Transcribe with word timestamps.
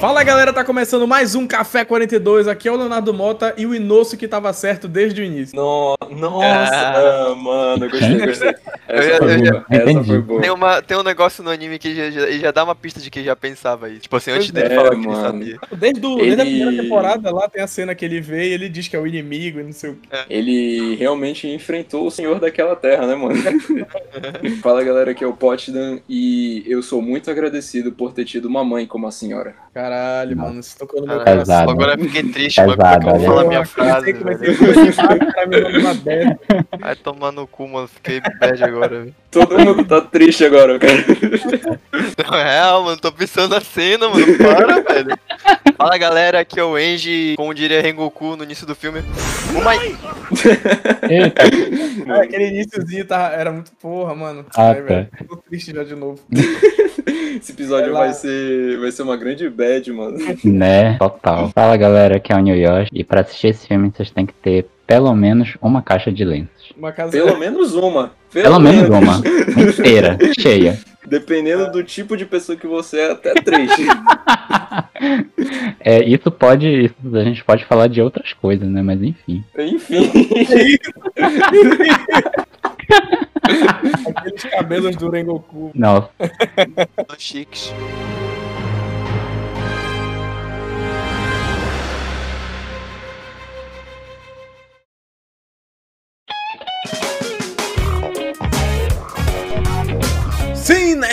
Fala 0.00 0.22
galera, 0.22 0.52
tá 0.52 0.62
começando 0.62 1.06
mais 1.08 1.34
um 1.34 1.46
Café 1.46 1.82
42. 1.84 2.46
Aqui 2.46 2.68
é 2.68 2.72
o 2.72 2.76
Leonardo 2.76 3.14
Mota 3.14 3.54
e 3.56 3.64
o 3.64 3.74
Inosso 3.74 4.14
que 4.16 4.28
tava 4.28 4.52
certo 4.52 4.86
desde 4.86 5.22
o 5.22 5.24
início. 5.24 5.56
No- 5.56 5.96
nossa, 6.10 6.74
Ah. 6.76 7.34
mano, 7.34 7.88
gostei, 7.90 8.18
gostei. 8.26 8.54
Essa 8.88 9.16
foi 9.18 9.34
eu 9.34 9.38
boa. 9.38 9.44
já- 9.46 9.64
Essa 9.70 9.90
Entendi. 9.90 10.06
foi 10.08 10.18
boa. 10.20 10.40
Tem, 10.42 10.50
uma, 10.50 10.82
tem 10.82 10.96
um 10.98 11.02
negócio 11.02 11.42
no 11.42 11.50
anime 11.50 11.78
que 11.78 11.94
já, 11.94 12.10
já, 12.10 12.30
já 12.30 12.50
dá 12.50 12.62
uma 12.64 12.74
pista 12.74 13.00
de 13.00 13.10
que 13.10 13.24
já 13.24 13.34
pensava 13.34 13.88
isso. 13.88 14.00
Tipo 14.00 14.16
assim, 14.16 14.32
antes 14.32 14.50
Pois 14.50 14.62
dele 14.62 14.74
é, 14.74 14.76
falar 14.76 14.90
que 14.90 14.96
ele 14.96 15.06
mano. 15.06 15.22
sabia. 15.22 15.58
Desde, 15.72 16.06
o- 16.06 16.16
desde 16.16 16.40
a 16.40 16.44
Ele- 16.44 16.56
primeira 16.60 16.82
temporada 16.82 17.34
lá 17.34 17.48
tem 17.48 17.62
a 17.62 17.66
cena 17.66 17.94
que 17.94 18.04
ele 18.04 18.20
vê 18.20 18.50
e 18.50 18.52
ele 18.52 18.68
diz 18.68 18.88
que 18.88 18.96
é 18.96 19.00
o 19.00 19.06
inimigo 19.06 19.60
e 19.60 19.62
não 19.64 19.72
sei 19.72 19.90
o 19.90 19.94
que. 19.94 20.08
Ele 20.28 20.94
realmente 20.96 21.48
enfrentou 21.48 22.06
o 22.06 22.10
senhor 22.10 22.38
daquela 22.38 22.76
terra, 22.76 23.06
né, 23.06 23.14
mano? 23.14 23.34
Fala 24.62 24.84
galera, 24.84 25.10
aqui 25.12 25.24
é 25.24 25.26
o 25.26 25.32
Potsdam 25.32 26.00
e 26.06 26.62
eu 26.66 26.82
sou 26.82 27.00
muito 27.00 27.30
agradecido 27.30 27.92
por 27.92 28.12
ter 28.12 28.26
tido 28.26 28.44
uma 28.46 28.62
mãe 28.62 28.86
como 28.86 29.06
a 29.06 29.10
senhora. 29.10 29.54
Caralho, 29.86 30.36
mano, 30.36 30.58
isso 30.58 30.76
tocou 30.76 31.00
no 31.00 31.06
meu 31.06 31.18
Caralho, 31.18 31.44
coração. 31.44 31.54
Pesado. 31.54 31.70
Agora 31.70 31.92
eu 31.92 31.98
fiquei 32.04 32.22
triste, 32.24 32.60
mano. 32.60 32.72
É 32.72 32.98
que 32.98 33.06
eu 33.06 33.10
vou 33.10 33.20
falar 33.20 33.44
minha 33.44 33.64
frase, 33.64 34.12
vai 34.14 34.34
uma 36.82 36.96
tomar 36.96 37.30
no 37.30 37.46
cu, 37.46 37.68
mano. 37.68 37.86
Fiquei 37.86 38.20
bad 38.40 38.64
agora, 38.64 38.88
velho. 38.88 39.14
Todo 39.30 39.56
mundo 39.56 39.84
tá 39.84 40.00
triste 40.00 40.44
agora, 40.44 40.76
cara. 40.76 40.92
Não 42.28 42.36
é 42.36 42.42
real, 42.42 42.82
mano. 42.82 42.96
Tô 42.96 43.12
pensando 43.12 43.54
na 43.54 43.60
cena, 43.60 44.08
mano. 44.08 44.26
Para, 44.38 44.80
velho. 44.92 45.16
Fala, 45.76 45.96
galera. 45.98 46.40
Aqui 46.40 46.58
é 46.58 46.64
o 46.64 46.76
Enji, 46.76 47.34
como 47.36 47.54
diria 47.54 47.80
Rengoku 47.80 48.34
no 48.34 48.42
início 48.42 48.66
do 48.66 48.74
filme. 48.74 49.02
My... 49.52 49.96
Eita, 51.08 51.42
É, 52.12 52.20
aquele 52.22 52.48
iníciozinho 52.48 53.04
tá, 53.04 53.30
era 53.32 53.52
muito 53.52 53.70
porra, 53.80 54.16
mano. 54.16 54.44
Ah, 54.56 54.70
Ai, 54.70 54.74
tá. 54.74 54.80
velho, 54.82 55.08
tô 55.28 55.36
triste 55.36 55.72
já 55.72 55.84
de 55.84 55.94
novo. 55.94 56.18
Esse 57.36 57.52
episódio 57.52 57.92
vai 57.92 58.12
ser, 58.12 58.78
vai 58.78 58.90
ser 58.90 59.02
uma 59.02 59.16
grande 59.16 59.48
bad, 59.48 59.92
mano. 59.92 60.18
né? 60.44 60.96
Total. 60.98 61.50
Fala 61.54 61.76
galera, 61.76 62.16
aqui 62.16 62.32
é 62.32 62.36
o 62.36 62.40
New 62.40 62.56
Yoshi. 62.56 62.90
E 62.92 63.04
pra 63.04 63.20
assistir 63.20 63.48
esse 63.48 63.66
filme 63.66 63.90
vocês 63.94 64.10
têm 64.10 64.26
que 64.26 64.34
ter 64.34 64.66
pelo 64.86 65.14
menos 65.14 65.56
uma 65.60 65.82
caixa 65.82 66.12
de 66.12 66.24
lenços. 66.24 66.72
Uma 66.76 66.92
casa 66.92 67.12
Pelo 67.12 67.38
menos 67.38 67.74
uma. 67.74 68.12
Pelo 68.32 68.58
menos 68.60 68.88
uma. 68.88 69.20
Inteira, 69.68 70.18
cheia. 70.38 70.78
Dependendo 71.06 71.70
do 71.70 71.84
tipo 71.84 72.16
de 72.16 72.26
pessoa 72.26 72.56
que 72.56 72.66
você 72.66 72.98
é, 73.00 73.10
até 73.12 73.34
três. 73.34 73.70
É, 75.78 76.02
isso 76.02 76.32
pode. 76.32 76.86
Isso 76.86 76.94
a 77.14 77.22
gente 77.22 77.44
pode 77.44 77.64
falar 77.66 77.86
de 77.86 78.02
outras 78.02 78.32
coisas, 78.32 78.68
né? 78.68 78.82
Mas 78.82 79.00
enfim. 79.00 79.44
Enfim. 79.56 80.10
aqueles 84.14 84.42
cabelos 84.44 84.96
do 84.96 85.10
Rengoku. 85.10 85.70
Nossa. 85.74 86.10
Chiques. 87.18 87.72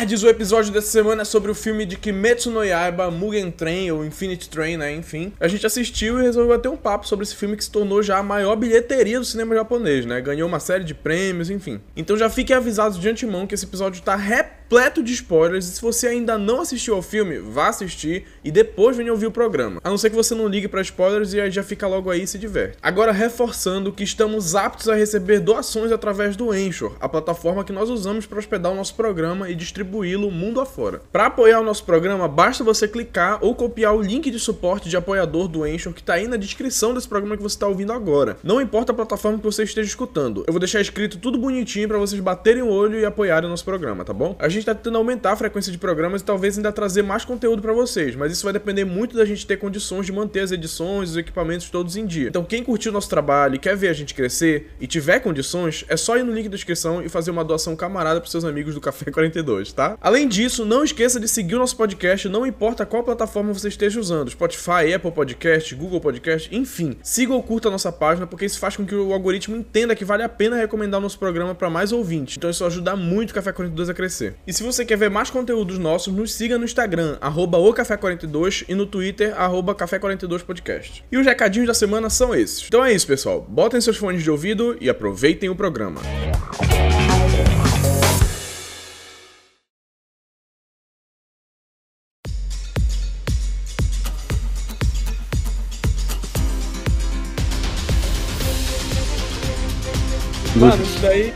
Nerds, 0.04 0.22
o 0.22 0.28
episódio 0.28 0.72
dessa 0.72 0.92
semana 0.92 1.22
é 1.22 1.26
sobre 1.26 1.50
o 1.50 1.56
filme 1.56 1.86
de 1.86 1.96
Kimetsu 1.96 2.52
no 2.52 2.62
Yaiba, 2.62 3.10
Mugen 3.10 3.50
Train 3.50 3.90
ou 3.92 4.06
Infinite 4.06 4.50
Train, 4.50 4.76
né, 4.76 4.94
enfim. 4.94 5.32
A 5.40 5.48
gente 5.48 5.66
assistiu 5.66 6.20
e 6.20 6.24
resolveu 6.24 6.58
bater 6.58 6.68
um 6.68 6.76
papo 6.76 7.08
sobre 7.08 7.24
esse 7.24 7.36
filme 7.36 7.56
que 7.56 7.64
se 7.64 7.72
tornou 7.72 8.04
já 8.04 8.18
a 8.18 8.24
maior 8.24 8.58
bilheteria 8.58 9.18
do 9.18 9.26
cinema 9.26 9.56
japonês, 9.56 10.06
né? 10.06 10.20
Ganhou 10.20 10.48
uma 10.48 10.60
série 10.60 10.84
de 10.84 10.94
prêmios, 10.94 11.50
enfim. 11.50 11.80
Então 11.96 12.18
já 12.18 12.30
fiquem 12.30 12.56
avisados 12.56 13.00
de 13.00 13.08
antemão 13.08 13.48
que 13.48 13.56
esse 13.56 13.66
episódio 13.66 14.02
tá 14.02 14.16
repleto 14.16 14.63
de 15.04 15.14
spoilers 15.14 15.68
e 15.68 15.72
se 15.74 15.82
você 15.82 16.08
ainda 16.08 16.36
não 16.36 16.62
assistiu 16.62 16.96
ao 16.96 17.02
filme, 17.02 17.38
vá 17.38 17.68
assistir 17.68 18.26
e 18.44 18.52
depois 18.52 18.98
venha 18.98 19.12
ouvir 19.12 19.28
o 19.28 19.32
programa. 19.32 19.80
A 19.84 19.90
não 19.90 20.00
ser 20.00 20.10
que 20.10 20.16
você 20.16 20.34
não 20.34 20.48
ligue 20.48 20.68
pra 20.68 20.82
spoilers 20.82 21.32
e 21.34 21.40
aí 21.40 21.52
já 21.52 21.62
fica 21.62 21.88
logo 21.88 22.10
aí 22.10 22.24
e 22.24 22.28
se 22.28 22.40
diverte. 22.40 22.78
Agora 22.82 23.12
reforçando 23.12 23.94
que 23.94 24.04
estamos 24.04 24.56
aptos 24.56 24.90
a 24.90 24.96
receber 24.96 25.40
doações 25.40 25.92
através 25.92 26.36
do 26.36 26.52
Anchor, 26.52 26.94
a 27.00 27.08
plataforma 27.08 27.64
que 27.64 27.72
nós 27.72 27.88
usamos 27.88 28.26
para 28.26 28.40
hospedar 28.40 28.72
o 28.72 28.76
nosso 28.76 28.96
programa 28.96 29.48
e 29.48 29.54
distribuí-lo 29.54 30.32
mundo 30.32 30.60
afora. 30.60 31.02
Para 31.12 31.28
apoiar 31.28 31.60
o 31.60 31.64
nosso 31.64 31.84
programa, 31.84 32.28
basta 32.28 32.64
você 32.64 32.88
clicar 32.88 33.38
ou 33.42 33.54
copiar 33.54 33.96
o 33.96 34.02
link 34.02 34.32
de 34.32 34.40
suporte 34.40 34.90
de 34.90 34.98
apoiador 34.98 35.48
do 35.48 35.64
Anchor 35.64 35.94
que 35.94 36.02
tá 36.02 36.16
aí 36.16 36.28
na 36.28 36.36
descrição 36.36 36.96
desse 36.96 37.08
programa 37.08 37.38
que 37.38 37.44
você 37.44 37.60
tá 37.60 37.68
ouvindo 37.68 37.94
agora. 37.94 38.38
Não 38.44 38.60
importa 38.60 38.92
a 38.92 38.96
plataforma 38.96 39.38
que 39.38 39.44
você 39.44 39.64
esteja 39.64 39.88
escutando, 39.88 40.44
eu 40.48 40.54
vou 40.54 40.60
deixar 40.60 40.82
escrito 40.82 41.20
tudo 41.20 41.38
bonitinho 41.38 41.88
para 41.88 42.00
vocês 42.00 42.20
baterem 42.20 42.64
o 42.64 42.70
olho 42.70 43.00
e 43.00 43.06
apoiarem 43.06 43.48
o 43.48 43.50
nosso 43.50 43.66
programa, 43.66 44.04
tá 44.04 44.14
bom? 44.14 44.36
A 44.40 44.50
gente 44.50 44.63
tá 44.66 44.76
tentando 44.76 44.98
aumentar 44.98 45.32
a 45.32 45.36
frequência 45.36 45.72
de 45.72 45.78
programas 45.78 46.22
e 46.22 46.26
talvez 46.26 46.58
ainda 46.58 46.72
trazer 46.72 47.02
mais 47.02 47.26
conteúdo 47.26 47.62
para 47.62 47.74
vocês, 47.74 48.16
mas 48.16 48.32
isso 48.32 48.44
vai 48.44 48.54
depender 48.54 48.86
muito 48.86 49.16
da 49.16 49.26
gente 49.26 49.46
ter 49.46 49.58
condições 49.58 50.06
de 50.06 50.12
manter 50.12 50.42
as 50.42 50.52
edições 50.52 51.12
os 51.12 51.18
equipamentos 51.18 51.70
todos 51.70 51.96
em 51.96 52.06
dia. 52.06 52.30
Então 52.30 52.44
quem 52.44 52.64
curtiu 52.64 52.92
o 52.92 52.94
nosso 52.94 53.10
trabalho 53.10 53.56
e 53.56 53.60
quer 53.60 53.76
ver 53.76 53.90
a 53.90 53.94
gente 53.94 54.14
crescer 54.14 54.72
e 54.80 54.88
tiver 54.88 55.20
condições, 55.20 55.86
é 55.88 55.98
só 55.98 56.18
ir 56.18 56.24
no 56.24 56.34
link 56.34 56.46
da 56.46 56.56
descrição 56.56 57.02
e 57.02 57.10
fazer 57.10 57.32
uma 57.32 57.44
doação 57.44 57.76
camarada 57.76 58.20
pros 58.20 58.32
seus 58.32 58.46
amigos 58.46 58.74
do 58.74 58.82
Café 58.82 59.10
42, 59.12 59.72
tá? 59.72 59.98
Além 60.02 60.28
disso, 60.28 60.66
não 60.66 60.84
esqueça 60.84 61.20
de 61.20 61.28
seguir 61.28 61.56
o 61.56 61.60
nosso 61.60 61.76
podcast, 61.76 62.28
não 62.30 62.46
importa 62.46 62.86
qual 62.86 63.04
plataforma 63.04 63.54
você 63.54 63.68
esteja 63.68 64.00
usando, 64.00 64.30
Spotify, 64.30 64.94
Apple 64.96 65.12
Podcast, 65.12 65.74
Google 65.76 66.02
Podcast, 66.02 66.54
enfim. 66.56 66.98
Siga 67.02 67.34
ou 67.34 67.44
curta 67.44 67.68
a 67.68 67.72
nossa 67.72 67.92
página, 67.92 68.28
porque 68.28 68.46
isso 68.46 68.60
faz 68.60 68.76
com 68.76 68.86
que 68.86 68.96
o 68.96 69.14
algoritmo 69.14 69.56
entenda 69.56 69.96
que 69.96 70.06
vale 70.06 70.24
a 70.24 70.30
pena 70.30 70.56
recomendar 70.56 71.00
o 71.00 71.04
nosso 71.04 71.20
programa 71.20 71.54
para 71.54 71.70
mais 71.70 71.92
ouvintes. 71.92 72.38
Então 72.38 72.50
isso 72.50 72.66
ajuda 72.66 72.96
muito 72.96 73.32
o 73.32 73.34
Café 73.34 73.52
42 73.52 73.90
a 73.90 73.94
crescer. 73.94 74.36
E 74.46 74.52
se 74.52 74.62
você 74.62 74.84
quer 74.84 74.98
ver 74.98 75.10
mais 75.10 75.30
conteúdos 75.30 75.78
nossos, 75.78 76.14
nos 76.14 76.34
siga 76.34 76.58
no 76.58 76.66
Instagram, 76.66 77.18
arroba 77.22 77.58
o 77.58 77.74
Café 77.74 77.96
42 77.96 78.66
e 78.68 78.76
no 78.76 78.86
Twitter, 78.86 79.34
arroba 79.40 79.74
Café 79.74 79.98
42 79.98 80.44
Podcast. 80.44 81.04
E 81.10 81.18
os 81.18 81.26
recadinhos 81.26 81.68
da 81.68 81.74
semana 81.74 82.10
são 82.10 82.36
esses. 82.36 82.66
Então 82.68 82.84
é 82.84 82.92
isso, 82.92 83.08
pessoal. 83.08 83.46
Botem 83.48 83.80
seus 83.80 83.96
fones 83.96 84.22
de 84.22 84.30
ouvido 84.30 84.76
e 84.82 84.90
aproveitem 84.90 85.50
o 85.50 85.56
programa. 85.56 86.02
Mano, 86.02 87.03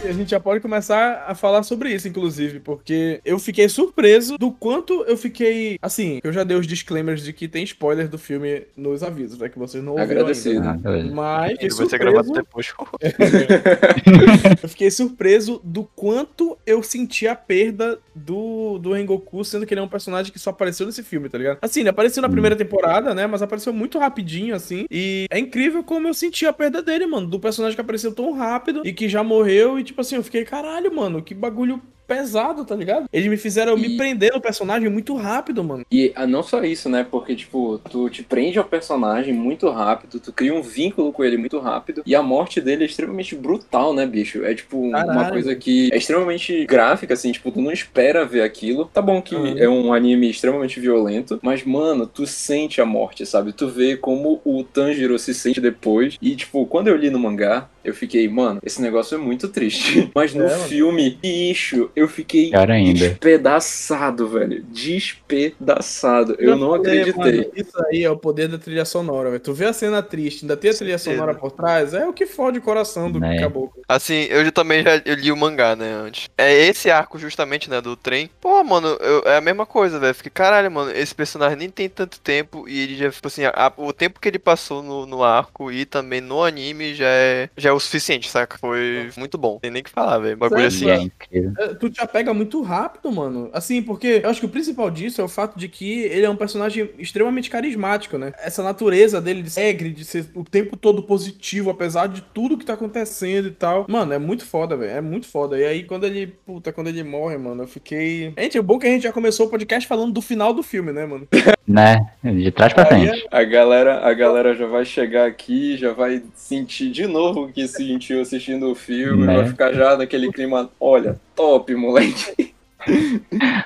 a 0.08 0.14
gente 0.14 0.32
já 0.32 0.40
pode 0.40 0.60
começar 0.60 1.26
a 1.28 1.36
falar 1.36 1.64
sobre 1.64 1.94
isso, 1.94 2.08
inclusive, 2.08 2.60
porque 2.60 3.20
eu 3.26 3.38
fiquei 3.40 3.68
surpreso 3.70 4.38
do 4.38 4.52
quanto 4.52 5.04
eu 5.04 5.18
fiquei. 5.18 5.78
Assim, 5.82 6.20
eu 6.24 6.32
já 6.32 6.44
dei 6.44 6.58
os 6.58 6.68
disclaimers 6.68 7.22
de 7.22 7.34
que 7.34 7.48
tem 7.48 7.64
spoiler 7.64 8.08
do 8.08 8.18
filme 8.18 8.64
nos 8.76 9.04
avisos, 9.04 9.38
né? 9.38 9.50
Que 9.50 9.60
vocês 9.60 9.84
não 9.84 9.94
ouviram 9.94 10.22
Agradecido. 10.22 10.60
ainda. 10.60 10.72
Ah, 10.72 10.74
beleza. 10.74 11.14
Mas 11.14 11.52
fiquei 11.52 11.68
Ele 11.68 11.76
vai 11.76 11.90
ser 11.90 11.98
gravado 11.98 12.28
surpreso, 12.28 12.44
depois. 12.44 12.76
eu 14.64 14.70
fiquei 14.70 14.92
surpreso 14.92 15.62
do 15.64 15.84
quanto 15.84 16.58
eu 16.66 16.82
senti 16.84 17.28
a 17.28 17.36
perda 17.36 18.00
do, 18.16 18.78
do 18.80 18.94
Rengoku, 18.94 19.44
sendo 19.44 19.66
que 19.66 19.74
ele 19.74 19.82
é 19.82 19.84
um 19.84 19.88
personagem 19.88 20.32
que 20.32 20.40
só 20.40 20.50
apareceu 20.50 20.86
nesse 20.86 21.04
filme, 21.04 21.30
tá 21.30 21.38
ligado? 21.38 21.60
Assim, 21.62 21.82
ele 21.82 21.90
apareceu 21.90 22.22
na 22.22 22.30
primeira 22.30 22.56
temporada, 22.56 23.14
né? 23.14 23.28
Mas 23.28 23.42
apareceu 23.42 23.74
muito 23.74 24.00
rapidinho, 24.00 24.56
assim. 24.56 24.86
E 24.90 25.28
é 25.30 25.40
incrível 25.40 25.84
como 25.84 26.08
eu 26.08 26.14
senti 26.14 26.46
a 26.46 26.54
perda 26.54 26.82
dele, 26.82 27.06
mano. 27.06 27.28
Do 27.28 27.40
personagem 27.40 27.76
que 27.76 27.82
apareceu 27.82 28.12
tão 28.14 28.34
rápido 28.34 28.82
e 28.86 28.94
que 28.94 29.08
já 29.08 29.24
morreu. 29.24 29.80
E, 29.80 29.84
tipo 29.84 29.97
assim, 30.02 30.16
eu 30.16 30.24
fiquei, 30.24 30.44
caralho, 30.46 30.94
mano, 30.96 31.22
que 31.22 31.34
bagulho 31.34 31.82
pesado, 32.08 32.64
tá 32.64 32.74
ligado? 32.74 33.06
Eles 33.12 33.28
me 33.28 33.36
fizeram 33.36 33.76
me 33.76 33.90
E- 33.90 33.98
prender 33.98 34.32
no 34.34 34.40
personagem 34.40 34.88
muito 34.90 35.14
rápido, 35.18 35.62
mano. 35.62 35.84
E 35.92 36.14
ah, 36.16 36.26
não 36.26 36.42
só 36.42 36.64
isso, 36.64 36.88
né? 36.88 37.06
Porque, 37.10 37.36
tipo, 37.36 37.80
tu 37.92 38.10
te 38.10 38.24
prende 38.24 38.58
ao 38.58 38.64
personagem 38.64 39.34
muito 39.34 39.70
rápido, 39.70 40.18
tu 40.18 40.32
cria 40.32 40.54
um 40.54 40.62
vínculo 40.62 41.12
com 41.12 41.22
ele 41.22 41.36
muito 41.36 41.60
rápido, 41.60 42.02
e 42.06 42.16
a 42.16 42.24
morte 42.24 42.62
dele 42.62 42.84
é 42.84 42.86
extremamente 42.86 43.36
brutal, 43.36 43.94
né, 43.94 44.06
bicho? 44.06 44.42
É, 44.46 44.56
tipo, 44.56 44.80
uma 44.80 45.06
Caralho. 45.06 45.32
coisa 45.34 45.54
que 45.54 45.90
é 45.92 45.98
extremamente 45.98 46.66
gráfica, 46.66 47.14
assim, 47.14 47.30
tipo, 47.34 47.52
tu 47.52 47.60
não 47.62 47.74
espera 47.74 48.24
ver 48.26 48.42
aquilo. 48.42 48.86
Tá 48.94 49.02
bom 49.02 49.22
que 49.22 49.36
Uhum. 49.36 49.58
é 49.58 49.68
um 49.68 49.94
anime 49.94 50.30
extremamente 50.30 50.80
violento, 50.80 51.38
mas, 51.44 51.66
mano, 51.66 52.08
tu 52.08 52.26
sente 52.26 52.80
a 52.80 52.86
morte, 52.86 53.26
sabe? 53.26 53.52
Tu 53.52 53.68
vê 53.68 53.98
como 53.98 54.40
o 54.46 54.64
Tanjiro 54.64 55.20
se 55.20 55.34
sente 55.34 55.60
depois, 55.60 56.16
e, 56.22 56.38
tipo, 56.38 56.66
quando 56.68 56.88
eu 56.88 56.96
li 56.96 57.10
no 57.10 57.20
mangá, 57.20 57.68
eu 57.88 57.94
fiquei, 57.94 58.28
mano, 58.28 58.60
esse 58.64 58.82
negócio 58.82 59.16
é 59.16 59.18
muito 59.18 59.48
triste. 59.48 60.10
Mas 60.16 60.34
no 60.34 60.44
É, 60.46 60.60
filme, 60.68 61.18
bicho, 61.22 61.90
eu 61.96 62.08
fiquei 62.08 62.50
Pior 62.50 62.70
ainda. 62.70 63.00
despedaçado, 63.00 64.28
velho. 64.28 64.64
Despedaçado. 64.64 66.36
Eu 66.40 66.58
não 66.58 66.72
falei, 66.76 67.02
acreditei. 67.02 67.38
mano, 67.42 67.52
isso 67.56 67.72
aí 67.86 68.04
é 68.04 68.10
o 68.10 68.18
poder 68.18 68.48
da 68.48 68.58
trilha 68.58 68.86
sonora, 68.86 69.30
velho. 69.30 69.42
Tu 69.42 69.54
vê 69.54 69.66
a 69.66 69.74
cena 69.74 70.02
triste, 70.04 70.44
ainda 70.44 70.58
tem 70.58 70.72
a 70.72 70.74
trilha 70.74 70.98
Certeza. 70.98 71.18
sonora 71.22 71.38
por 71.40 71.52
trás, 71.52 71.94
é 71.94 72.06
o 72.08 72.14
que 72.14 72.26
fode 72.26 72.60
o 72.60 72.62
coração 72.62 73.12
do 73.12 73.20
caboclo. 73.20 73.82
Assim, 73.88 74.28
eu 74.30 74.44
já 74.44 74.52
também 74.52 74.84
já 74.84 75.02
eu 75.06 75.16
li 75.16 75.32
o 75.32 75.38
mangá, 75.38 75.76
né, 75.76 75.92
antes. 75.94 76.28
É 76.38 76.54
esse 76.54 76.90
arco 76.92 77.18
justamente, 77.18 77.70
né, 77.70 77.80
do 77.82 77.96
trem. 77.96 78.30
Pô, 78.42 78.64
mano, 78.64 78.88
eu- 79.00 79.24
é 79.26 79.38
a 79.38 79.42
mesma 79.42 79.66
coisa, 79.66 80.00
velho. 80.00 80.14
Fiquei, 80.14 80.32
caralho, 80.32 80.70
mano, 80.72 80.92
esse 80.92 81.14
personagem 81.16 81.58
nem 81.58 81.70
tem 81.70 81.88
tanto 81.90 82.20
tempo 82.20 82.68
e 82.68 82.80
ele 82.82 82.96
já, 82.98 83.10
tipo 83.10 83.28
assim, 83.28 83.46
a- 83.46 83.72
o 83.78 83.94
tempo 83.94 84.20
que 84.20 84.28
ele 84.28 84.40
passou 84.40 84.84
no, 84.84 85.06
no 85.06 85.24
arco 85.24 85.72
e 85.72 85.86
também 85.86 86.20
no 86.22 86.44
anime 86.44 86.94
já 86.94 87.08
é, 87.08 87.50
já 87.58 87.70
é 87.70 87.74
o 87.78 87.78
o 87.78 87.80
suficiente, 87.80 88.30
saca? 88.30 88.58
Foi 88.58 89.10
muito 89.16 89.38
bom. 89.38 89.60
Tem 89.60 89.72
nem 89.72 89.82
o 89.82 89.86
que 89.86 89.90
falar, 89.90 90.20
velho. 90.20 90.38
Bagulho 90.38 90.70
Sério? 90.70 90.94
assim. 90.94 91.12
É. 91.32 91.64
É, 91.64 91.68
Tu 91.76 91.90
te 91.90 92.02
apega 92.02 92.34
muito 92.34 92.62
rápido, 92.62 93.12
mano. 93.12 93.50
Assim, 93.54 93.82
porque 93.82 94.22
eu 94.24 94.30
acho 94.30 94.40
que 94.40 94.46
o 94.46 94.50
principal 94.50 94.90
disso 94.92 95.22
é 95.22 95.24
o 95.24 95.28
fato 95.30 95.58
de 95.58 95.68
que 95.68 96.02
ele 96.02 96.26
é 96.26 96.30
um 96.30 96.36
personagem 96.36 96.90
extremamente 96.98 97.50
carismático, 97.50 98.18
né? 98.18 98.34
Essa 98.40 98.64
natureza 98.64 99.22
dele 99.22 99.42
de 99.44 99.50
ser 99.50 99.62
alegre, 99.62 99.92
de 99.92 100.04
ser 100.04 100.26
o 100.36 100.44
tempo 100.44 100.76
todo 100.76 101.04
positivo, 101.04 101.70
apesar 101.70 102.08
de 102.08 102.22
tudo 102.22 102.58
que 102.58 102.66
tá 102.66 102.74
acontecendo 102.74 103.48
e 103.48 103.52
tal. 103.52 103.86
Mano, 103.88 104.14
é 104.14 104.20
muito 104.20 104.46
foda, 104.46 104.76
velho. 104.76 104.92
É 104.92 105.02
muito 105.02 105.28
foda. 105.28 105.58
E 105.58 105.66
aí, 105.66 105.84
quando 105.84 106.06
ele, 106.06 106.28
puta, 106.28 106.74
quando 106.74 106.88
ele 106.88 107.04
morre, 107.04 107.38
mano, 107.38 107.64
eu 107.64 107.68
fiquei. 107.68 108.34
Gente, 108.38 108.58
é 108.58 108.62
bom 108.62 108.80
que 108.80 108.88
a 108.88 108.90
gente 108.90 109.04
já 109.04 109.14
começou 109.14 109.48
o 109.48 109.50
podcast 109.50 109.88
falando 109.88 110.12
do 110.12 110.22
final 110.22 110.54
do 110.54 110.64
filme, 110.64 110.92
né, 110.92 111.06
mano? 111.06 111.28
Né? 111.68 111.98
De 112.24 112.50
trás 112.50 112.72
pra 112.72 112.84
Aí 112.84 113.10
frente. 113.10 113.28
A 113.30 113.44
galera, 113.44 114.08
a 114.08 114.14
galera 114.14 114.56
já 114.56 114.66
vai 114.66 114.86
chegar 114.86 115.28
aqui, 115.28 115.76
já 115.76 115.92
vai 115.92 116.24
sentir 116.34 116.90
de 116.90 117.06
novo 117.06 117.42
o 117.42 117.52
que 117.72 117.84
sentiu 117.84 118.22
assistindo 118.22 118.72
o 118.72 118.76
filme, 118.76 119.26
Né? 119.26 119.36
vai 119.36 119.48
ficar 119.48 119.74
já 119.74 119.96
naquele 119.98 120.32
clima, 120.32 120.70
olha, 120.80 121.20
top, 121.36 121.74
moleque. 121.76 122.54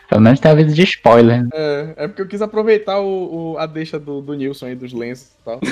Pelo 0.09 0.21
menos 0.21 0.39
tem 0.39 0.51
aviso 0.51 0.73
de 0.73 0.83
spoiler. 0.83 1.45
É, 1.53 1.93
é 1.97 2.07
porque 2.07 2.21
eu 2.23 2.27
quis 2.27 2.41
aproveitar 2.41 2.99
o, 2.99 3.53
o- 3.53 3.57
a 3.57 3.65
deixa 3.65 3.99
do, 3.99 4.21
do 4.21 4.33
Nilson 4.33 4.67
aí, 4.67 4.75
dos 4.75 4.93
lenços 4.93 5.27
e 5.39 5.43
tal. 5.45 5.59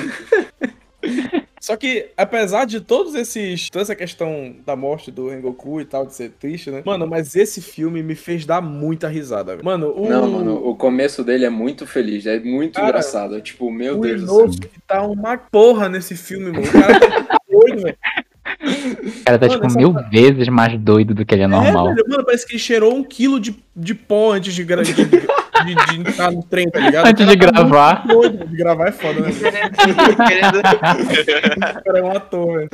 Só 1.62 1.76
que, 1.76 2.08
apesar 2.16 2.66
de 2.66 2.80
todos 2.80 3.14
esses. 3.16 3.70
toda 3.70 3.82
essa 3.84 3.96
questão 3.96 4.56
da 4.66 4.78
morte 4.78 5.12
do 5.12 5.28
Rengoku 5.30 5.82
e 5.82 5.86
tal, 5.86 6.06
de 6.06 6.14
ser 6.14 6.32
triste, 6.32 6.72
né? 6.72 6.82
Mano, 6.86 7.06
mas 7.06 7.36
esse 7.36 7.62
filme 7.62 8.02
me 8.02 8.16
fez 8.16 8.46
dar 8.46 8.62
muita 8.62 9.10
risada. 9.10 9.54
velho. 9.54 9.66
Mano, 9.66 9.94
o. 9.96 10.08
Não, 10.10 10.30
mano, 10.30 10.56
o 10.70 10.74
começo 10.76 11.22
dele 11.22 11.44
é 11.46 11.50
muito 11.50 11.86
feliz, 11.86 12.26
é 12.26 12.40
muito 12.40 12.76
Cara, 12.76 12.88
engraçado. 12.88 13.36
é 13.38 13.42
Tipo, 13.42 13.70
meu 13.70 13.98
o 13.98 14.02
Deus 14.02 14.22
do 14.24 14.54
céu. 14.54 14.70
Tá 14.88 15.02
uma 15.06 15.38
porra 15.38 15.90
nesse 15.90 16.16
filme, 16.16 16.46
mano. 16.52 16.64
O 16.66 16.72
cara 16.72 17.00
tá 17.28 17.38
doido, 17.60 17.82
velho. 17.84 17.98
O 18.60 19.22
cara 19.26 19.38
tá, 19.40 19.48
Mano, 19.48 19.62
tipo, 19.68 19.78
mil 19.78 19.94
vezes 20.10 20.48
mais 20.48 20.78
doido 20.80 21.14
do 21.14 21.26
que 21.26 21.36
ele 21.36 21.44
é 21.44 21.48
normal. 21.48 21.92
É, 21.92 21.96
velho, 21.96 22.10
mano, 22.10 22.26
parece 22.26 22.46
que 22.48 22.54
ele 22.54 22.60
cheirou 22.60 22.96
um 22.96 23.04
quilo 23.04 23.40
de, 23.40 23.56
de 23.76 23.94
pó 23.94 24.32
antes 24.34 24.54
de, 24.54 24.64
gra- 24.64 24.84
de, 24.84 24.94
de, 24.94 25.06
de 25.06 26.00
entrar 26.00 26.32
no 26.32 26.42
trem, 26.44 26.70
tá 26.70 26.80
ligado? 26.80 27.08
Antes 27.08 27.26
cara 27.26 27.38
de 27.38 27.46
tá 27.46 27.52
gravar. 27.52 28.08
doido, 28.08 28.48
de 28.48 28.56
gravar 28.58 28.88
é 28.88 28.92
foda, 28.92 29.20
né? 29.22 29.30
O 31.80 31.84
cara 31.84 32.00
é 32.00 32.04
um 32.04 32.12
ator, 32.12 32.58
velho. 32.58 32.70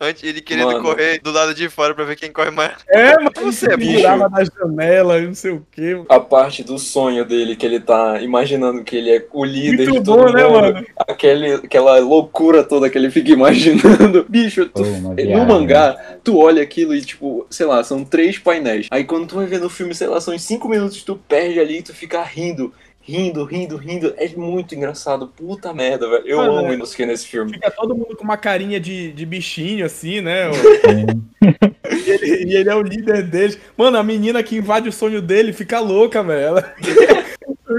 Antes, 0.00 0.22
ele 0.22 0.40
querendo 0.40 0.66
Mano. 0.72 0.82
correr 0.82 1.20
do 1.20 1.30
lado 1.32 1.54
de 1.54 1.68
fora 1.68 1.94
pra 1.94 2.04
ver 2.04 2.16
quem 2.16 2.32
corre 2.32 2.50
mais. 2.50 2.72
É, 2.88 3.14
mas 3.18 3.32
Você, 3.42 3.76
bicho. 3.76 3.92
virava 3.96 4.28
na 4.28 4.42
janela, 4.44 5.20
não 5.20 5.34
sei 5.34 5.52
o 5.52 5.66
quê. 5.72 6.00
A 6.08 6.20
parte 6.20 6.62
do 6.62 6.78
sonho 6.78 7.24
dele, 7.24 7.56
que 7.56 7.66
ele 7.66 7.80
tá 7.80 8.20
imaginando 8.20 8.82
que 8.84 8.96
ele 8.96 9.10
é 9.10 9.26
o 9.32 9.44
líder 9.44 9.88
Muito 9.88 10.00
de 10.00 10.04
todo 10.04 10.16
bom, 10.16 10.26
mundo. 10.26 10.32
né, 10.34 10.48
mano? 10.48 10.86
Aquele, 10.96 11.54
aquela 11.54 11.98
loucura 11.98 12.62
toda 12.64 12.88
que 12.90 12.96
ele 12.98 13.10
fica 13.10 13.30
imaginando. 13.30 14.24
Bicho, 14.28 14.66
tu- 14.66 14.82
uma 14.82 15.14
no 15.14 15.46
mangá, 15.46 15.96
tu 16.22 16.38
olha 16.38 16.62
aquilo 16.62 16.94
e, 16.94 17.02
tipo, 17.02 17.46
sei 17.50 17.66
lá, 17.66 17.82
são 17.82 18.04
três 18.04 18.38
painéis. 18.38 18.86
Aí 18.90 19.04
quando 19.04 19.26
tu 19.26 19.36
vai 19.36 19.46
ver 19.46 19.60
no 19.60 19.68
filme, 19.68 19.94
sei 19.94 20.06
lá, 20.06 20.20
são 20.20 20.32
em 20.34 20.38
cinco 20.38 20.68
minutos, 20.68 21.02
tu 21.02 21.16
perde 21.28 21.58
ali 21.60 21.78
e 21.78 21.82
tu 21.82 21.94
fica 21.94 22.22
rindo. 22.22 22.72
Rindo, 23.04 23.44
rindo, 23.44 23.76
rindo. 23.76 24.14
É 24.16 24.28
muito 24.28 24.76
engraçado. 24.76 25.26
Puta 25.26 25.74
merda, 25.74 26.08
velho. 26.08 26.24
Eu 26.26 26.38
Mano, 26.38 26.56
amo 26.58 26.68
é. 26.68 26.70
o 26.70 26.74
Inosuke 26.74 27.04
nesse 27.04 27.26
filme. 27.26 27.52
Fica 27.54 27.70
todo 27.70 27.96
mundo 27.96 28.16
com 28.16 28.22
uma 28.22 28.36
carinha 28.36 28.78
de, 28.78 29.12
de 29.12 29.26
bichinho, 29.26 29.84
assim, 29.84 30.20
né? 30.20 30.50
É. 30.50 31.72
E 31.92 32.10
ele, 32.10 32.44
e 32.44 32.56
ele 32.56 32.70
é 32.70 32.74
o 32.74 32.82
líder 32.82 33.22
deles. 33.24 33.58
Mano, 33.76 33.98
a 33.98 34.02
menina 34.02 34.42
que 34.42 34.56
invade 34.56 34.88
o 34.88 34.92
sonho 34.92 35.20
dele 35.20 35.52
fica 35.52 35.78
louca, 35.78 36.22
velho. 36.22 36.46
Ela... 36.46 36.74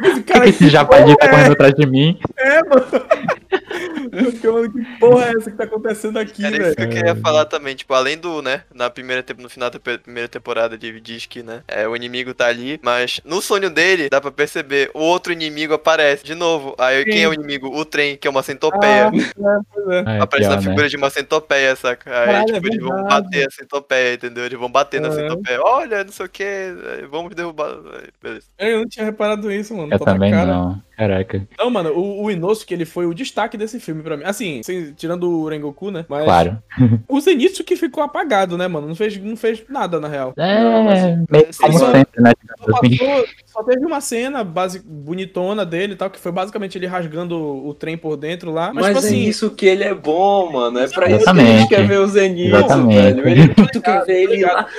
Esse 0.06 0.24
cara 0.24 0.48
Esse 0.48 0.70
japadinho 0.70 1.16
tá 1.18 1.30
correndo 1.30 1.52
atrás 1.54 1.74
de 1.74 1.86
mim. 1.86 2.18
é, 2.38 2.62
mano. 2.64 2.86
Eu 4.12 4.32
fiquei, 4.32 4.52
mano, 4.52 4.72
que 4.72 5.00
porra 5.00 5.26
é 5.26 5.30
essa 5.38 5.52
que 5.52 5.58
tá 5.58 5.64
acontecendo 5.64 6.18
aqui, 6.18 6.46
Era 6.46 6.68
isso 6.68 6.76
que 6.76 6.84
eu 6.84 6.90
queria 6.90 7.16
falar 7.16 7.46
também, 7.46 7.76
tipo, 7.76 7.94
além 7.94 8.18
do, 8.18 8.42
né, 8.42 8.64
na 8.74 8.90
primeira, 8.90 9.24
no 9.38 9.50
final 9.50 9.70
da 9.70 9.80
primeira 9.80 10.28
temporada 10.28 10.78
ele 10.82 11.00
diz 11.00 11.26
que, 11.26 11.44
né, 11.44 11.62
é, 11.68 11.88
o 11.88 11.96
inimigo 11.96 12.34
tá 12.34 12.48
ali, 12.48 12.80
mas 12.84 13.22
no 13.24 13.42
sonho 13.42 13.70
dele, 13.70 14.10
dá 14.10 14.20
pra 14.20 14.32
perceber, 14.32 14.92
o 14.94 15.00
outro 15.00 15.32
inimigo 15.32 15.74
aparece 15.74 16.24
de 16.24 16.36
novo. 16.36 16.76
Aí 16.78 17.04
quem 17.06 17.24
é 17.24 17.28
o 17.28 17.34
inimigo? 17.34 17.68
O 17.68 17.86
trem, 17.86 18.18
que 18.18 18.28
é 18.28 18.32
uma 18.32 18.44
centopeia. 18.44 19.10
Ah, 19.10 19.62
é. 19.92 20.18
É, 20.18 20.20
Aparece 20.20 20.50
pior, 20.50 20.56
na 20.56 20.62
né? 20.62 20.70
figura 20.70 20.90
de 20.90 20.98
uma 20.98 21.10
centopeia, 21.10 21.76
saca? 21.76 22.10
Aí, 22.10 22.26
Caralho, 22.26 22.46
tipo, 22.46 22.68
é 22.68 22.70
eles 22.70 22.84
vão 22.84 23.04
bater 23.04 23.48
a 23.48 23.52
centopeia, 23.52 24.14
entendeu? 24.14 24.46
Eles 24.46 24.60
vão 24.60 24.72
bater 24.72 25.02
na 25.02 25.12
centopeia. 25.12 25.62
Olha, 25.62 26.04
não 26.04 26.12
sei 26.12 26.26
o 26.26 26.30
que, 26.30 26.46
vamos 27.10 27.36
derrubar. 27.36 27.70
Aí, 27.72 28.10
Beleza. 28.22 28.46
Eu 28.58 28.80
não 28.80 28.88
tinha 28.88 29.06
reparado 29.06 29.52
isso, 29.52 29.76
mano. 29.76 29.94
Eu 29.94 30.00
também 30.00 30.32
cara. 30.32 30.46
não. 30.46 30.82
Caraca. 30.98 31.48
Não, 31.58 31.70
mano, 31.70 31.92
o, 31.92 32.24
o 32.24 32.32
Inosuke, 32.32 32.74
ele 32.74 32.86
foi 32.86 33.06
o 33.06 33.14
destaque 33.14 33.58
desse 33.58 33.80
filme 33.80 33.93
pra 34.02 34.18
mim. 34.18 34.24
Assim, 34.26 34.62
sem- 34.64 34.94
tirando 34.94 35.30
o 35.30 35.48
Rengoku, 35.48 35.92
né? 35.92 36.06
Mas 36.10 36.24
Claro. 36.24 36.58
o 37.08 37.20
Zenitsu 37.22 37.64
que 37.64 37.76
ficou 37.76 38.02
apagado, 38.04 38.58
né, 38.58 38.68
mano? 38.68 38.88
Não 38.88 38.96
fez, 38.96 39.18
não 39.18 39.36
fez 39.36 39.62
nada, 39.70 40.00
na 40.00 40.08
real. 40.08 40.34
Não, 40.36 40.90
É, 40.92 41.18
meio 41.30 41.48
Sim, 41.54 41.62
como 41.62 41.80
só- 41.80 41.92
sempre, 41.92 42.22
né? 42.24 42.32
Só, 42.60 42.80
passou- 42.80 43.26
só 43.46 43.64
teve 43.64 43.86
uma 43.86 44.02
cena 44.02 44.44
base, 44.44 44.80
bonitona 44.84 45.66
dele 45.66 45.94
e 45.94 45.96
tal, 45.96 46.10
que 46.10 46.20
foi 46.20 46.32
basicamente 46.32 46.78
ele 46.78 46.88
rasgando 46.88 47.38
o, 47.38 47.74
trem 47.74 47.98
por 47.98 48.16
dentro 48.18 48.52
lá. 48.52 48.72
Mas, 48.74 48.86
Mas, 48.86 48.96
tipo 48.96 49.06
é 49.06 49.10
assim, 49.10 49.24
isso 49.28 49.52
que 49.52 49.66
ele 49.66 49.84
é 49.84 49.94
bom, 49.94 50.52
mano. 50.52 50.80
É 50.80 50.88
pra 50.88 51.10
isso 51.12 51.24
que 51.26 51.30
a 51.30 51.36
gente 51.36 51.68
quer 51.70 51.86
ver 51.88 52.00
o 52.00 52.08
Zenitsu, 52.08 52.56
Exatamente. 52.56 53.22
velho. 53.22 53.28
Ele, 53.30 53.54
tu 53.72 53.82
quer 53.82 54.06
ver 54.06 54.24
ele 54.24 54.46
lá. 54.46 54.66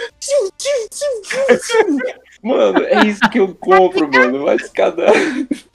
Mano, 2.42 2.78
é 2.84 3.06
isso 3.06 3.20
que 3.30 3.38
eu 3.40 3.54
compro, 3.54 4.10
mano. 4.12 4.44
Mas 4.44 4.68
cada. 4.68 5.06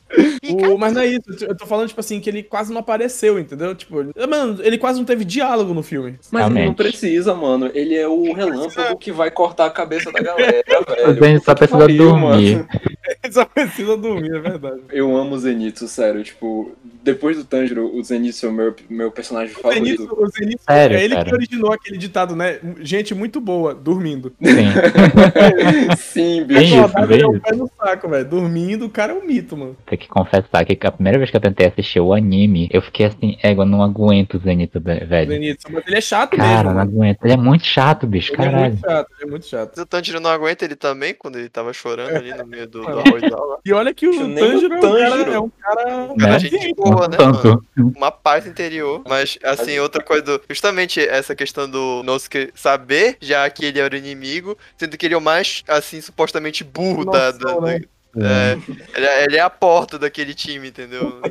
o- 0.73 0.77
mas 0.77 0.93
não 0.93 1.01
é 1.01 1.07
isso. 1.07 1.23
Eu 1.41 1.55
tô 1.55 1.65
falando, 1.65 1.87
tipo 1.87 1.99
assim, 1.99 2.19
que 2.19 2.29
ele 2.29 2.43
quase 2.43 2.71
não 2.71 2.79
apareceu, 2.79 3.37
entendeu? 3.39 3.75
Tipo, 3.75 4.01
ele- 4.01 4.27
mano, 4.27 4.59
ele 4.61 4.77
quase 4.77 4.97
não 4.99 5.05
teve 5.05 5.23
diálogo 5.25 5.73
no 5.73 5.83
filme. 5.83 6.17
Mas 6.31 6.45
ele 6.49 6.65
não 6.65 6.73
precisa, 6.73 7.33
mano. 7.33 7.69
Ele 7.73 7.95
é 7.95 8.07
o 8.07 8.33
relâmpago 8.33 8.97
que 8.97 9.11
vai 9.11 9.29
cortar 9.31 9.65
a 9.65 9.69
cabeça 9.71 10.11
da 10.11 10.19
galera, 10.21 10.63
velho. 10.87 11.19
Zen 11.19 11.39
só 11.39 11.53
precisa 11.55 11.79
pariu, 11.79 11.97
dormir. 12.09 12.55
mano. 12.55 12.67
Ele 13.23 13.33
só 13.33 13.43
precisa 13.43 13.97
dormir, 13.97 14.31
é 14.35 14.39
verdade. 14.39 14.81
Eu 14.91 15.17
amo 15.17 15.33
o 15.33 15.39
Zenitsu, 15.39 15.87
sério. 15.87 16.23
Tipo, 16.23 16.73
depois 17.03 17.35
do 17.37 17.43
Tanjiro, 17.43 17.91
o 17.95 18.03
Zenitsu 18.03 18.45
é 18.45 18.49
o 18.49 18.53
meu, 18.53 18.75
meu 18.87 19.11
personagem 19.11 19.55
O 19.55 19.59
favorito. 19.59 19.83
Zenitsu, 20.03 20.15
o 20.15 20.27
Zenitsu 20.27 20.63
Sério, 20.69 20.95
é 20.95 21.03
ele 21.03 21.15
cara? 21.15 21.27
que 21.27 21.33
originou 21.35 21.73
aquele 21.73 21.97
ditado, 21.97 22.35
né? 22.35 22.59
Gente 22.81 23.15
muito 23.15 23.41
boa, 23.41 23.73
dormindo. 23.73 24.31
Sim. 24.39 25.95
Sim, 25.97 26.43
Bem 26.43 26.59
bicho. 26.59 26.61
isso, 26.75 26.75
Saudade 26.81 27.07
bem 27.07 27.21
é 27.21 27.27
o 27.27 27.31
isso. 27.33 27.41
pé 27.41 27.55
no 27.55 27.71
saco, 27.77 28.09
velho. 28.09 28.25
Dormindo, 28.25 28.85
o 28.85 28.89
cara 28.89 29.13
é 29.13 29.15
um 29.15 29.25
mito, 29.25 29.57
mano. 29.57 29.75
Tem 29.85 29.97
que 29.99 30.07
confessar 30.07 30.65
que 30.65 30.77
a 30.87 30.91
primeira 30.91 31.17
vez 31.17 31.29
que 31.29 31.37
eu 31.37 31.41
tentei 31.41 31.67
assistir 31.67 31.99
o 31.99 32.13
anime, 32.13 32.67
eu 32.71 32.81
fiquei 32.81 33.05
assim, 33.07 33.37
égua, 33.43 33.65
não 33.65 33.83
aguento 33.83 34.35
o 34.35 34.39
Zenitsu, 34.39 34.79
ve- 34.79 35.05
velho. 35.05 35.31
Zenitsu, 35.31 35.67
mas 35.71 35.83
ele 35.85 35.97
é 35.97 36.01
chato 36.01 36.35
Cara, 36.37 36.47
mesmo. 36.47 36.63
não 36.63 36.73
mano. 36.75 36.81
aguento. 36.91 37.17
Ele 37.23 37.33
é 37.33 37.37
muito 37.37 37.65
chato, 37.65 38.07
bicho, 38.07 38.33
Ele 38.33 38.41
é 38.41 38.45
caralho. 38.45 38.63
muito 38.73 38.79
chato, 38.87 39.07
ele 39.19 39.27
é 39.27 39.31
muito 39.31 39.45
chato. 39.45 39.77
O 39.81 39.85
Tanjiro 39.85 40.19
não 40.19 40.29
aguenta 40.31 40.65
ele 40.65 40.75
também, 40.75 41.13
quando 41.13 41.37
ele 41.37 41.49
tava 41.49 41.71
chorando 41.73 42.15
ali 42.15 42.33
no 42.33 42.47
meio 42.47 42.67
do, 42.67 42.81
do 42.81 42.87
arrozal 42.99 43.47
lá. 43.47 43.57
E 43.65 43.73
olha 43.73 43.93
que 43.93 44.07
o 44.07 44.27
Nem 44.27 44.43
o 44.55 44.69
Tanjiro 44.69 44.73
é 44.73 44.77
um 44.77 44.79
cara, 44.81 45.09
Tanjiro. 45.09 45.31
é 45.33 45.39
um 45.39 45.49
cara 45.49 45.85
Cara, 46.17 46.33
Né? 46.33 46.39
gente 46.39 46.73
boa, 46.75 47.07
né, 47.07 47.17
mano? 47.19 47.41
Tanto. 47.41 47.65
uma 47.97 48.11
paz 48.11 48.47
interior. 48.47 49.03
Mas, 49.07 49.37
assim, 49.43 49.77
outra 49.79 50.03
coisa, 50.03 50.23
do- 50.23 50.41
justamente 50.49 50.99
essa 50.99 51.35
questão 51.35 51.69
do 51.69 52.01
Nosuke 52.03 52.51
saber 52.55 53.17
já 53.19 53.49
que 53.49 53.65
ele 53.65 53.79
era 53.79 53.93
o 53.93 53.97
inimigo, 53.97 54.57
sendo 54.77 54.97
que 54.97 55.05
ele 55.05 55.13
é 55.13 55.17
o 55.17 55.21
mais, 55.21 55.63
assim, 55.67 55.99
supostamente 56.01 56.63
burro 56.63 57.05
da. 57.05 57.31
da- 57.31 57.37
da- 57.55 57.61
né? 57.61 57.81
É, 58.17 58.57
ele, 58.95 59.05
é, 59.05 59.23
ele 59.25 59.37
é 59.37 59.41
a 59.41 59.49
porta 59.49 59.99
daquele 59.99 60.33
time, 60.33 60.69
entendeu? 60.69 61.21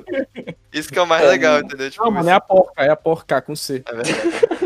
Isso 0.73 0.91
que 0.91 0.99
é 0.99 1.03
o 1.03 1.07
mais 1.07 1.25
É, 1.25 1.29
legal, 1.29 1.59
entendeu? 1.61 1.91
Tipo, 1.91 2.05
Não, 2.05 2.11
mano, 2.13 2.25
isso 2.25 2.31
é 2.31 2.35
a 2.35 2.41
porca, 2.41 2.83
é 2.85 2.91
a 2.91 2.97
porca 2.97 3.43
com 3.43 3.57
C. 3.57 3.83
é 3.87 3.95
verdade. 3.95 4.58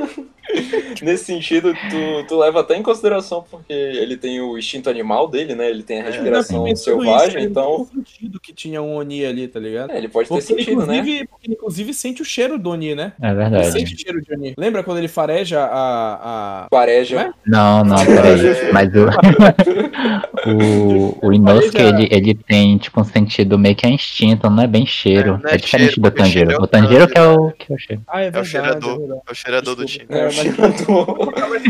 Nesse 1.02 1.24
sentido, 1.24 1.72
tu, 1.74 2.26
tu 2.28 2.38
leva 2.38 2.60
até 2.60 2.76
em 2.76 2.82
consideração, 2.82 3.44
porque 3.50 3.72
ele 3.72 4.16
tem 4.16 4.40
o 4.40 4.56
instinto 4.58 4.88
animal 4.90 5.28
dele, 5.28 5.54
né? 5.54 5.68
Ele 5.70 5.82
tem 5.82 6.00
a 6.00 6.04
respiração 6.04 6.66
Não, 6.66 6.76
selvagem, 6.76 7.38
isso, 7.40 7.48
então. 7.50 7.86
Faz 7.86 7.88
sentido 8.08 8.38
que 8.40 8.52
tinha 8.52 8.80
um 8.82 8.96
Oni 8.96 9.24
ali, 9.24 9.48
tá 9.48 9.58
ligado? 9.58 9.90
É, 9.90 9.98
ele 9.98 10.08
pode 10.08 10.28
ter 10.28 10.34
Porque 10.34 10.52
ele, 10.52 10.62
sentido, 10.64 10.86
né? 10.86 10.96
inclusive, 10.98 11.26
porque 11.28 11.46
ele, 11.46 11.54
inclusive, 11.54 11.94
sente 11.94 12.22
o 12.22 12.24
cheiro 12.24 12.58
do 12.58 12.70
Oni, 12.70 12.94
né? 12.94 13.12
É 13.20 13.26
Ele 13.28 13.36
verdade. 13.36 13.72
sente 13.72 13.94
o 13.94 13.98
cheiro 13.98 14.20
de 14.22 14.32
Oni. 14.34 14.54
Lembra 14.56 14.82
quando 14.84 14.98
ele 14.98 15.08
fareja 15.08 15.60
a. 15.64 16.64
a... 16.64 16.68
Pareja. 16.70 17.16
Né? 17.16 17.34
Não, 17.46 17.82
não, 17.84 18.04
peraí. 18.04 18.72
Mas 18.72 18.88
o. 18.94 19.06
o, 20.46 21.26
o 21.28 21.32
Inosuke, 21.32 21.78
já- 21.78 21.88
ele, 21.88 22.08
ele 22.10 22.34
tem, 22.34 22.76
tipo, 22.78 23.00
um 23.00 23.04
sentido 23.04 23.58
meio 23.58 23.74
que 23.74 23.86
é 23.86 23.90
instinto, 23.90 24.48
não 24.48 24.62
é 24.62 24.66
bem 24.66 24.86
cheiro. 24.86 25.40
É, 25.44 25.52
É, 25.52 25.54
é 25.54 25.58
diferente 25.58 25.94
cheiro, 25.94 26.10
do 26.10 26.26
cheiro 26.26 26.52
é 26.52 26.56
Tanjiro. 26.56 26.60
o 26.60 26.64
O 26.64 26.66
Tanjiro 26.66 27.08
que 27.08 27.18
é 27.18 27.22
o, 27.26 27.50
que 27.52 27.72
é 27.72 27.74
o 27.74 27.78
cheiro. 27.78 28.02
Ah, 28.08 28.20
é 28.22 28.26
É 28.26 28.28
o 28.28 28.32
verdade. 28.32 28.48
cheirador. 28.50 28.94
é 28.94 28.98
verdade. 28.98 29.20
É 29.26 29.32
o 29.32 29.34
cheirador 29.34 29.76
do 29.76 29.86
time. 29.86 30.06
É, 30.08 30.26
cheirador. 30.42 31.32
Tava 31.32 31.60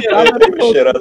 cheirado. 0.72 1.00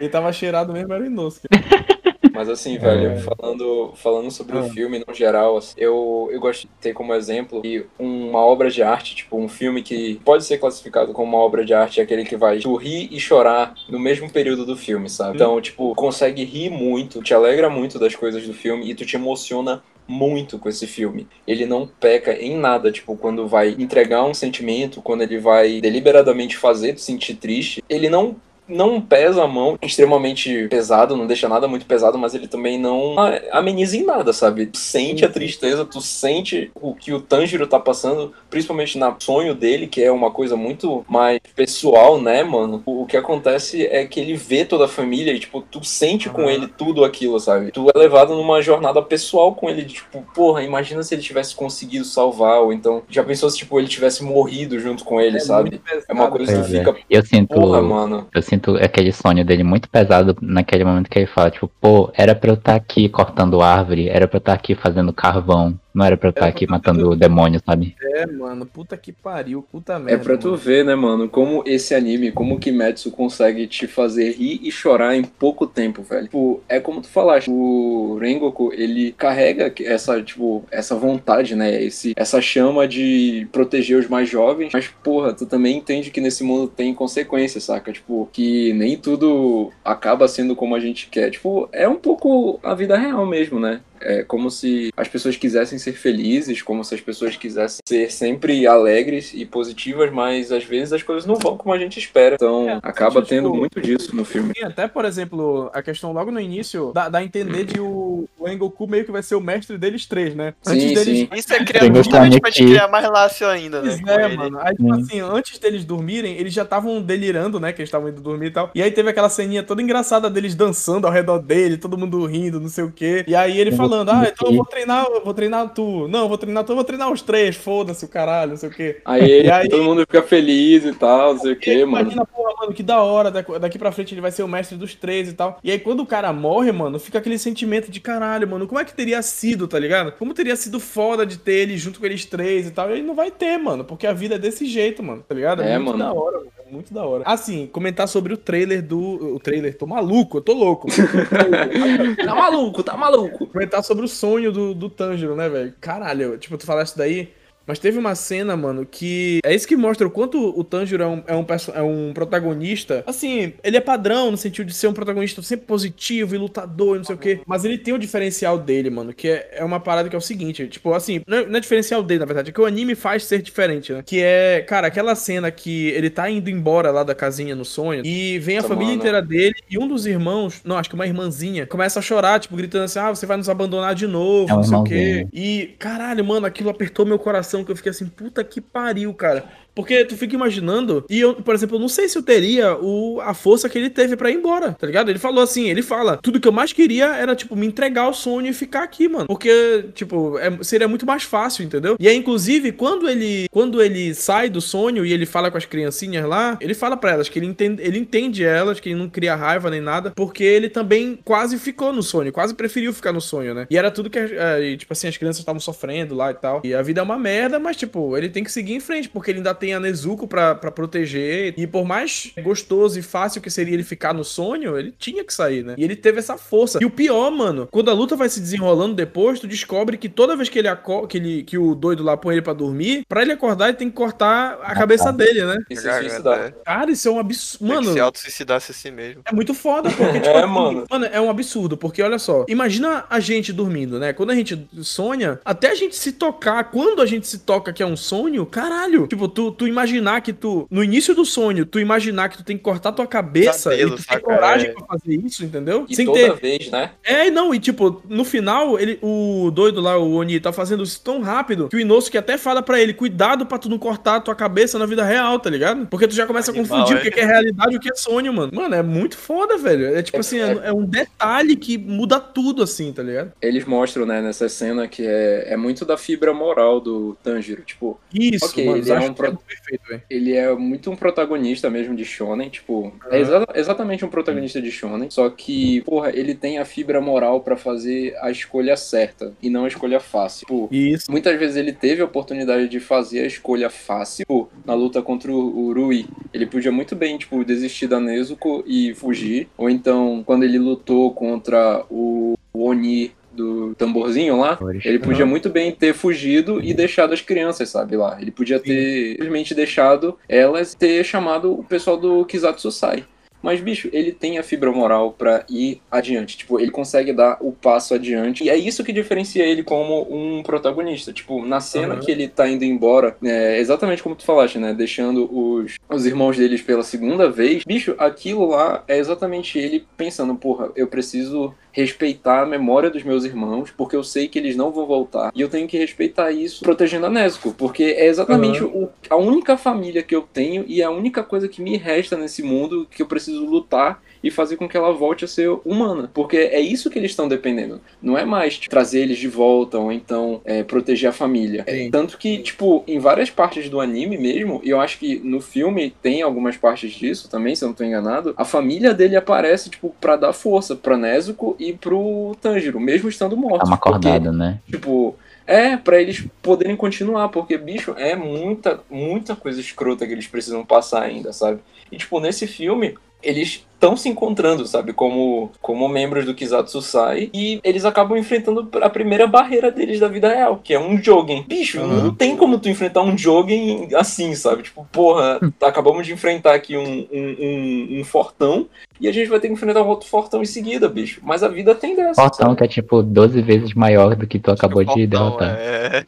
Ele 0.00 0.08
tava 0.08 0.32
cheirado 0.32 0.72
mesmo, 0.72 0.92
era 0.92 1.02
o 1.02 1.06
Inosuke. 1.06 1.48
Mas 2.34 2.48
assim, 2.48 2.76
velho, 2.78 3.12
É. 3.12 3.16
falando, 3.16 3.92
falando 3.94 4.30
sobre 4.30 4.58
Ah. 4.58 4.60
o 4.62 4.68
filme 4.70 5.02
no 5.06 5.14
geral, 5.14 5.56
assim, 5.56 5.74
eu, 5.78 6.28
eu 6.32 6.40
gosto 6.40 6.62
de 6.62 6.68
ter 6.80 6.92
como 6.92 7.14
exemplo 7.14 7.62
que 7.62 7.86
uma 7.98 8.40
obra 8.40 8.68
de 8.70 8.82
arte, 8.82 9.14
tipo, 9.14 9.36
um 9.38 9.48
filme 9.48 9.82
que 9.82 10.20
pode 10.24 10.44
ser 10.44 10.58
classificado 10.58 11.12
como 11.12 11.28
uma 11.28 11.38
obra 11.38 11.64
de 11.64 11.72
arte, 11.72 12.00
é 12.00 12.02
aquele 12.02 12.24
que 12.24 12.36
vai 12.36 12.58
tu 12.58 12.74
rir 12.74 13.08
e 13.12 13.20
chorar 13.20 13.74
no 13.88 13.98
mesmo 14.00 14.28
período 14.30 14.66
do 14.66 14.76
filme, 14.76 15.08
sabe? 15.08 15.36
Então, 15.36 15.60
tipo, 15.60 15.94
consegue 15.94 16.44
rir 16.44 16.70
muito, 16.70 17.22
te 17.22 17.32
alegra 17.32 17.70
muito 17.70 17.98
das 17.98 18.14
coisas 18.16 18.44
do 18.46 18.52
filme 18.52 18.90
e 18.90 18.94
tu 18.94 19.06
te 19.06 19.16
emociona 19.16 19.82
muito 20.06 20.58
com 20.58 20.68
esse 20.68 20.86
filme. 20.86 21.26
Ele 21.46 21.64
não 21.64 21.86
peca 21.86 22.32
em 22.34 22.56
nada, 22.58 22.92
tipo, 22.92 23.16
quando 23.16 23.46
vai 23.48 23.70
entregar 23.78 24.24
um 24.24 24.34
sentimento, 24.34 25.00
quando 25.00 25.22
ele 25.22 25.38
vai 25.38 25.80
deliberadamente 25.80 26.56
fazer 26.58 26.92
tu 26.94 27.00
sentir 27.00 27.36
triste, 27.36 27.82
ele 27.88 28.10
não 28.10 28.36
não 28.68 29.00
pesa 29.00 29.44
a 29.44 29.48
mão 29.48 29.78
extremamente 29.82 30.68
pesado, 30.68 31.16
não 31.16 31.26
deixa 31.26 31.48
nada 31.48 31.68
muito 31.68 31.86
pesado, 31.86 32.18
mas 32.18 32.34
ele 32.34 32.48
também 32.48 32.78
não 32.78 33.14
ameniza 33.52 33.96
em 33.96 34.04
nada, 34.04 34.32
sabe? 34.32 34.66
Tu 34.66 34.78
sente 34.78 35.24
a 35.24 35.28
tristeza, 35.28 35.84
tu 35.84 36.00
sente 36.00 36.70
o 36.74 36.94
que 36.94 37.12
o 37.12 37.20
Tanjiro 37.20 37.66
tá 37.66 37.78
passando, 37.78 38.32
principalmente 38.48 38.98
na 38.98 39.14
sonho 39.18 39.54
dele, 39.54 39.86
que 39.86 40.02
é 40.02 40.10
uma 40.10 40.30
coisa 40.30 40.56
muito 40.56 41.04
mais 41.08 41.38
pessoal, 41.54 42.20
né, 42.20 42.42
mano? 42.42 42.82
O 42.86 43.06
que 43.06 43.16
acontece 43.16 43.86
é 43.86 44.06
que 44.06 44.20
ele 44.20 44.34
vê 44.34 44.64
toda 44.64 44.86
a 44.86 44.88
família 44.88 45.32
e, 45.32 45.38
tipo, 45.38 45.60
tu 45.60 45.84
sente 45.84 46.28
com 46.30 46.48
ele 46.48 46.66
tudo 46.66 47.04
aquilo, 47.04 47.38
sabe? 47.38 47.70
Tu 47.70 47.86
é 47.94 47.98
levado 47.98 48.34
numa 48.34 48.62
jornada 48.62 49.02
pessoal 49.02 49.54
com 49.54 49.68
ele, 49.68 49.82
de, 49.82 49.94
tipo, 49.94 50.22
porra, 50.34 50.62
imagina 50.62 51.02
se 51.02 51.14
ele 51.14 51.22
tivesse 51.22 51.54
conseguido 51.54 52.04
salvar, 52.04 52.60
ou 52.60 52.72
então, 52.72 53.02
já 53.08 53.22
pensou 53.22 53.50
se, 53.50 53.58
tipo, 53.58 53.78
ele 53.78 53.88
tivesse 53.88 54.22
morrido 54.24 54.78
junto 54.78 55.04
com 55.04 55.20
ele, 55.20 55.36
É 55.36 55.40
sabe? 55.40 55.78
pesado, 55.78 56.04
É 56.08 56.12
uma 56.12 56.30
coisa 56.30 56.62
que 56.62 56.68
fica, 56.68 56.96
Eu 57.10 57.24
sinto. 57.24 57.54
porra, 57.54 57.82
mano. 57.82 58.26
Eu 58.34 58.42
sinto 58.42 58.53
aquele 58.82 59.12
sonho 59.12 59.44
dele 59.44 59.62
muito 59.62 59.88
pesado 59.88 60.36
naquele 60.40 60.84
momento 60.84 61.08
que 61.08 61.18
ele 61.18 61.26
fala, 61.26 61.50
tipo, 61.50 61.70
pô, 61.80 62.10
era 62.14 62.34
pra 62.34 62.50
eu 62.50 62.54
estar 62.54 62.74
aqui 62.74 63.08
cortando 63.08 63.62
árvore, 63.62 64.08
era 64.08 64.26
pra 64.26 64.36
eu 64.36 64.40
estar 64.40 64.52
aqui 64.52 64.74
fazendo 64.74 65.12
carvão, 65.12 65.78
não 65.94 66.04
era 66.04 66.16
pra 66.16 66.28
eu 66.28 66.32
estar 66.32 66.46
Era 66.46 66.50
aqui 66.50 66.66
matando 66.68 67.14
demônios, 67.16 67.62
sabe? 67.64 67.96
É, 68.02 68.26
mano, 68.26 68.66
puta 68.66 68.96
que 68.96 69.12
pariu, 69.12 69.62
puta 69.62 69.94
É 69.94 69.98
merda. 69.98 70.24
pra 70.24 70.36
tu 70.36 70.48
mano. 70.48 70.58
ver, 70.58 70.84
né, 70.84 70.94
mano, 70.94 71.28
como 71.28 71.62
esse 71.66 71.94
anime, 71.94 72.32
como 72.32 72.56
o 72.56 72.58
Kimetsu 72.58 73.10
consegue 73.12 73.66
te 73.66 73.86
fazer 73.86 74.32
rir 74.32 74.60
e 74.62 74.70
chorar 74.72 75.14
em 75.16 75.22
pouco 75.24 75.66
tempo, 75.66 76.02
velho. 76.02 76.24
Tipo, 76.24 76.62
é 76.68 76.80
como 76.80 77.00
tu 77.00 77.08
falaste, 77.08 77.48
o 77.50 78.18
Rengoku, 78.20 78.72
ele 78.74 79.12
carrega 79.12 79.72
essa, 79.84 80.20
tipo, 80.22 80.64
essa 80.70 80.96
vontade, 80.96 81.54
né, 81.54 81.82
esse, 81.82 82.12
essa 82.16 82.40
chama 82.40 82.86
de 82.88 83.48
proteger 83.52 83.98
os 83.98 84.08
mais 84.08 84.28
jovens, 84.28 84.70
mas, 84.72 84.88
porra, 85.02 85.32
tu 85.32 85.46
também 85.46 85.76
entende 85.78 86.10
que 86.10 86.20
nesse 86.20 86.42
mundo 86.44 86.66
tem 86.68 86.92
consequências, 86.94 87.64
saca? 87.64 87.92
Tipo, 87.92 88.28
que 88.32 88.72
nem 88.72 88.96
tudo 88.96 89.72
acaba 89.84 90.26
sendo 90.28 90.56
como 90.56 90.74
a 90.74 90.80
gente 90.80 91.08
quer. 91.08 91.30
Tipo, 91.30 91.68
é 91.72 91.88
um 91.88 91.96
pouco 91.96 92.58
a 92.62 92.74
vida 92.74 92.96
real 92.96 93.24
mesmo, 93.26 93.60
né? 93.60 93.80
É 94.04 94.22
como 94.22 94.50
se 94.50 94.92
as 94.96 95.08
pessoas 95.08 95.36
quisessem 95.36 95.78
ser 95.78 95.92
felizes, 95.92 96.60
como 96.62 96.84
se 96.84 96.94
as 96.94 97.00
pessoas 97.00 97.36
quisessem 97.36 97.80
ser 97.86 98.10
sempre 98.12 98.66
alegres 98.66 99.32
e 99.34 99.44
positivas, 99.46 100.12
mas 100.12 100.52
às 100.52 100.64
vezes 100.64 100.92
as 100.92 101.02
coisas 101.02 101.26
não 101.26 101.36
vão 101.36 101.56
como 101.56 101.74
a 101.74 101.78
gente 101.78 101.98
espera. 101.98 102.34
Então 102.34 102.68
É, 102.68 102.78
acaba 102.82 103.22
tipo, 103.22 103.28
tendo 103.28 103.54
muito 103.54 103.80
disso 103.80 104.14
no 104.14 104.24
filme. 104.24 104.52
Sim, 104.56 104.64
até, 104.64 104.86
por 104.86 105.04
exemplo, 105.04 105.70
a 105.72 105.82
questão 105.82 106.12
logo 106.12 106.30
no 106.30 106.40
início 106.40 106.92
dá, 106.92 107.08
dá 107.08 107.18
a 107.18 107.24
entender 107.24 107.64
de 107.64 107.80
o, 107.80 108.28
o 108.44 108.48
Engoku 108.52 108.86
meio 108.86 109.04
que 109.04 109.12
vai 109.12 109.22
ser 109.22 109.34
o 109.34 109.40
mestre 109.40 109.78
deles 109.78 110.06
três, 110.06 110.34
né? 110.34 110.54
Sim, 110.62 110.72
antes 110.72 110.94
deles. 111.04 111.18
sim. 111.20 111.28
Isso 111.34 111.52
é 111.54 111.64
criando 111.64 111.96
justamente 111.96 112.40
pra 112.40 112.50
te 112.50 112.64
criar 112.64 112.88
mais 112.88 113.08
laço 113.08 113.44
ainda, 113.44 113.82
né? 113.82 113.96
É, 114.06 114.24
ele. 114.26 114.36
mano. 114.36 114.58
Aí, 114.60 114.74
tipo 114.74 114.92
assim, 114.94 115.20
antes 115.20 115.58
deles 115.58 115.84
dormirem, 115.84 116.36
eles 116.36 116.52
já 116.52 116.62
estavam 116.62 117.00
delirando, 117.00 117.58
né? 117.58 117.72
Que 117.72 117.80
eles 117.80 117.88
estavam 117.88 118.08
indo 118.08 118.20
dormir 118.20 118.46
e 118.46 118.50
tal. 118.50 118.70
E 118.74 118.82
aí 118.82 118.90
teve 118.90 119.08
aquela 119.10 119.28
ceninha 119.28 119.62
toda 119.62 119.82
engraçada 119.82 120.28
deles 120.30 120.54
dançando 120.54 121.06
ao 121.06 121.12
redor 121.12 121.38
dele, 121.38 121.76
todo 121.76 121.96
mundo 121.98 122.24
rindo, 122.26 122.60
não 122.60 122.68
sei 122.68 122.84
o 122.84 122.90
quê. 122.90 123.24
E 123.26 123.34
aí 123.34 123.58
ele 123.60 123.70
Eu 123.70 123.76
falando, 123.76 124.08
ah, 124.10 124.26
então 124.32 124.48
eu 124.50 124.56
vou 124.56 124.64
treinar, 124.64 125.06
eu 125.10 125.24
vou 125.24 125.34
treinar 125.34 125.68
tu. 125.74 126.08
Não, 126.08 126.20
eu 126.22 126.28
vou 126.28 126.38
treinar 126.38 126.64
tu, 126.64 126.72
eu 126.72 126.76
vou 126.76 126.84
treinar 126.84 127.10
os 127.12 127.22
três, 127.22 127.56
foda-se 127.56 128.04
o 128.04 128.08
caralho, 128.08 128.50
não 128.50 128.56
sei 128.56 128.68
o 128.68 128.72
quê. 128.72 129.00
Aí, 129.04 129.42
E 129.44 129.50
aí- 129.50 129.68
todo 129.68 129.82
mundo 129.82 130.00
fica 130.02 130.22
feliz 130.22 130.84
e 130.84 130.92
tal, 130.92 131.34
não 131.34 131.40
sei 131.40 131.52
o 131.52 131.56
que, 131.56 131.84
mano. 131.84 132.02
Imagina, 132.02 132.26
porra, 132.26 132.52
mano, 132.60 132.72
que 132.72 132.82
da 132.82 133.02
hora, 133.02 133.30
daqui 133.30 133.58
daqui 133.58 133.78
pra 133.78 133.92
frente 133.92 134.12
ele 134.14 134.20
vai 134.20 134.30
ser 134.30 134.42
o 134.42 134.48
mestre 134.48 134.76
dos 134.76 134.94
três 134.94 135.28
e 135.28 135.32
tal. 135.32 135.58
E 135.62 135.70
aí 135.70 135.78
quando 135.78 136.00
o 136.00 136.06
cara 136.06 136.32
morre, 136.32 136.72
mano, 136.72 136.98
fica 136.98 137.18
aquele 137.18 137.38
sentimento 137.38 137.90
de 137.90 138.00
caralho, 138.00 138.33
mano, 138.46 138.66
como 138.66 138.80
é 138.80 138.84
que 138.84 138.94
teria 138.94 139.22
sido, 139.22 139.68
tá 139.68 139.78
ligado? 139.78 140.12
Como 140.12 140.34
teria 140.34 140.56
sido 140.56 140.80
foda 140.80 141.24
de 141.24 141.38
ter 141.38 141.54
ele 141.54 141.76
junto 141.76 142.00
com 142.00 142.06
eles 142.06 142.24
três 142.24 142.66
e 142.66 142.70
tal. 142.70 142.90
E 142.90 142.94
ele 142.94 143.02
não 143.02 143.14
vai 143.14 143.30
ter, 143.30 143.56
mano, 143.58 143.84
porque 143.84 144.06
a 144.06 144.12
vida 144.12 144.34
é 144.34 144.38
desse 144.38 144.66
jeito, 144.66 145.02
mano, 145.02 145.22
tá 145.26 145.34
ligado? 145.34 145.62
É, 145.62 145.78
muito 145.78 145.98
mano. 145.98 146.04
da 146.04 146.12
hora, 146.12 146.38
mano. 146.38 146.50
É 146.66 146.72
muito 146.72 146.94
da 146.94 147.04
hora. 147.04 147.24
Assim, 147.26 147.66
comentar 147.66 148.08
sobre 148.08 148.32
o 148.32 148.36
trailer 148.36 148.82
do. 148.82 149.34
O 149.34 149.38
trailer, 149.38 149.76
tô 149.76 149.86
maluco, 149.86 150.38
eu 150.38 150.42
tô 150.42 150.52
louco. 150.52 150.88
Tá 152.24 152.34
maluco, 152.34 152.82
tá 152.82 152.96
maluco. 152.96 153.46
comentar 153.46 153.82
sobre 153.84 154.04
o 154.04 154.08
sonho 154.08 154.50
do, 154.50 154.74
do 154.74 154.88
Tanjiro, 154.88 155.36
né, 155.36 155.48
velho? 155.48 155.74
Caralho, 155.80 156.38
tipo, 156.38 156.56
tu 156.56 156.66
falaste 156.66 156.96
daí. 156.96 157.32
Mas 157.66 157.78
teve 157.78 157.98
uma 157.98 158.14
cena, 158.14 158.56
mano, 158.56 158.86
que. 158.88 159.40
É 159.44 159.54
isso 159.54 159.66
que 159.66 159.76
mostra 159.76 160.06
o 160.06 160.10
quanto 160.10 160.38
o 160.58 160.62
Tanjiro 160.64 161.02
é 161.02 161.06
um, 161.06 161.22
é 161.26 161.34
um, 161.36 161.46
é 161.74 161.82
um 161.82 162.12
protagonista. 162.14 163.02
Assim, 163.06 163.52
ele 163.62 163.76
é 163.76 163.80
padrão 163.80 164.30
no 164.30 164.36
sentido 164.36 164.66
de 164.66 164.74
ser 164.74 164.88
um 164.88 164.92
protagonista 164.92 165.40
sempre 165.42 165.66
positivo 165.66 166.34
e 166.34 166.38
lutador 166.38 166.96
e 166.96 166.98
não 166.98 167.04
sei 167.04 167.14
o 167.14 167.18
quê. 167.18 167.40
Mas 167.46 167.64
ele 167.64 167.78
tem 167.78 167.94
o 167.94 167.98
diferencial 167.98 168.58
dele, 168.58 168.90
mano, 168.90 169.12
que 169.12 169.28
é, 169.28 169.50
é 169.52 169.64
uma 169.64 169.80
parada 169.80 170.08
que 170.08 170.14
é 170.14 170.18
o 170.18 170.22
seguinte: 170.22 170.66
tipo, 170.68 170.92
assim, 170.92 171.22
não 171.26 171.38
é, 171.38 171.46
não 171.46 171.56
é 171.56 171.60
diferencial 171.60 172.02
dele, 172.02 172.20
na 172.20 172.26
verdade, 172.26 172.50
é 172.50 172.52
que 172.52 172.60
o 172.60 172.66
anime 172.66 172.94
faz 172.94 173.24
ser 173.24 173.40
diferente, 173.42 173.92
né? 173.92 174.02
Que 174.04 174.20
é, 174.22 174.60
cara, 174.62 174.86
aquela 174.86 175.14
cena 175.14 175.50
que 175.50 175.88
ele 175.88 176.10
tá 176.10 176.28
indo 176.30 176.50
embora 176.50 176.90
lá 176.90 177.02
da 177.02 177.14
casinha 177.14 177.54
no 177.54 177.64
sonho 177.64 178.02
e 178.04 178.38
vem 178.38 178.58
a 178.58 178.62
família 178.62 178.88
mano. 178.88 178.98
inteira 178.98 179.22
dele 179.22 179.54
e 179.70 179.78
um 179.78 179.86
dos 179.88 180.06
irmãos, 180.06 180.60
não, 180.64 180.76
acho 180.76 180.88
que 180.88 180.94
uma 180.94 181.06
irmãzinha, 181.06 181.66
começa 181.66 181.98
a 181.98 182.02
chorar, 182.02 182.40
tipo, 182.40 182.56
gritando 182.56 182.84
assim: 182.84 182.98
ah, 182.98 183.10
você 183.10 183.26
vai 183.26 183.36
nos 183.36 183.48
abandonar 183.48 183.94
de 183.94 184.06
novo, 184.06 184.50
É 184.52 184.56
não 184.56 184.62
sei 184.62 184.76
o 184.76 184.82
quê. 184.84 184.94
irmãozinho. 184.94 185.28
E, 185.32 185.74
caralho, 185.78 186.24
mano, 186.24 186.46
aquilo 186.46 186.70
apertou 186.70 187.06
meu 187.06 187.18
coração, 187.18 187.53
que 187.62 187.70
eu 187.70 187.76
fiquei 187.76 187.90
assim, 187.90 188.06
puta 188.06 188.42
que 188.42 188.60
pariu, 188.60 189.12
cara. 189.12 189.44
Porque 189.74 190.04
tu 190.04 190.16
fica 190.16 190.34
imaginando, 190.34 191.04
e 191.08 191.20
eu, 191.20 191.34
por 191.34 191.54
exemplo, 191.54 191.76
eu 191.76 191.80
não 191.80 191.88
sei 191.88 192.08
se 192.08 192.16
eu 192.16 192.22
teria 192.22 192.76
o, 192.76 193.20
a 193.20 193.34
força 193.34 193.68
que 193.68 193.76
ele 193.78 193.90
teve 193.90 194.16
pra 194.16 194.30
ir 194.30 194.34
embora, 194.34 194.72
tá 194.72 194.86
ligado? 194.86 195.10
Ele 195.10 195.18
falou 195.18 195.42
assim, 195.42 195.68
ele 195.68 195.82
fala, 195.82 196.18
tudo 196.22 196.40
que 196.40 196.46
eu 196.46 196.52
mais 196.52 196.72
queria 196.72 197.06
era, 197.16 197.34
tipo, 197.34 197.56
me 197.56 197.66
entregar 197.66 198.02
ao 198.02 198.14
sonho 198.14 198.46
e 198.48 198.52
ficar 198.52 198.82
aqui, 198.82 199.08
mano. 199.08 199.26
Porque, 199.26 199.86
tipo, 199.94 200.38
é- 200.38 200.62
seria 200.62 200.86
muito 200.88 201.04
mais 201.06 201.22
fácil, 201.24 201.64
entendeu? 201.64 201.96
E 201.98 202.08
aí, 202.08 202.16
inclusive, 202.16 202.72
quando 202.72 203.08
ele, 203.08 203.46
quando 203.50 203.82
ele 203.82 204.14
sai 204.14 204.48
do 204.48 204.60
sonho 204.60 205.04
e 205.04 205.12
ele 205.12 205.26
fala 205.26 205.50
com 205.50 205.58
as 205.58 205.64
criancinhas 205.64 206.24
lá, 206.26 206.56
ele 206.60 206.74
fala 206.74 206.96
pra 206.96 207.12
elas 207.12 207.28
que 207.28 207.38
ele 207.38 207.46
entende, 207.46 207.82
ele 207.82 207.98
entende 207.98 208.44
elas, 208.44 208.78
que 208.80 208.88
ele 208.90 208.98
não 208.98 209.08
cria 209.08 209.34
raiva 209.34 209.70
nem 209.70 209.80
nada, 209.80 210.12
porque 210.14 210.44
ele 210.44 210.68
também 210.68 211.18
quase 211.24 211.58
ficou 211.58 211.92
no 211.92 212.02
sonho, 212.02 212.32
quase 212.32 212.54
preferiu 212.54 212.92
ficar 212.92 213.12
no 213.12 213.20
sonho, 213.20 213.54
né? 213.54 213.66
E 213.70 213.76
era 213.76 213.90
tudo 213.90 214.08
que, 214.10 214.18
é, 214.18 214.76
tipo 214.76 214.92
assim, 214.92 215.08
as 215.08 215.16
crianças 215.16 215.40
estavam 215.40 215.60
sofrendo 215.60 216.14
lá 216.14 216.30
e 216.30 216.34
tal. 216.34 216.60
E 216.64 216.74
a 216.74 216.82
vida 216.82 217.00
é 217.00 217.04
uma 217.04 217.18
merda, 217.18 217.58
mas, 217.58 217.76
tipo, 217.76 218.16
ele 218.16 218.28
tem 218.28 218.44
que 218.44 218.52
seguir 218.52 218.74
em 218.74 218.80
frente, 218.80 219.08
porque 219.08 219.30
ele 219.30 219.38
ainda 219.38 219.54
tem 219.54 219.63
a 219.72 219.80
Nezuko 219.80 220.26
pra, 220.26 220.54
pra 220.54 220.70
proteger. 220.70 221.54
E 221.56 221.66
por 221.66 221.84
mais 221.84 222.32
gostoso 222.42 222.98
e 222.98 223.02
fácil 223.02 223.40
que 223.40 223.50
seria 223.50 223.74
ele 223.74 223.82
ficar 223.84 224.12
no 224.12 224.24
sonho, 224.24 224.78
ele 224.78 224.92
tinha 224.98 225.24
que 225.24 225.32
sair, 225.32 225.64
né? 225.64 225.74
E 225.78 225.84
ele 225.84 225.96
teve 225.96 226.18
essa 226.18 226.36
força. 226.36 226.78
E 226.82 226.84
o 226.84 226.90
pior, 226.90 227.30
mano, 227.30 227.68
quando 227.70 227.90
a 227.90 227.94
luta 227.94 228.16
vai 228.16 228.28
se 228.28 228.40
desenrolando 228.40 228.94
depois, 228.94 229.40
tu 229.40 229.46
descobre 229.46 229.96
que 229.96 230.08
toda 230.08 230.36
vez 230.36 230.48
que 230.48 230.58
ele, 230.58 230.68
que, 231.08 231.16
ele 231.18 231.42
que 231.44 231.58
o 231.58 231.74
doido 231.74 232.02
lá 232.02 232.16
põe 232.16 232.34
ele 232.34 232.42
pra 232.42 232.52
dormir, 232.52 233.04
pra 233.08 233.22
ele 233.22 233.32
acordar, 233.32 233.68
ele 233.68 233.76
tem 233.76 233.88
que 233.88 233.96
cortar 233.96 234.58
a 234.62 234.74
cabeça 234.74 235.12
dele, 235.12 235.44
né? 235.44 235.56
Se 235.72 235.76
suicidar. 235.98 236.38
é. 236.40 236.50
Cara, 236.64 236.90
isso 236.90 237.08
é 237.08 237.10
um 237.10 237.18
absurdo. 237.18 237.66
Tem 237.66 237.74
Mano, 237.76 237.92
se 237.92 238.00
auto-suicidasse 238.00 238.70
a 238.72 238.74
si 238.74 238.90
mesmo. 238.90 239.22
é 239.24 239.32
muito 239.32 239.54
foda, 239.54 239.90
porque, 239.90 240.12
tipo, 240.20 240.26
É, 240.28 240.38
assim, 240.44 240.52
mano. 240.52 240.84
é 241.12 241.20
um 241.20 241.30
absurdo, 241.30 241.76
porque 241.76 242.02
olha 242.02 242.18
só, 242.18 242.44
imagina 242.48 243.04
a 243.08 243.20
gente 243.20 243.52
dormindo, 243.52 243.98
né? 243.98 244.12
Quando 244.12 244.30
a 244.30 244.34
gente 244.34 244.66
sonha, 244.82 245.40
até 245.44 245.70
a 245.70 245.74
gente 245.74 245.96
se 245.96 246.12
tocar, 246.12 246.64
quando 246.70 247.00
a 247.02 247.06
gente 247.06 247.26
se 247.26 247.38
toca 247.38 247.72
que 247.72 247.82
é 247.82 247.86
um 247.86 247.96
sonho, 247.96 248.44
caralho. 248.46 249.06
Tipo, 249.06 249.28
tu, 249.28 249.50
tu 249.56 249.66
imaginar 249.66 250.20
que 250.20 250.32
tu, 250.32 250.66
no 250.70 250.82
início 250.82 251.14
do 251.14 251.24
sonho, 251.24 251.64
tu 251.66 251.78
imaginar 251.80 252.28
que 252.28 252.36
tu 252.38 252.44
tem 252.44 252.56
que 252.56 252.62
cortar 252.62 252.92
tua 252.92 253.06
cabeça 253.06 253.70
Cabelo, 253.70 253.94
e 253.94 253.96
tu 253.96 254.06
tem 254.06 254.20
coragem 254.20 254.70
É. 254.70 254.72
pra 254.72 254.86
fazer 254.86 255.14
isso, 255.24 255.44
entendeu? 255.44 255.86
E 255.88 255.94
Sem 255.96 256.06
toda 256.06 256.18
ter. 256.18 256.34
vez, 256.36 256.70
né? 256.70 256.90
É, 257.02 257.30
não, 257.30 257.54
e 257.54 257.58
tipo, 257.58 258.02
no 258.08 258.24
final, 258.24 258.78
ele, 258.78 258.98
o 259.02 259.50
doido 259.52 259.80
lá, 259.80 259.96
o 259.98 260.14
Oni, 260.14 260.38
tá 260.40 260.52
fazendo 260.52 260.82
isso 260.82 261.00
tão 261.02 261.20
rápido 261.22 261.68
que 261.68 261.76
o 261.76 261.80
Inosuke 261.80 262.18
até 262.18 262.36
fala 262.36 262.62
pra 262.62 262.80
ele, 262.80 262.92
cuidado 262.94 263.46
pra 263.46 263.58
tu 263.58 263.68
não 263.68 263.78
cortar 263.78 264.16
a 264.16 264.20
tua 264.20 264.34
cabeça 264.34 264.78
na 264.78 264.86
vida 264.86 265.04
real, 265.04 265.38
tá 265.38 265.48
ligado? 265.50 265.86
Porque 265.86 266.06
tu 266.08 266.14
já 266.14 266.26
começa 266.26 266.50
a 266.50 266.54
Animal, 266.54 266.78
confundir 266.78 267.04
é. 267.06 267.08
o 267.08 267.12
que 267.12 267.20
é 267.20 267.24
realidade 267.24 267.74
e 267.74 267.76
o 267.76 267.80
que 267.80 267.90
é 267.90 267.94
sonho, 267.94 268.32
mano. 268.32 268.52
Mano, 268.54 268.74
é 268.74 268.82
muito 268.82 269.16
foda, 269.16 269.56
velho. 269.58 269.94
É 269.94 270.02
tipo 270.02 270.16
É- 270.16 270.20
assim, 270.20 270.38
é, 270.40 270.60
é 270.64 270.72
um 270.72 270.84
detalhe 270.84 271.56
que 271.56 271.76
muda 271.78 272.18
tudo, 272.20 272.62
assim, 272.62 272.92
tá 272.92 273.02
ligado? 273.02 273.32
Eles 273.40 273.64
mostram, 273.64 274.04
né, 274.06 274.20
nessa 274.20 274.48
cena 274.48 274.88
que 274.88 275.06
é, 275.06 275.52
é 275.52 275.56
muito 275.56 275.84
da 275.84 275.96
fibra 275.96 276.32
moral 276.32 276.80
do 276.80 277.16
Tanjiro. 277.22 277.62
Tipo, 277.62 277.98
Isso, 278.12 278.44
Ok, 278.46 278.64
mano, 278.64 278.78
ele 278.78 278.90
é 278.90 278.94
um 278.98 279.02
é 279.04 279.10
pro- 279.12 279.38
perfeito, 279.46 279.82
velho. 279.88 280.02
ele 280.10 280.32
é 280.34 280.52
muito 280.54 280.90
um 280.90 280.96
protagonista 280.96 281.68
mesmo 281.70 281.94
de 281.94 282.04
shonen, 282.04 282.48
tipo, 282.48 282.92
é 283.10 283.18
exa- 283.20 283.46
exatamente 283.54 284.04
um 284.04 284.08
protagonista 284.08 284.60
de 284.60 284.70
shonen, 284.70 285.10
só 285.10 285.28
que, 285.30 285.80
porra, 285.82 286.10
ele 286.10 286.34
tem 286.34 286.58
a 286.58 286.64
fibra 286.64 287.00
moral 287.00 287.40
pra 287.40 287.56
fazer 287.56 288.16
a 288.20 288.30
escolha 288.30 288.76
certa 288.76 289.32
e 289.42 289.48
não 289.50 289.64
a 289.64 289.68
escolha 289.68 290.00
fácil. 290.00 290.46
Tipo, 290.46 290.68
Isso. 290.72 291.10
muitas 291.10 291.38
vezes 291.38 291.56
ele 291.56 291.72
teve 291.72 292.02
a 292.02 292.04
oportunidade 292.04 292.68
de 292.68 292.80
fazer 292.80 293.20
a 293.20 293.26
escolha 293.26 293.70
fácil, 293.70 294.18
tipo, 294.24 294.50
na 294.64 294.74
luta 294.74 295.02
contra 295.02 295.30
o 295.32 295.44
o 295.54 295.72
Rui, 295.72 296.06
ele 296.32 296.46
podia 296.46 296.72
muito 296.72 296.96
bem, 296.96 297.16
tipo, 297.18 297.44
desistir 297.44 297.86
da 297.86 298.00
Nezuko 298.00 298.62
e 298.66 298.94
fugir, 298.94 299.48
ou 299.56 299.68
então, 299.70 300.22
quando 300.26 300.42
ele 300.44 300.58
lutou 300.58 301.12
contra 301.12 301.84
o 301.90 302.34
Oni 302.52 303.12
do 303.34 303.74
tamborzinho 303.74 304.38
lá, 304.38 304.58
ele 304.84 304.98
podia 304.98 305.26
muito 305.26 305.50
bem 305.50 305.72
ter 305.72 305.92
fugido 305.92 306.60
e 306.62 306.72
deixado 306.72 307.12
as 307.12 307.20
crianças, 307.20 307.68
sabe, 307.68 307.96
lá. 307.96 308.16
Ele 308.20 308.30
podia 308.30 308.58
ter 308.58 309.12
simplesmente 309.12 309.54
deixado 309.54 310.18
elas 310.28 310.72
e 310.72 310.76
ter 310.76 311.04
chamado 311.04 311.52
o 311.52 311.64
pessoal 311.64 311.96
do 311.96 312.24
Kizatsu 312.24 312.70
Sai. 312.70 313.04
Mas, 313.44 313.60
bicho, 313.60 313.90
ele 313.92 314.10
tem 314.10 314.38
a 314.38 314.42
fibra 314.42 314.72
moral 314.72 315.12
pra 315.12 315.44
ir 315.50 315.80
adiante. 315.90 316.38
Tipo, 316.38 316.58
ele 316.58 316.70
consegue 316.70 317.12
dar 317.12 317.36
o 317.42 317.52
passo 317.52 317.92
adiante. 317.94 318.42
E 318.42 318.48
é 318.48 318.56
isso 318.56 318.82
que 318.82 318.90
diferencia 318.92 319.44
ele 319.44 319.62
como 319.62 320.06
um 320.10 320.42
protagonista. 320.42 321.12
Tipo, 321.12 321.44
na 321.44 321.60
cena 321.60 321.94
Uhum. 321.94 322.00
que 322.00 322.10
ele 322.10 322.26
tá 322.26 322.48
indo 322.48 322.64
embora, 322.64 323.14
é 323.22 323.58
exatamente 323.60 324.02
como 324.02 324.14
tu 324.16 324.24
falaste, 324.24 324.58
né? 324.58 324.72
Deixando 324.72 325.28
os, 325.30 325.76
os 325.90 326.06
irmãos 326.06 326.38
deles 326.38 326.62
pela 326.62 326.82
segunda 326.82 327.28
vez. 327.30 327.64
Bicho, 327.64 327.94
aquilo 327.98 328.46
lá 328.46 328.82
é 328.88 328.96
exatamente 328.98 329.58
ele 329.58 329.84
pensando, 329.96 330.34
porra, 330.34 330.70
eu 330.74 330.86
preciso 330.86 331.54
respeitar 331.70 332.42
a 332.42 332.46
memória 332.46 332.88
dos 332.88 333.02
meus 333.02 333.24
irmãos, 333.24 333.70
porque 333.76 333.96
eu 333.96 334.04
sei 334.04 334.28
que 334.28 334.38
eles 334.38 334.54
não 334.54 334.70
vão 334.70 334.86
voltar. 334.86 335.32
E 335.34 335.40
eu 335.40 335.48
tenho 335.48 335.66
que 335.66 335.76
respeitar 335.76 336.30
isso 336.30 336.62
protegendo 336.62 337.06
a 337.06 337.10
Nezuko, 337.10 337.52
porque 337.52 337.82
é 337.82 338.06
exatamente 338.06 338.62
o- 338.62 338.88
a 339.10 339.16
única 339.16 339.56
família 339.56 340.00
que 340.00 340.14
eu 340.14 340.22
tenho 340.22 340.64
e 340.68 340.80
é 340.80 340.84
a 340.84 340.90
única 340.90 341.24
coisa 341.24 341.48
que 341.48 341.60
me 341.60 341.76
resta 341.76 342.16
nesse 342.16 342.44
mundo 342.44 342.86
que 342.88 343.02
eu 343.02 343.06
preciso 343.06 343.33
lutar 343.34 344.02
e 344.22 344.30
fazer 344.30 344.56
com 344.56 344.66
que 344.66 344.74
ela 344.76 344.90
volte 344.90 345.26
a 345.26 345.28
ser 345.28 345.50
humana. 345.66 346.10
Porque 346.14 346.36
é 346.38 346.58
isso 346.58 346.88
que 346.88 346.98
eles 346.98 347.10
estão 347.10 347.28
dependendo. 347.28 347.78
Não 348.00 348.16
é 348.16 348.24
mais 348.24 348.56
tipo, 348.56 348.70
trazer 348.70 349.00
eles 349.00 349.18
de 349.18 349.28
volta 349.28 349.78
ou 349.78 349.92
então 349.92 350.40
é, 350.46 350.62
proteger 350.62 351.10
a 351.10 351.12
família. 351.12 351.62
É, 351.66 351.90
tanto 351.90 352.16
que, 352.16 352.38
tipo, 352.38 352.82
em 352.88 352.98
várias 352.98 353.28
partes 353.28 353.68
do 353.68 353.80
anime 353.82 354.16
mesmo, 354.16 354.62
e 354.64 354.70
eu 354.70 354.80
acho 354.80 354.98
que 354.98 355.18
no 355.18 355.42
filme 355.42 355.94
tem 356.02 356.22
algumas 356.22 356.56
partes 356.56 356.90
disso 356.92 357.28
também, 357.30 357.54
se 357.54 357.64
eu 357.64 357.68
não 357.68 357.74
tô 357.74 357.84
enganado, 357.84 358.32
a 358.36 358.46
família 358.46 358.94
dele 358.94 359.14
aparece, 359.14 359.68
tipo, 359.68 359.94
pra 360.00 360.16
dar 360.16 360.32
força 360.32 360.74
pra 360.74 360.96
Nezuko 360.96 361.54
e 361.58 361.74
pro 361.74 362.34
Tanjiro, 362.40 362.80
mesmo 362.80 363.10
estando 363.10 363.36
Dá 363.36 363.42
mortos. 363.42 363.68
uma 363.68 363.76
porque- 363.76 363.88
acordada, 364.08 364.32
né? 364.32 364.58
Tipo, 364.70 365.16
é, 365.46 365.76
pra 365.76 366.00
eles 366.00 366.24
poderem 366.40 366.74
continuar, 366.76 367.28
porque, 367.28 367.58
bicho, 367.58 367.94
é 367.98 368.16
muita, 368.16 368.80
muita 368.90 369.36
coisa 369.36 369.60
escrota 369.60 370.06
que 370.06 370.12
eles 370.14 370.26
precisam 370.26 370.64
passar 370.64 371.02
ainda, 371.02 371.30
sabe? 371.30 371.58
E, 371.92 371.98
tipo, 371.98 372.18
nesse 372.20 372.46
filme, 372.46 372.94
eles 373.24 373.64
estão 373.84 373.96
se 373.96 374.08
encontrando, 374.08 374.66
sabe? 374.66 374.92
Como, 374.92 375.50
como 375.60 375.88
membros 375.88 376.24
do 376.24 376.34
Kizatsu 376.34 376.80
Sai. 376.80 377.28
E 377.34 377.60
eles 377.62 377.84
acabam 377.84 378.16
enfrentando 378.16 378.66
a 378.80 378.88
primeira 378.88 379.26
barreira 379.26 379.70
deles 379.70 380.00
da 380.00 380.08
vida 380.08 380.28
real, 380.28 380.60
que 380.62 380.72
é 380.72 380.80
um 380.80 381.00
Jogen. 381.02 381.44
Bicho, 381.46 381.80
Uhum. 381.80 382.04
não 382.04 382.14
tem 382.14 382.36
como 382.36 382.58
tu 382.58 382.68
enfrentar 382.68 383.02
um 383.02 383.16
Jogen 383.16 383.88
assim, 383.94 384.34
sabe? 384.34 384.62
Tipo, 384.62 384.86
porra, 384.90 385.38
acabamos 385.62 386.06
de 386.06 386.12
enfrentar 386.12 386.54
aqui 386.54 386.76
um, 386.76 387.06
um, 387.12 387.36
um, 387.40 388.00
um 388.00 388.04
fortão 388.04 388.66
e 389.00 389.08
a 389.08 389.12
gente 389.12 389.28
vai 389.28 389.40
ter 389.40 389.48
que 389.48 389.54
enfrentar 389.54 389.82
um 389.82 389.88
outro 389.88 390.08
fortão 390.08 390.40
em 390.40 390.46
seguida, 390.46 390.88
bicho. 390.88 391.20
Mas 391.22 391.42
a 391.42 391.48
vida 391.48 391.74
tem 391.74 391.96
dessa. 391.96 392.20
Fortão 392.22 392.46
sabe? 392.48 392.58
que 392.58 392.64
é 392.64 392.68
tipo 392.68 393.02
12 393.02 393.42
vezes 393.42 393.74
maior 393.74 394.14
do 394.14 394.26
que 394.26 394.38
tu 394.38 394.50
acabou 394.50 394.82
de 394.82 394.86
Fortão, 394.86 395.06
derrotar. 395.06 395.56
é. 395.58 396.04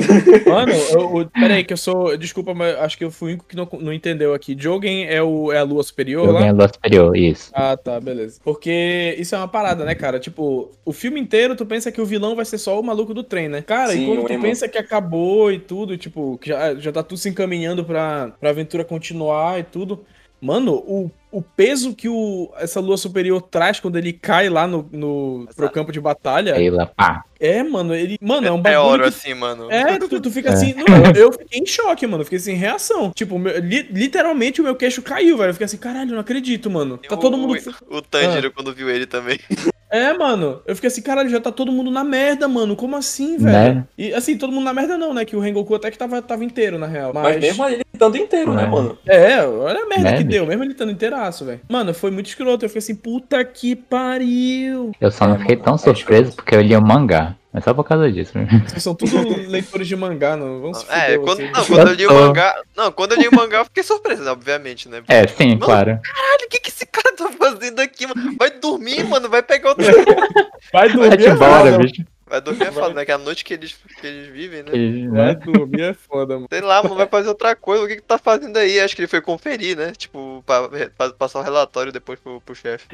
Mano, 0.48 0.72
eu, 0.72 1.18
eu, 1.20 1.26
peraí, 1.28 1.62
que 1.64 1.72
eu 1.72 1.76
sou. 1.76 2.16
Desculpa, 2.16 2.54
mas 2.54 2.76
acho 2.78 2.96
que 2.98 3.04
eu 3.04 3.10
fui 3.10 3.28
o 3.28 3.32
único 3.34 3.44
que 3.46 3.54
não, 3.56 3.68
não 3.80 3.92
entendeu 3.92 4.32
aqui. 4.34 4.56
Jogen 4.58 5.04
é, 5.06 5.22
o, 5.22 5.52
é 5.52 5.58
a 5.58 5.62
lua 5.62 5.82
superior 5.82 6.26
Eu 6.26 6.32
lá? 6.32 6.40
ganho 6.40 6.52
a 6.52 6.56
lua 6.56 6.68
superior, 6.68 7.16
isso. 7.20 7.50
Ah, 7.54 7.76
tá, 7.76 8.00
beleza. 8.00 8.40
Porque 8.42 9.14
isso 9.18 9.34
é 9.34 9.38
uma 9.38 9.48
parada, 9.48 9.84
né, 9.84 9.94
cara? 9.94 10.18
Tipo, 10.20 10.70
o 10.84 10.92
filme 10.92 11.20
inteiro 11.20 11.54
tu 11.56 11.66
pensa 11.66 11.92
que 11.92 12.00
o 12.00 12.06
vilão 12.06 12.34
vai 12.36 12.44
ser 12.44 12.58
só 12.58 12.78
o 12.78 12.82
maluco 12.82 13.12
do 13.14 13.22
trem, 13.22 13.48
né? 13.48 13.62
Cara, 13.62 13.92
Sim, 13.92 14.02
e 14.02 14.06
quando 14.06 14.26
tu 14.26 14.32
Emo. 14.32 14.42
pensa 14.42 14.68
que 14.68 14.78
acabou 14.78 15.52
e 15.52 15.58
tudo, 15.58 15.96
tipo, 15.98 16.38
que 16.38 16.48
já, 16.48 16.74
já 16.76 16.92
tá 16.92 17.02
tudo 17.02 17.18
se 17.18 17.28
encaminhando 17.28 17.84
pra, 17.84 18.30
pra 18.40 18.50
aventura 18.50 18.84
continuar 18.84 19.58
e 19.60 19.64
tudo. 19.64 20.04
Mano, 20.40 20.74
o, 20.76 21.10
o 21.32 21.40
peso 21.40 21.94
que 21.94 22.08
o, 22.08 22.50
essa 22.56 22.80
lua 22.80 22.96
superior 22.96 23.40
traz 23.42 23.78
quando 23.80 23.96
ele 23.96 24.12
cai 24.12 24.48
lá 24.48 24.66
no, 24.66 24.88
no 24.92 25.48
pro 25.54 25.70
campo 25.70 25.92
de 25.92 26.00
batalha. 26.00 26.54
Lá, 26.72 26.86
pá. 26.86 27.24
É, 27.38 27.62
mano, 27.62 27.94
ele. 27.94 28.18
Mano, 28.20 28.46
é 28.46 28.52
um 28.52 28.58
É 28.58 28.62
bagulho. 28.62 28.80
hora 28.82 29.02
que 29.04 29.08
assim, 29.08 29.34
mano. 29.34 29.70
é, 29.70 29.98
tu, 29.98 30.20
tu 30.20 30.30
fica 30.30 30.50
É. 30.50 30.52
assim. 30.52 30.74
Não, 30.74 31.12
eu, 31.14 31.32
fiquei 31.32 31.60
em 31.60 31.66
choque, 31.66 32.06
mano. 32.06 32.20
eu 32.22 32.24
Fiquei 32.24 32.38
sem 32.38 32.54
reação. 32.56 33.10
Tipo, 33.14 33.38
meu- 33.38 33.58
li- 33.60 33.88
literalmente 33.90 34.60
o 34.60 34.64
meu 34.64 34.74
queixo 34.76 35.00
caiu, 35.02 35.36
velho. 35.38 35.50
Eu 35.50 35.54
fiquei 35.54 35.64
assim, 35.64 35.78
caralho, 35.78 36.10
eu 36.10 36.14
não 36.14 36.20
acredito, 36.20 36.68
mano. 36.70 36.98
Tá 36.98 37.16
todo 37.16 37.36
mundo. 37.38 37.56
O, 37.90 37.96
o 37.96 38.02
Tanjiro, 38.02 38.50
quando 38.52 38.74
viu 38.74 38.90
ele 38.90 39.06
também. 39.06 39.38
É, 39.90 40.12
mano. 40.12 40.60
Eu 40.66 40.74
fiquei 40.76 40.88
assim, 40.88 41.02
caralho, 41.02 41.28
já 41.28 41.40
tá 41.40 41.50
todo 41.50 41.72
mundo 41.72 41.90
na 41.90 42.04
merda, 42.04 42.46
mano. 42.46 42.76
Como 42.76 42.94
assim, 42.96 43.36
velho? 43.36 43.74
Né? 43.74 43.84
E 43.98 44.14
assim, 44.14 44.36
todo 44.38 44.52
mundo 44.52 44.64
na 44.64 44.72
merda 44.72 44.96
não, 44.96 45.12
né? 45.12 45.24
Que 45.24 45.34
o 45.34 45.40
Rengoku 45.40 45.74
até 45.74 45.90
que 45.90 45.98
tava, 45.98 46.22
tava 46.22 46.44
inteiro, 46.44 46.78
na 46.78 46.86
real. 46.86 47.12
Mas, 47.12 47.24
Mas 47.24 47.40
mesmo 47.40 47.64
ele 47.68 47.82
estando 47.92 48.16
inteiro, 48.16 48.52
né, 48.54 48.64
É. 48.64 48.66
mano? 48.66 48.98
É, 49.06 49.42
olha 49.44 49.82
a 49.82 49.86
merda 49.86 50.04
Né, 50.04 50.16
que 50.16 50.24
bicho? 50.24 50.28
deu, 50.38 50.46
mesmo 50.46 50.62
ele 50.62 50.72
estando 50.72 50.92
inteiraço, 50.92 51.44
velho. 51.44 51.60
Mano, 51.68 51.92
foi 51.92 52.10
muito 52.10 52.26
escroto. 52.26 52.64
Eu 52.64 52.68
fiquei 52.68 52.78
assim, 52.78 52.94
puta 52.94 53.44
que 53.44 53.74
pariu. 53.74 54.92
Eu 55.00 55.10
só 55.10 55.26
não 55.26 55.34
É, 55.34 55.38
fiquei 55.38 55.56
tão 55.56 55.74
é 55.74 55.78
surpreso 55.78 56.32
porque 56.36 56.54
eu 56.54 56.60
li 56.62 56.76
o 56.76 56.80
mangá. 56.82 57.34
É 57.52 57.60
só 57.60 57.74
por 57.74 57.82
causa 57.84 58.10
disso. 58.10 58.32
Vocês 58.66 58.82
são 58.82 58.94
tudo 58.94 59.16
leitores 59.50 59.88
de 59.88 59.96
mangá, 59.96 60.36
não. 60.36 60.60
Vamos 60.60 60.86
É, 60.88 61.16
fuder, 61.16 61.20
quando, 61.20 61.40
não, 61.40 61.64
quando 61.64 61.88
eu 61.88 61.94
li 61.94 62.06
o 62.06 62.14
mangá. 62.14 62.62
Não, 62.76 62.92
quando 62.92 63.12
eu 63.12 63.18
li 63.18 63.28
o 63.28 63.34
mangá, 63.34 63.58
eu 63.58 63.64
fiquei 63.64 63.82
surpreso, 63.82 64.22
né, 64.22 64.30
obviamente, 64.30 64.88
né? 64.88 65.02
É, 65.08 65.26
sim, 65.26 65.48
Mano, 65.48 65.60
claro. 65.60 66.00
Caralho, 66.02 66.46
o 66.46 66.48
que, 66.48 66.60
que 66.60 66.70
esse 66.70 66.86
cara 66.86 67.12
tá 67.16 67.28
fazendo 67.36 67.80
aqui, 67.80 68.06
mano? 68.06 68.36
Vai 68.38 68.50
dormir, 68.50 69.04
mano, 69.04 69.28
vai 69.28 69.42
pegar 69.42 69.70
outro. 69.70 69.84
Vai 70.72 70.88
Vai 70.88 70.88
dormir, 70.90 71.26
é 71.26 71.30
embora, 71.30 71.78
bicho. 71.78 72.04
Vai 72.30 72.40
dormir 72.40 72.62
é 72.68 72.70
foda, 72.70 72.94
né? 72.94 73.04
Que 73.04 73.10
é 73.10 73.14
a 73.14 73.18
noite 73.18 73.44
que 73.44 73.52
eles, 73.54 73.76
que 74.00 74.06
eles 74.06 74.28
vivem, 74.28 74.62
né? 74.62 74.70
E, 74.72 75.08
Vai 75.08 75.26
né? 75.26 75.34
dormir 75.34 75.82
é 75.82 75.92
foda, 75.94 76.34
mano. 76.36 76.46
Sei 76.50 76.60
lá, 76.60 76.80
mano, 76.82 76.94
vai 76.94 77.08
fazer 77.08 77.28
outra 77.28 77.56
coisa. 77.56 77.84
O 77.84 77.88
que 77.88 77.96
que 77.96 78.02
tá 78.02 78.18
fazendo 78.18 78.56
aí? 78.56 78.78
Acho 78.78 78.94
que 78.94 79.02
ele 79.02 79.08
foi 79.08 79.20
conferir, 79.20 79.76
né? 79.76 79.90
Tipo, 79.96 80.40
pra, 80.46 80.68
pra 80.96 81.10
passar 81.10 81.40
o 81.40 81.42
relatório 81.42 81.90
depois 81.92 82.20
pro, 82.20 82.40
pro 82.40 82.54
chefe. 82.54 82.86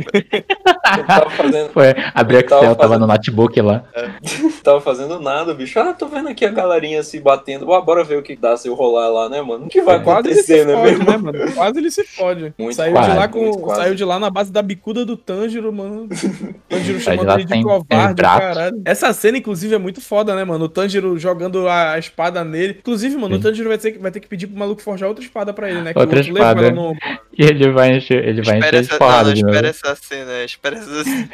Fazendo, 1.37 1.71
Foi, 1.77 1.95
abri 2.15 2.37
o 2.37 2.41
Eu 2.41 2.47
tava 2.47 2.63
Excel, 2.63 2.77
tava 2.77 2.89
fazendo- 2.89 3.01
no 3.01 3.07
notebook 3.07 3.61
lá. 3.61 3.85
tava 4.65 4.81
fazendo 4.81 5.21
nada, 5.21 5.53
bicho. 5.53 5.79
Ah, 5.79 5.93
tô 5.93 6.07
vendo 6.09 6.29
aqui 6.31 6.45
a 6.47 6.51
galerinha 6.51 7.03
se 7.03 7.21
batendo. 7.21 7.71
Ah, 7.75 7.81
bora 7.83 8.03
ver 8.05 8.17
o 8.19 8.23
que 8.23 8.37
dá 8.37 8.57
se 8.57 8.69
eu 8.69 8.75
rolar 8.75 9.09
lá, 9.09 9.29
né, 9.29 9.43
mano? 9.43 9.67
O 9.67 9.69
que 9.69 9.83
vai 9.83 10.03
Quase 10.03 10.29
ele 10.29 10.43
se 10.43 10.55
acontecer, 10.55 10.67
né, 10.67 10.75
fode, 10.75 10.91
mesmo? 10.99 11.11
né, 11.11 11.17
mano? 11.19 11.53
Quase 11.53 11.79
ele 11.79 11.91
se 11.91 12.05
fode. 12.05 12.55
Muito 12.59 12.75
saiu, 12.75 12.93
quase, 12.95 13.11
de 13.11 13.17
lá 13.17 13.29
com, 13.29 13.53
quase. 13.59 13.81
saiu 13.83 13.95
de 13.95 14.05
lá 14.05 14.19
na 14.19 14.31
base 14.31 14.51
da 14.51 14.63
bicuda 14.63 15.05
do 15.05 15.15
Tanjiro, 15.17 15.71
mano. 15.73 16.09
Tanjiro 16.69 17.01
chamando 17.01 17.33
ele 17.33 17.45
de 17.45 17.63
covarde, 17.63 18.23
caralho. 18.23 18.83
Essa 18.85 19.13
cena, 19.13 19.26
inclusive, 19.35 19.75
é 19.75 19.79
muito 19.79 20.01
foda, 20.01 20.35
né, 20.35 20.45
mano? 20.45 20.67
O 20.67 20.69
Tanjiro 20.69 21.19
jogando 21.19 21.69
a, 21.69 21.99
espada 21.99 22.45
nele. 22.45 22.77
Inclusive, 22.79 23.17
mano, 23.17 23.35
o 23.35 23.39
Sim. 23.39 23.43
Tanjiro 23.43 23.69
vai 23.69 23.79
ter, 23.79 23.93
que- 23.93 23.99
vai 23.99 24.11
ter 24.11 24.21
que 24.21 24.29
pedir 24.29 24.47
pro 24.47 24.59
maluco 24.59 24.83
forjar 24.83 25.09
outra 25.09 25.25
espada 25.25 25.53
pra 25.53 25.71
ele, 25.71 25.81
né? 25.81 25.93
Que 25.93 25.99
Outra 25.99 26.19
o 26.19 26.23
espada. 26.23 26.71
no... 26.71 26.95
E 27.39 27.45
ele 27.45 27.71
vai 27.71 27.95
encher, 27.95 28.27
ele 28.27 28.41
vai 28.41 28.55
Espera 28.59 28.79
encher 28.79 28.89
essa, 28.91 28.99
porrada 28.99 29.29
não, 29.29 29.35
de 29.35 29.43
novo. 29.43 29.55
espera 29.55 29.69
essa 29.69 29.95
cena, 29.97 30.45
espera 30.45 30.77
essa 30.77 31.05
cena. 31.05 31.29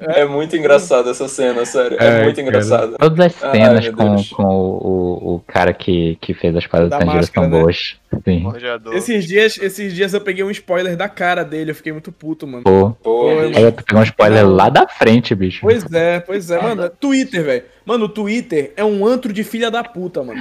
É 0.14 0.24
muito 0.26 0.54
engraçado 0.54 1.08
essa 1.08 1.26
cena, 1.28 1.64
sério. 1.64 1.96
É, 1.98 2.08
Ai, 2.08 2.24
muito 2.24 2.36
cara. 2.36 2.48
engraçado. 2.48 2.96
Todas 2.98 3.20
as 3.26 3.32
cenas 3.34 3.88
com, 3.88 4.16
com 4.34 4.42
o, 4.44 4.86
o, 5.32 5.34
o 5.36 5.40
cara 5.46 5.72
que, 5.72 6.18
que 6.20 6.34
fez 6.34 6.54
a 6.54 6.58
espada 6.58 6.84
do 6.84 6.90
Da 6.90 6.98
Tanjiro 6.98 7.16
máscara, 7.16 7.46
são 7.48 7.56
né? 7.56 7.62
boas. 7.62 7.96
Sim. 8.22 8.44
Esses 8.92 9.26
dias, 9.26 9.58
esses 9.58 9.92
dias 9.94 10.14
eu 10.14 10.20
peguei 10.20 10.44
um 10.44 10.50
spoiler 10.50 10.96
da 10.96 11.08
cara 11.08 11.42
dele, 11.42 11.70
eu 11.70 11.74
fiquei 11.74 11.90
muito 11.92 12.12
puto, 12.12 12.46
mano. 12.46 12.62
Pô. 12.62 12.90
Pô, 13.02 13.40
bicho. 13.48 13.58
Aí 13.58 13.72
tu 13.72 13.82
pegou 13.84 14.00
um 14.00 14.04
spoiler 14.04 14.46
lá 14.48 14.68
da 14.68 14.86
frente, 14.86 15.34
bicho. 15.34 15.60
Pois 15.62 15.84
é, 15.92 16.20
pois 16.20 16.50
é, 16.50 16.60
mano. 16.62 16.88
Twitter, 17.08 17.44
velho. 17.44 17.62
Mano, 17.84 18.04
o 18.06 18.08
Twitter 18.08 18.72
é 18.76 18.84
um 18.84 19.06
antro 19.06 19.32
de 19.32 19.44
filha 19.44 19.70
da 19.70 19.84
puta, 19.84 20.22
mano. 20.22 20.40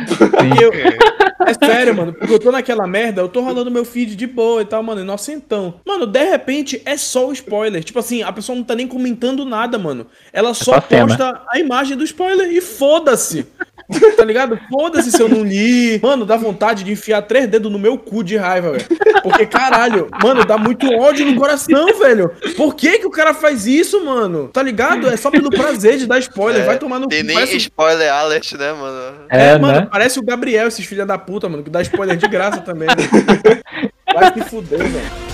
Eu- 0.61 0.71
é 1.45 1.53
sério, 1.65 1.93
mano. 1.95 2.13
Porque 2.13 2.33
eu 2.33 2.39
tô 2.39 2.51
naquela 2.51 2.87
merda, 2.87 3.21
eu 3.21 3.27
tô 3.27 3.41
rolando 3.41 3.69
meu 3.69 3.83
feed 3.83 4.15
de 4.15 4.25
boa 4.25 4.61
e 4.61 4.65
tal, 4.65 4.81
mano, 4.81 5.01
inocentão. 5.01 5.75
Mano, 5.85 6.05
de 6.05 6.23
repente 6.23 6.81
é 6.85 6.95
só 6.95 7.27
o 7.27 7.33
spoiler. 7.33 7.83
Tipo 7.83 7.99
assim, 7.99 8.23
a 8.23 8.31
pessoa 8.31 8.55
não 8.55 8.63
tá 8.63 8.75
nem 8.75 8.87
comentando 8.87 9.43
nada, 9.43 9.77
mano. 9.77 10.07
Ela 10.31 10.53
só 10.53 10.73
só 10.75 10.81
cena. 10.87 11.05
posta 11.07 11.41
a 11.49 11.59
imagem 11.59 11.97
do 11.97 12.03
spoiler 12.05 12.49
e 12.51 12.61
foda-se. 12.61 13.45
Tá 14.15 14.23
ligado? 14.25 14.59
Foda-se 14.69 15.11
se 15.11 15.21
eu 15.21 15.27
não 15.27 15.43
li. 15.43 15.99
Mano, 16.01 16.25
dá 16.25 16.37
vontade 16.37 16.83
de 16.83 16.91
enfiar 16.91 17.21
três 17.23 17.47
dedos 17.47 17.71
no 17.71 17.79
meu 17.79 17.97
cu 17.97 18.23
de 18.23 18.37
raiva, 18.37 18.71
velho. 18.71 18.85
Porque, 19.21 19.45
caralho, 19.45 20.07
mano, 20.23 20.45
dá 20.45 20.57
muito 20.57 20.87
ódio 20.93 21.25
no 21.25 21.35
coração, 21.35 21.97
velho. 21.99 22.31
Por 22.55 22.75
que 22.75 22.99
que 22.99 23.05
o 23.07 23.11
cara 23.11 23.33
faz 23.33 23.65
isso, 23.65 24.03
mano? 24.05 24.49
Tá 24.49 24.61
ligado? 24.61 25.07
É 25.09 25.17
só 25.17 25.29
pelo 25.31 25.49
prazer 25.49 25.97
de 25.97 26.05
dar 26.07 26.19
spoiler. 26.19 26.63
É, 26.63 26.65
Vai 26.65 26.77
tomar 26.77 26.99
no 26.99 27.07
Tem 27.07 27.21
cu. 27.21 27.27
nem 27.27 27.35
Parece, 27.35 27.57
spoiler 27.57 28.11
alert, 28.11 28.53
né, 28.53 28.73
mano? 28.73 29.15
É, 29.29 29.47
é, 29.49 29.59
mano, 29.59 29.81
né? 29.81 29.87
parece 29.91 30.19
o 30.19 30.23
Gabriel, 30.23 30.67
esses 30.67 30.85
filha 30.85 31.05
da 31.05 31.17
puta, 31.17 31.49
mano, 31.49 31.63
que 31.63 31.69
dá 31.69 31.81
spoiler 31.81 32.17
de 32.17 32.27
graça 32.27 32.61
também. 32.61 32.87
Né? 32.87 33.61
Vai 34.13 34.33
se 34.33 34.41
fuder, 34.49 34.79
velho. 34.79 35.32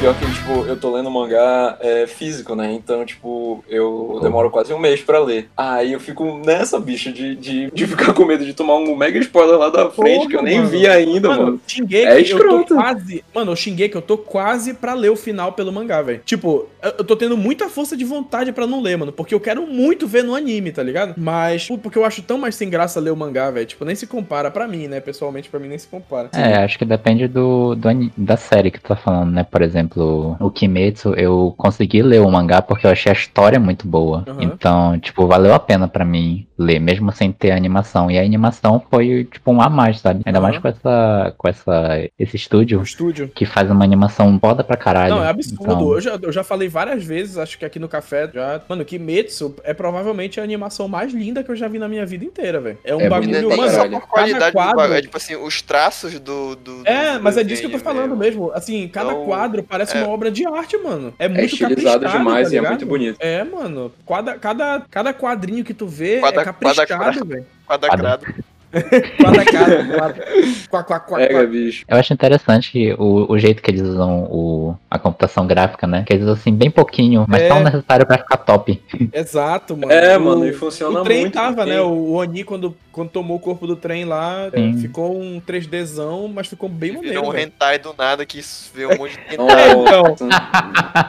Pior 0.00 0.14
que, 0.18 0.24
tipo, 0.32 0.64
eu 0.66 0.78
tô 0.78 0.90
lendo 0.94 1.10
mangá 1.10 1.76
é, 1.78 2.06
físico, 2.06 2.54
né? 2.54 2.72
Então, 2.72 3.04
tipo, 3.04 3.62
eu 3.68 4.18
demoro 4.22 4.48
quase 4.50 4.72
um 4.72 4.78
mês 4.78 5.02
pra 5.02 5.18
ler. 5.18 5.50
Aí 5.54 5.92
eu 5.92 6.00
fico 6.00 6.40
nessa, 6.42 6.80
bicho, 6.80 7.12
de, 7.12 7.36
de, 7.36 7.70
de 7.70 7.86
ficar 7.86 8.14
com 8.14 8.24
medo 8.24 8.42
de 8.46 8.54
tomar 8.54 8.76
um 8.76 8.96
mega 8.96 9.18
spoiler 9.18 9.58
lá 9.58 9.68
da 9.68 9.90
frente, 9.90 10.26
que 10.26 10.34
eu 10.34 10.42
nem 10.42 10.56
mano. 10.56 10.70
vi 10.70 10.86
ainda, 10.86 11.28
mano. 11.28 11.60
Shingeki, 11.66 12.06
É 12.06 12.14
eu 12.14 12.20
escroto. 12.20 12.64
tô 12.68 12.74
quase. 12.76 13.22
Mano, 13.34 13.52
o 13.52 13.56
Shingeki, 13.56 13.94
eu 13.94 14.00
tô 14.00 14.16
quase 14.16 14.72
pra 14.72 14.94
ler 14.94 15.10
o 15.10 15.16
final 15.16 15.52
pelo 15.52 15.70
mangá, 15.70 16.00
velho. 16.00 16.22
Tipo, 16.24 16.66
eu, 16.82 16.94
eu 16.96 17.04
tô 17.04 17.14
tendo 17.14 17.36
muita 17.36 17.68
força 17.68 17.94
de 17.94 18.04
vontade 18.06 18.52
pra 18.52 18.66
não 18.66 18.80
ler, 18.80 18.96
mano. 18.96 19.12
Porque 19.12 19.34
eu 19.34 19.40
quero 19.40 19.66
muito 19.66 20.06
ver 20.06 20.24
no 20.24 20.34
anime, 20.34 20.72
tá 20.72 20.82
ligado? 20.82 21.12
Mas, 21.18 21.68
porque 21.82 21.98
eu 21.98 22.06
acho 22.06 22.22
tão 22.22 22.38
mais 22.38 22.54
sem 22.54 22.70
graça 22.70 22.98
ler 23.00 23.10
o 23.10 23.16
mangá, 23.16 23.50
velho. 23.50 23.66
Tipo, 23.66 23.84
nem 23.84 23.94
se 23.94 24.06
compara 24.06 24.50
pra 24.50 24.66
mim, 24.66 24.88
né? 24.88 24.98
Pessoalmente, 24.98 25.50
pra 25.50 25.60
mim 25.60 25.68
nem 25.68 25.76
se 25.76 25.88
compara. 25.88 26.30
É, 26.32 26.64
acho 26.64 26.78
que 26.78 26.86
depende 26.86 27.28
do, 27.28 27.74
do 27.74 27.90
da 28.16 28.38
série 28.38 28.70
que 28.70 28.80
tu 28.80 28.88
tá 28.88 28.96
falando, 28.96 29.30
né? 29.30 29.44
Por 29.44 29.60
exemplo, 29.60 29.89
o 29.98 30.50
Kimetsu, 30.50 31.14
eu 31.14 31.54
consegui 31.56 32.02
ler 32.02 32.20
o 32.20 32.30
mangá 32.30 32.60
porque 32.62 32.86
eu 32.86 32.90
achei 32.90 33.10
a 33.10 33.14
história 33.14 33.58
muito 33.58 33.86
boa. 33.86 34.24
Aham. 34.28 34.42
Então, 34.42 34.98
tipo, 34.98 35.26
valeu 35.26 35.54
a 35.54 35.58
pena 35.58 35.88
pra 35.88 36.04
mim 36.04 36.46
ler, 36.58 36.78
mesmo 36.78 37.10
sem 37.12 37.32
ter 37.32 37.52
a 37.52 37.56
animação. 37.56 38.10
E 38.10 38.18
a 38.18 38.22
animação 38.22 38.82
foi, 38.90 39.24
tipo, 39.30 39.50
um 39.50 39.62
a 39.62 39.68
mais, 39.70 40.00
sabe? 40.00 40.20
Ainda 40.26 40.38
Aham. 40.38 40.48
mais 40.48 40.58
com 40.58 40.68
essa, 40.68 41.34
com 41.38 41.48
essa, 41.48 42.08
esse 42.18 42.36
estúdio 42.36 42.80
O 42.80 42.82
estúdio. 42.82 43.28
que 43.34 43.46
faz 43.46 43.70
uma 43.70 43.82
animação 43.84 44.38
foda 44.38 44.62
pra 44.62 44.76
caralho. 44.76 45.14
Não, 45.14 45.24
é 45.24 45.28
absurdo. 45.28 45.62
Então, 45.64 45.92
Eu, 45.94 46.00
já, 46.00 46.18
eu 46.20 46.32
já 46.32 46.44
falei 46.44 46.68
várias 46.68 47.02
vezes, 47.02 47.38
acho 47.38 47.58
que 47.58 47.64
aqui 47.64 47.78
no 47.78 47.88
café 47.88 48.28
já. 48.32 48.60
Mano, 48.68 48.84
Kimetsu 48.84 49.54
é 49.64 49.72
provavelmente 49.72 50.38
a 50.38 50.42
animação 50.42 50.86
mais 50.86 51.12
linda 51.14 51.42
que 51.42 51.50
eu 51.50 51.56
já 51.56 51.66
vi 51.68 51.78
na 51.78 51.88
minha 51.88 52.04
vida 52.04 52.24
inteira, 52.24 52.60
velho. 52.60 52.78
É 52.84 52.94
um 52.94 53.00
É 53.00 53.08
bagulho, 53.08 53.30
bonito 53.32 53.48
mano. 53.56 53.70
só 53.70 53.76
caralho. 53.78 53.90
por 54.00 54.08
qualidade 54.08 54.38
cada 54.40 54.50
do 54.50 54.52
quadro- 54.52 54.76
bagulho. 54.76 54.98
É 54.98 55.02
tipo 55.02 55.16
assim, 55.16 55.36
os 55.36 55.62
traços 55.62 56.20
do. 56.20 56.54
do 56.56 56.82
É, 56.84 57.16
do 57.16 57.22
mas 57.24 57.36
é 57.38 57.42
disso 57.44 57.62
que 57.62 57.68
eu 57.68 57.72
tô 57.72 57.78
falando 57.78 58.08
meu. 58.08 58.16
mesmo. 58.18 58.50
Assim, 58.52 58.86
cada 58.88 59.12
Então, 59.12 59.24
quadro 59.24 59.62
parece 59.62 59.79
é. 59.88 60.02
uma 60.02 60.08
obra 60.08 60.30
de 60.30 60.46
arte, 60.46 60.76
mano. 60.78 61.14
É 61.18 61.24
É 61.26 61.28
muito 61.28 61.44
estilizado 61.44 62.00
caprichado, 62.00 62.18
demais 62.18 62.48
tá 62.48 62.54
e 62.54 62.58
é 62.58 62.60
muito 62.62 62.86
bonito. 62.86 63.16
É, 63.20 63.44
mano. 63.44 63.92
Cada, 64.06 64.38
cada, 64.38 64.82
cada 64.90 65.14
quadrinho 65.14 65.64
que 65.64 65.74
tu 65.74 65.86
vê 65.86 66.20
Quadra- 66.20 66.42
é 66.42 66.44
caprichado, 66.44 67.24
velho. 67.24 67.46
Quadrado. 67.66 68.26
Quá, 70.70 70.84
quá, 70.84 71.00
quá, 71.00 71.18
Pega, 71.18 71.44
bicho. 71.46 71.84
eu 71.88 71.96
acho 71.96 72.12
interessante 72.12 72.94
o, 72.98 73.32
o 73.32 73.38
jeito 73.38 73.60
que 73.62 73.70
eles 73.70 73.82
usam 73.82 74.24
o, 74.30 74.76
a 74.90 74.98
computação 74.98 75.46
gráfica, 75.46 75.86
né? 75.86 76.04
Que 76.06 76.12
eles 76.12 76.22
usam 76.22 76.34
assim, 76.34 76.54
bem 76.54 76.70
pouquinho, 76.70 77.24
mas 77.28 77.42
É. 77.42 77.48
tão 77.48 77.60
necessário 77.62 78.06
pra 78.06 78.18
ficar 78.18 78.36
top. 78.36 78.80
Exato, 79.12 79.76
mano. 79.76 79.92
É, 79.92 80.16
O- 80.16 80.20
mano, 80.20 80.46
e 80.46 80.52
funciona 80.52 81.00
O 81.00 81.04
trem 81.04 81.22
muito. 81.22 81.34
tava, 81.34 81.56
porque- 81.56 81.70
né? 81.70 81.80
O 81.80 82.12
Oni, 82.12 82.44
quando, 82.44 82.76
quando 82.92 83.08
tomou 83.10 83.36
o 83.38 83.40
corpo 83.40 83.66
do 83.66 83.74
trem 83.74 84.04
lá, 84.04 84.48
é, 84.52 84.56
Sim. 84.56 84.78
ficou 84.78 85.20
um 85.20 85.40
3Dzão, 85.40 86.28
mas 86.32 86.46
ficou 86.46 86.68
bem 86.68 86.92
maneiro. 86.92 87.14
Virou 87.16 87.28
um 87.28 87.32
velho. 87.32 87.46
hentai 87.46 87.78
do 87.78 87.92
nada 87.98 88.24
que 88.24 88.40
vê 88.74 88.86
um 88.86 88.96
monte 88.96 89.18
de 89.18 89.20
hentai. 89.34 89.74
Nossa. 89.74 90.28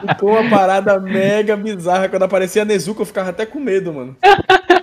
Ficou 0.08 0.30
uma 0.32 0.50
parada 0.50 0.98
mega 0.98 1.56
bizarra. 1.56 2.08
Quando 2.08 2.24
aparecia 2.24 2.62
a 2.62 2.64
Nezuko, 2.64 3.02
eu 3.02 3.06
ficava 3.06 3.30
até 3.30 3.46
com 3.46 3.60
medo, 3.60 3.92
mano. 3.92 4.16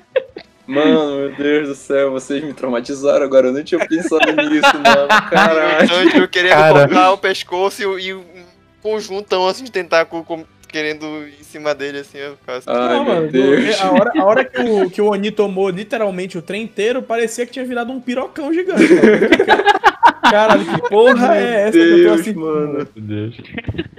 Mano, 0.70 1.16
meu 1.16 1.36
Deus 1.36 1.68
do 1.70 1.76
céu, 1.76 2.12
vocês 2.12 2.44
me 2.44 2.54
traumatizaram 2.54 3.26
agora. 3.26 3.48
Eu 3.48 3.54
não 3.54 3.64
tinha 3.64 3.86
pensado 3.88 4.32
nisso, 4.50 4.72
mano. 4.76 5.08
Caralho. 5.30 6.10
Tipo, 6.12 6.28
querendo 6.28 6.52
Cara. 6.52 6.88
cortar 6.88 7.12
o 7.14 7.18
pescoço 7.18 7.82
e, 8.00 8.08
e 8.08 8.14
um 8.14 8.24
conjuntão 8.82 9.48
assim 9.48 9.64
de 9.64 9.72
tentáculo 9.72 10.24
com- 10.24 10.46
querendo 10.68 11.06
ir 11.28 11.34
em 11.40 11.44
cima 11.44 11.74
dele, 11.74 12.00
assim, 12.00 12.20
eu 12.20 12.38
ficava 12.38 12.60
assim. 12.60 12.70
Ai, 12.70 12.96
Não, 12.96 13.04
meu 13.04 13.16
mano, 13.16 13.32
Deus. 13.32 13.82
a 13.82 13.92
hora, 13.92 14.12
a 14.16 14.24
hora 14.26 14.46
que, 14.46 14.62
o, 14.62 14.90
que 14.90 15.02
o 15.02 15.08
Oni 15.10 15.32
tomou 15.32 15.70
literalmente 15.70 16.38
o 16.38 16.42
trem 16.44 16.62
inteiro, 16.64 17.02
parecia 17.02 17.44
que 17.46 17.52
tinha 17.54 17.66
virado 17.66 17.92
um 17.92 18.00
pirocão 18.00 18.54
gigante. 18.54 18.84
Caralho, 20.22 20.66
que 20.66 20.90
porra 20.90 21.36
é 21.38 21.68
essa 21.68 21.72
que 21.72 21.78
eu 21.78 21.90
tô 21.90 22.04
Deus, 22.04 22.22
assim? 22.22 22.34
mano. 22.34 22.88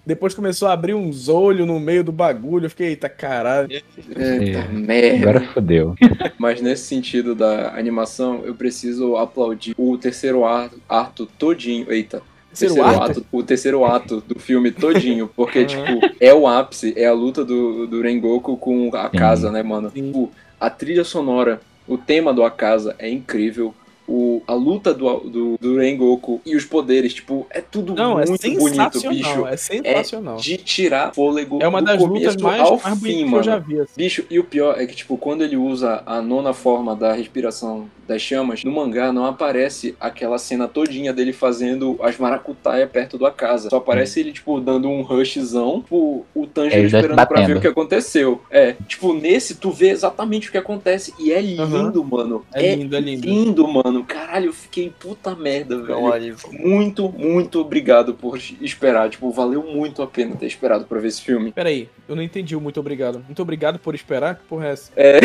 Depois 0.04 0.35
começou 0.35 0.68
a 0.68 0.72
abrir 0.72 0.94
uns 0.94 1.28
olhos 1.28 1.66
no 1.66 1.78
meio 1.78 2.02
do 2.02 2.12
bagulho. 2.12 2.66
Eu 2.66 2.70
fiquei, 2.70 2.88
eita 2.88 3.09
caralho. 3.09 3.68
Eita 3.70 4.68
merda. 4.72 5.30
Agora 5.30 5.40
fodeu. 5.52 5.94
Mas 6.38 6.61
nesse 6.61 6.85
sentido 6.85 7.35
da 7.35 7.74
animação, 7.76 8.42
eu 8.44 8.54
preciso 8.54 9.16
aplaudir 9.16 9.74
o 9.76 9.96
terceiro 9.96 10.44
ato, 10.44 10.80
ato 10.88 11.26
todinho. 11.26 11.90
Eita. 11.92 12.22
Terceiro 12.52 12.85
ato? 12.85 13.24
o 13.30 13.42
terceiro 13.42 13.85
ato 13.85 14.20
do 14.20 14.38
filme 14.40 14.72
todinho, 14.72 15.30
porque, 15.37 15.64
tipo, 15.64 16.00
é 16.18 16.35
o 16.35 16.48
ápice, 16.48 16.92
é 16.96 17.06
a 17.06 17.12
luta 17.12 17.44
do, 17.44 17.87
do 17.87 18.02
Rengoku 18.02 18.56
com 18.56 18.90
a 18.92 19.09
Sim. 19.09 19.16
casa, 19.16 19.52
né, 19.52 19.62
mano? 19.62 19.88
Tipo, 19.88 20.33
a 20.59 20.68
trilha 20.68 21.04
sonora, 21.04 21.61
o 21.87 21.96
tema 21.96 22.35
do 22.35 22.42
Akasa 22.42 22.96
é 22.98 23.09
incrível. 23.09 23.72
O, 24.12 24.42
a 24.44 24.55
luta 24.55 24.92
do, 24.92 25.20
do, 25.20 25.57
do 25.61 25.77
Rengoku 25.79 26.40
e 26.44 26.57
os 26.57 26.64
poderes, 26.64 27.14
tipo, 27.14 27.46
é 27.49 27.61
tudo 27.61 27.94
Não, 27.94 28.18
é 28.18 28.27
muito 28.27 28.42
bonito, 28.42 28.99
sensacional. 28.99 29.14
bicho. 29.14 29.46
é 29.46 29.57
sensacional. 29.57 30.37
De 30.37 30.57
tirar 30.57 31.14
fôlego 31.14 31.61
É, 31.62 31.68
uma 31.68 31.81
do 31.81 31.87
das 31.87 32.03
lutas 32.03 32.37
mais, 32.37 32.61
ao 32.61 32.81
mais 32.83 32.99
fim, 33.01 33.18
que 33.18 33.25
mano. 33.25 33.37
eu 33.37 33.42
já 33.44 33.59
vi. 33.59 33.79
Assim. 33.79 33.92
Bicho, 33.96 34.25
e 34.29 34.38
o 34.40 34.44
pior 34.44 34.81
é 34.81 34.85
que, 34.85 34.96
tipo, 34.96 35.16
quando 35.16 35.42
ele 35.44 35.57
usa 35.57 36.03
a 36.05 36.20
nona 36.20 36.53
forma 36.53 36.96
da 36.96 37.12
respiração 37.12 37.88
das 38.11 38.20
chamas, 38.23 38.64
no 38.64 38.73
mangá 38.73 39.12
não 39.12 39.25
aparece 39.25 39.94
aquela 40.01 40.37
cena 40.37 40.66
todinha 40.66 41.12
dele 41.12 41.33
fazendo 41.33 41.96
as 42.03 42.18
maracutaia 42.18 42.87
perto 42.87 43.16
da 43.16 43.31
casa. 43.31 43.70
Só 43.70 43.77
aparece 43.77 44.18
ele, 44.20 44.33
tipo, 44.33 44.61
dando 44.61 44.88
um 44.88 45.03
rushzão, 45.03 45.81
tipo, 45.81 46.27
o 46.35 46.46
Tanjiro 46.46 46.81
dois 46.83 46.92
esperando 46.92 47.27
pra 47.27 47.42
ver 47.46 47.57
o 47.57 47.61
que 47.61 47.68
aconteceu. 47.68 48.42
É, 48.51 48.75
tipo, 48.88 49.14
nesse 49.14 49.55
tu 49.57 49.70
vê 49.70 49.90
exatamente 49.90 50.49
o 50.49 50.53
que 50.53 50.59
acontece 50.59 51.14
e 51.18 51.33
é 51.33 51.40
lindo, 51.40 51.62
Aham. 51.62 52.03
mano. 52.11 52.44
É 52.53 52.75
lindo, 52.75 52.96
é 52.96 53.01
lindo. 53.01 53.27
lindo, 53.27 53.68
mano. 53.68 54.05
Caralho, 54.05 54.46
eu 54.46 54.53
fiquei 54.53 54.90
puta 54.99 55.35
merda, 55.37 55.75
É 55.75 55.79
um 55.79 55.83
velho. 55.85 56.12
alívio. 56.12 56.49
Muito, 56.53 57.09
muito 57.16 57.61
obrigado 57.61 58.14
por 58.14 58.38
esperar. 58.61 59.09
Tipo, 59.09 59.31
valeu 59.31 59.62
muito 59.62 60.03
a 60.03 60.07
pena 60.07 60.35
ter 60.35 60.46
esperado 60.46 60.85
pra 60.85 60.99
ver 60.99 61.09
esse 61.09 61.23
filme. 61.23 61.53
Peraí, 61.53 61.88
eu 62.09 62.16
não 62.16 62.23
entendi 62.23 62.57
o 62.57 62.61
muito 62.61 62.81
obrigado. 62.81 63.23
Muito 63.25 63.40
obrigado 63.40 63.79
por 63.79 63.94
esperar? 63.94 64.35
Que 64.35 64.44
porra 64.49 64.66
é 64.66 64.73
essa? 64.73 64.90
É. 64.96 65.20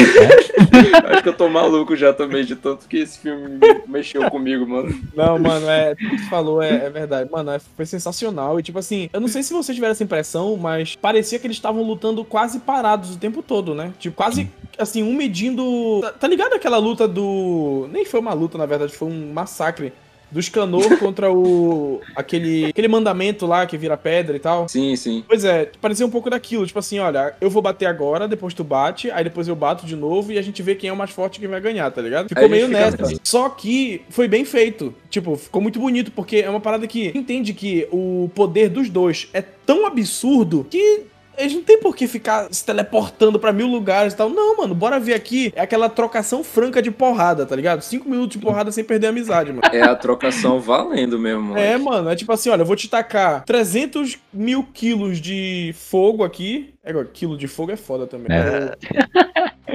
Acho 1.11 1.23
que 1.23 1.29
eu 1.29 1.33
tô 1.33 1.49
maluco 1.49 1.95
já 1.95 2.13
também, 2.13 2.45
de 2.45 2.55
tanto 2.55 2.87
que 2.87 2.97
esse 2.97 3.19
filme 3.19 3.59
mexeu 3.87 4.29
comigo, 4.29 4.67
mano. 4.67 4.93
Não, 5.15 5.37
mano, 5.39 5.69
é. 5.69 5.95
Tudo 5.95 6.09
que 6.11 6.17
você 6.19 6.29
falou 6.29 6.61
é, 6.61 6.85
é 6.85 6.89
verdade. 6.89 7.29
Mano, 7.31 7.51
é- 7.51 7.59
foi 7.59 7.85
sensacional. 7.85 8.59
E, 8.59 8.63
tipo 8.63 8.79
assim, 8.79 9.09
eu 9.13 9.19
não 9.19 9.27
sei 9.27 9.43
se 9.43 9.53
vocês 9.53 9.75
tiveram 9.75 9.91
essa 9.91 10.03
impressão, 10.03 10.55
mas 10.57 10.95
parecia 10.95 11.39
que 11.39 11.47
eles 11.47 11.57
estavam 11.57 11.83
lutando 11.83 12.23
quase 12.23 12.59
parados 12.59 13.15
o 13.15 13.19
tempo 13.19 13.41
todo, 13.41 13.73
né? 13.75 13.93
Tipo, 13.99 14.15
quase, 14.15 14.49
assim, 14.77 15.03
um 15.03 15.13
medindo. 15.13 15.99
Tá, 16.01 16.11
tá 16.11 16.27
ligado 16.27 16.53
aquela 16.53 16.77
luta 16.77 17.07
do. 17.07 17.87
Nem 17.91 18.05
foi 18.05 18.19
uma 18.19 18.33
luta, 18.33 18.57
na 18.57 18.65
verdade, 18.65 18.95
foi 18.95 19.07
um 19.07 19.33
massacre. 19.33 19.93
Do 20.35 20.43
Scanor 20.43 20.83
contra 20.99 21.31
o. 21.31 22.01
aquele. 22.13 22.65
aquele 22.65 22.89
mandamento 22.89 23.45
lá 23.45 23.65
que 23.65 23.77
vira 23.77 23.95
pedra 23.95 24.35
e 24.35 24.39
tal. 24.39 24.67
Sim, 24.67 24.93
sim. 24.97 25.23
Pois 25.25 25.45
é, 25.45 25.71
parecia 25.79 26.05
um 26.05 26.09
pouco 26.09 26.29
daquilo, 26.29 26.67
tipo 26.67 26.77
assim, 26.77 26.99
olha, 26.99 27.33
eu 27.39 27.49
vou 27.49 27.61
bater 27.61 27.85
agora, 27.85 28.27
depois 28.27 28.53
tu 28.53 28.61
bate, 28.61 29.09
aí 29.11 29.23
depois 29.23 29.47
eu 29.47 29.55
bato 29.55 29.85
de 29.85 29.95
novo 29.95 30.33
e 30.33 30.37
a 30.37 30.41
gente 30.41 30.61
vê 30.61 30.75
quem 30.75 30.89
é 30.89 30.93
o 30.93 30.95
mais 30.95 31.11
forte 31.11 31.39
que 31.39 31.47
vai 31.47 31.61
ganhar, 31.61 31.89
tá 31.89 32.01
ligado? 32.01 32.27
Ficou 32.27 32.43
a 32.43 32.49
meio 32.49 32.67
nessa. 32.67 33.01
assim. 33.01 33.15
Só 33.23 33.47
que 33.47 34.01
foi 34.09 34.27
bem 34.27 34.43
feito. 34.43 34.93
Tipo, 35.09 35.37
ficou 35.37 35.61
muito 35.61 35.79
bonito, 35.79 36.11
porque 36.11 36.37
é 36.37 36.49
uma 36.49 36.59
parada 36.59 36.85
que 36.85 37.13
entende 37.15 37.53
que 37.53 37.87
o 37.89 38.29
poder 38.35 38.67
dos 38.67 38.89
dois 38.89 39.29
é 39.31 39.41
tão 39.41 39.85
absurdo 39.87 40.67
que. 40.69 41.03
Eles 41.37 41.53
não 41.53 41.63
tem 41.63 41.79
por 41.79 41.95
que 41.95 42.07
ficar 42.07 42.47
se 42.51 42.65
teleportando 42.65 43.39
pra 43.39 43.53
mil 43.53 43.67
lugares 43.67 44.13
e 44.13 44.17
tal. 44.17 44.29
Não, 44.29 44.57
mano, 44.57 44.75
bora 44.75 44.99
ver 44.99 45.13
aqui. 45.13 45.51
É 45.55 45.61
aquela 45.61 45.89
trocação 45.89 46.43
franca 46.43 46.81
de 46.81 46.91
porrada, 46.91 47.45
tá 47.45 47.55
ligado? 47.55 47.81
Cinco 47.81 48.09
minutos 48.09 48.37
de 48.37 48.43
porrada 48.43 48.71
sem 48.71 48.83
perder 48.83 49.07
a 49.07 49.09
amizade, 49.09 49.51
mano. 49.51 49.61
É 49.71 49.81
a 49.81 49.95
trocação 49.95 50.59
valendo 50.59 51.19
mesmo, 51.19 51.41
mano. 51.41 51.57
É, 51.59 51.77
mano, 51.77 52.09
é 52.09 52.15
tipo 52.15 52.31
assim, 52.31 52.49
olha, 52.49 52.61
eu 52.61 52.65
vou 52.65 52.75
te 52.75 52.89
tacar 52.89 53.43
300 53.45 54.17
mil 54.33 54.63
quilos 54.63 55.19
de 55.19 55.73
fogo 55.77 56.23
aqui. 56.23 56.73
É, 56.83 56.89
agora, 56.89 57.07
quilo 57.11 57.37
de 57.37 57.47
fogo 57.47 57.71
é 57.71 57.77
foda 57.77 58.07
também. 58.07 58.27
É. 58.35 58.75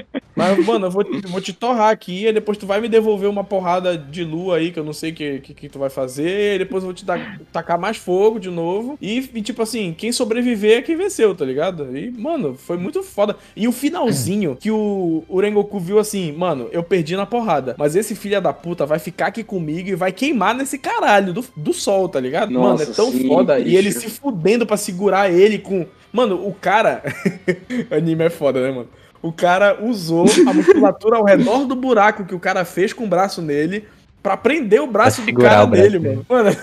Mas, 0.41 0.67
mano, 0.67 0.87
eu 0.87 0.91
vou, 0.91 1.05
vou 1.29 1.41
te 1.41 1.53
torrar 1.53 1.91
aqui, 1.91 2.27
e 2.27 2.33
depois 2.33 2.57
tu 2.59 2.67
vai 2.67 2.81
me 2.81 2.89
devolver 2.89 3.29
uma 3.29 3.45
porrada 3.45 3.97
de 3.97 4.25
lua 4.25 4.57
aí, 4.57 4.71
que 4.73 4.79
eu 4.79 4.85
não 4.85 4.93
sei 4.93 5.11
o 5.11 5.15
que, 5.15 5.41
que, 5.41 5.55
que 5.55 5.69
tu 5.69 5.79
vai 5.79 5.91
fazer, 5.91 6.57
e 6.57 6.59
depois 6.59 6.83
eu 6.83 6.89
vou 6.89 6.95
te 6.95 7.05
dar- 7.05 7.39
tacar 7.53 7.79
mais 7.79 7.97
fogo 7.97 8.39
de 8.39 8.51
novo. 8.51 8.97
E, 9.01 9.31
e, 9.35 9.43
tipo 9.43 9.63
assim, 9.63 9.95
quem 9.97 10.13
sobreviver 10.13 10.79
é 10.79 10.83
quem 10.83 10.97
venceu, 10.97 11.35
tá 11.35 11.45
ligado? 11.45 11.97
E, 11.97 12.11
mano, 12.11 12.55
foi 12.55 12.77
muito 12.77 13.03
foda. 13.03 13.37
E 13.55 13.67
o 13.69 13.73
finalzinho, 13.73 14.57
que 14.59 14.71
o, 14.71 15.25
o 15.29 15.41
Rengoku 15.41 15.79
viu 15.79 15.99
assim, 15.99 16.33
mano, 16.33 16.69
eu 16.73 16.83
perdi 16.83 17.17
na 17.17 17.27
porrada, 17.27 17.75
mas 17.79 17.95
esse 17.97 18.15
filho 18.15 18.41
da 18.41 18.53
puta 18.53 18.87
vai 18.87 18.99
ficar 18.99 19.27
aqui 19.27 19.43
comigo 19.45 19.89
e 19.89 19.95
vai 19.95 20.13
queimar 20.13 20.55
nesse 20.55 20.79
caralho 20.79 21.33
do, 21.33 21.45
do 21.57 21.73
sol, 21.73 22.09
tá 22.09 22.19
ligado? 22.21 22.51
mano, 22.53 22.67
é 22.83 22.87
Nossa, 22.87 22.95
tão 22.95 23.11
sim, 23.11 23.27
foda. 23.27 23.59
E 23.59 23.65
bicho. 23.65 23.77
ele 23.77 23.93
se 23.93 24.09
fudendo 24.09 24.67
pra 24.67 24.77
segurar 24.77 25.31
ele 25.33 25.59
com. 25.59 25.87
Mano, 26.13 26.47
o 26.47 26.53
cara. 26.53 27.03
Anime 27.91 28.25
é 28.25 28.31
foda, 28.31 28.61
né, 28.61 28.71
mano? 28.71 28.89
O 29.23 29.33
cara 29.33 29.79
usou 29.83 30.25
a 30.49 30.53
musculatura 30.55 31.17
ao 31.19 31.25
redor 31.25 31.67
do 31.67 31.75
buraco 31.77 32.25
que 32.25 32.35
o 32.35 32.41
cara 32.41 32.65
fez 32.65 32.93
com 32.93 33.05
o 33.05 33.09
braço 33.09 33.41
nele 33.43 33.87
pra 34.23 34.37
prender 34.37 34.83
o 34.83 34.87
braço 34.87 35.23
do 35.23 35.33
cara 35.35 35.65
braço 35.67 35.83
nele, 35.83 35.99
dele. 35.99 36.25
mano. 36.29 36.45
Mano, 36.45 36.57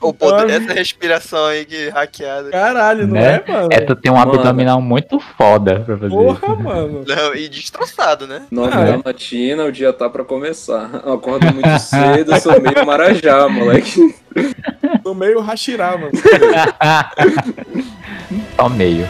O 0.00 0.12
poder 0.12 0.46
dessa 0.60 0.72
respiração 0.74 1.46
aí 1.46 1.64
que 1.64 1.88
hackeada. 1.90 2.50
caralho, 2.50 3.06
não 3.06 3.14
Né? 3.14 3.40
é, 3.46 3.52
mano? 3.52 3.68
É, 3.70 3.80
tu 3.80 3.94
tem 3.94 4.10
um 4.10 4.16
Mano. 4.16 4.32
abdominal 4.32 4.80
muito 4.80 5.20
foda 5.38 5.78
pra 5.80 5.96
fazer 5.96 6.10
Porra, 6.10 6.40
isso. 6.52 6.56
mano. 6.62 7.04
Não, 7.06 7.34
e 7.36 7.48
destroçado, 7.48 8.26
né? 8.26 8.42
Nove 8.50 8.72
Ah, 8.76 8.84
da 8.84 8.90
é. 8.94 9.00
matina, 9.04 9.64
o 9.64 9.70
dia 9.72 9.92
tá 9.92 10.10
pra 10.10 10.24
começar. 10.24 11.02
Eu 11.04 11.12
acordo 11.14 11.46
muito 11.52 11.68
cedo, 11.78 12.32
eu 12.32 12.40
sou 12.40 12.60
meio 12.60 12.84
marajá, 12.84 13.48
moleque. 13.48 14.14
Tô 15.04 15.14
meio 15.14 15.40
Hashirá, 15.40 15.96
mano. 15.96 16.12
Só 18.56 18.68
meio. 18.68 19.06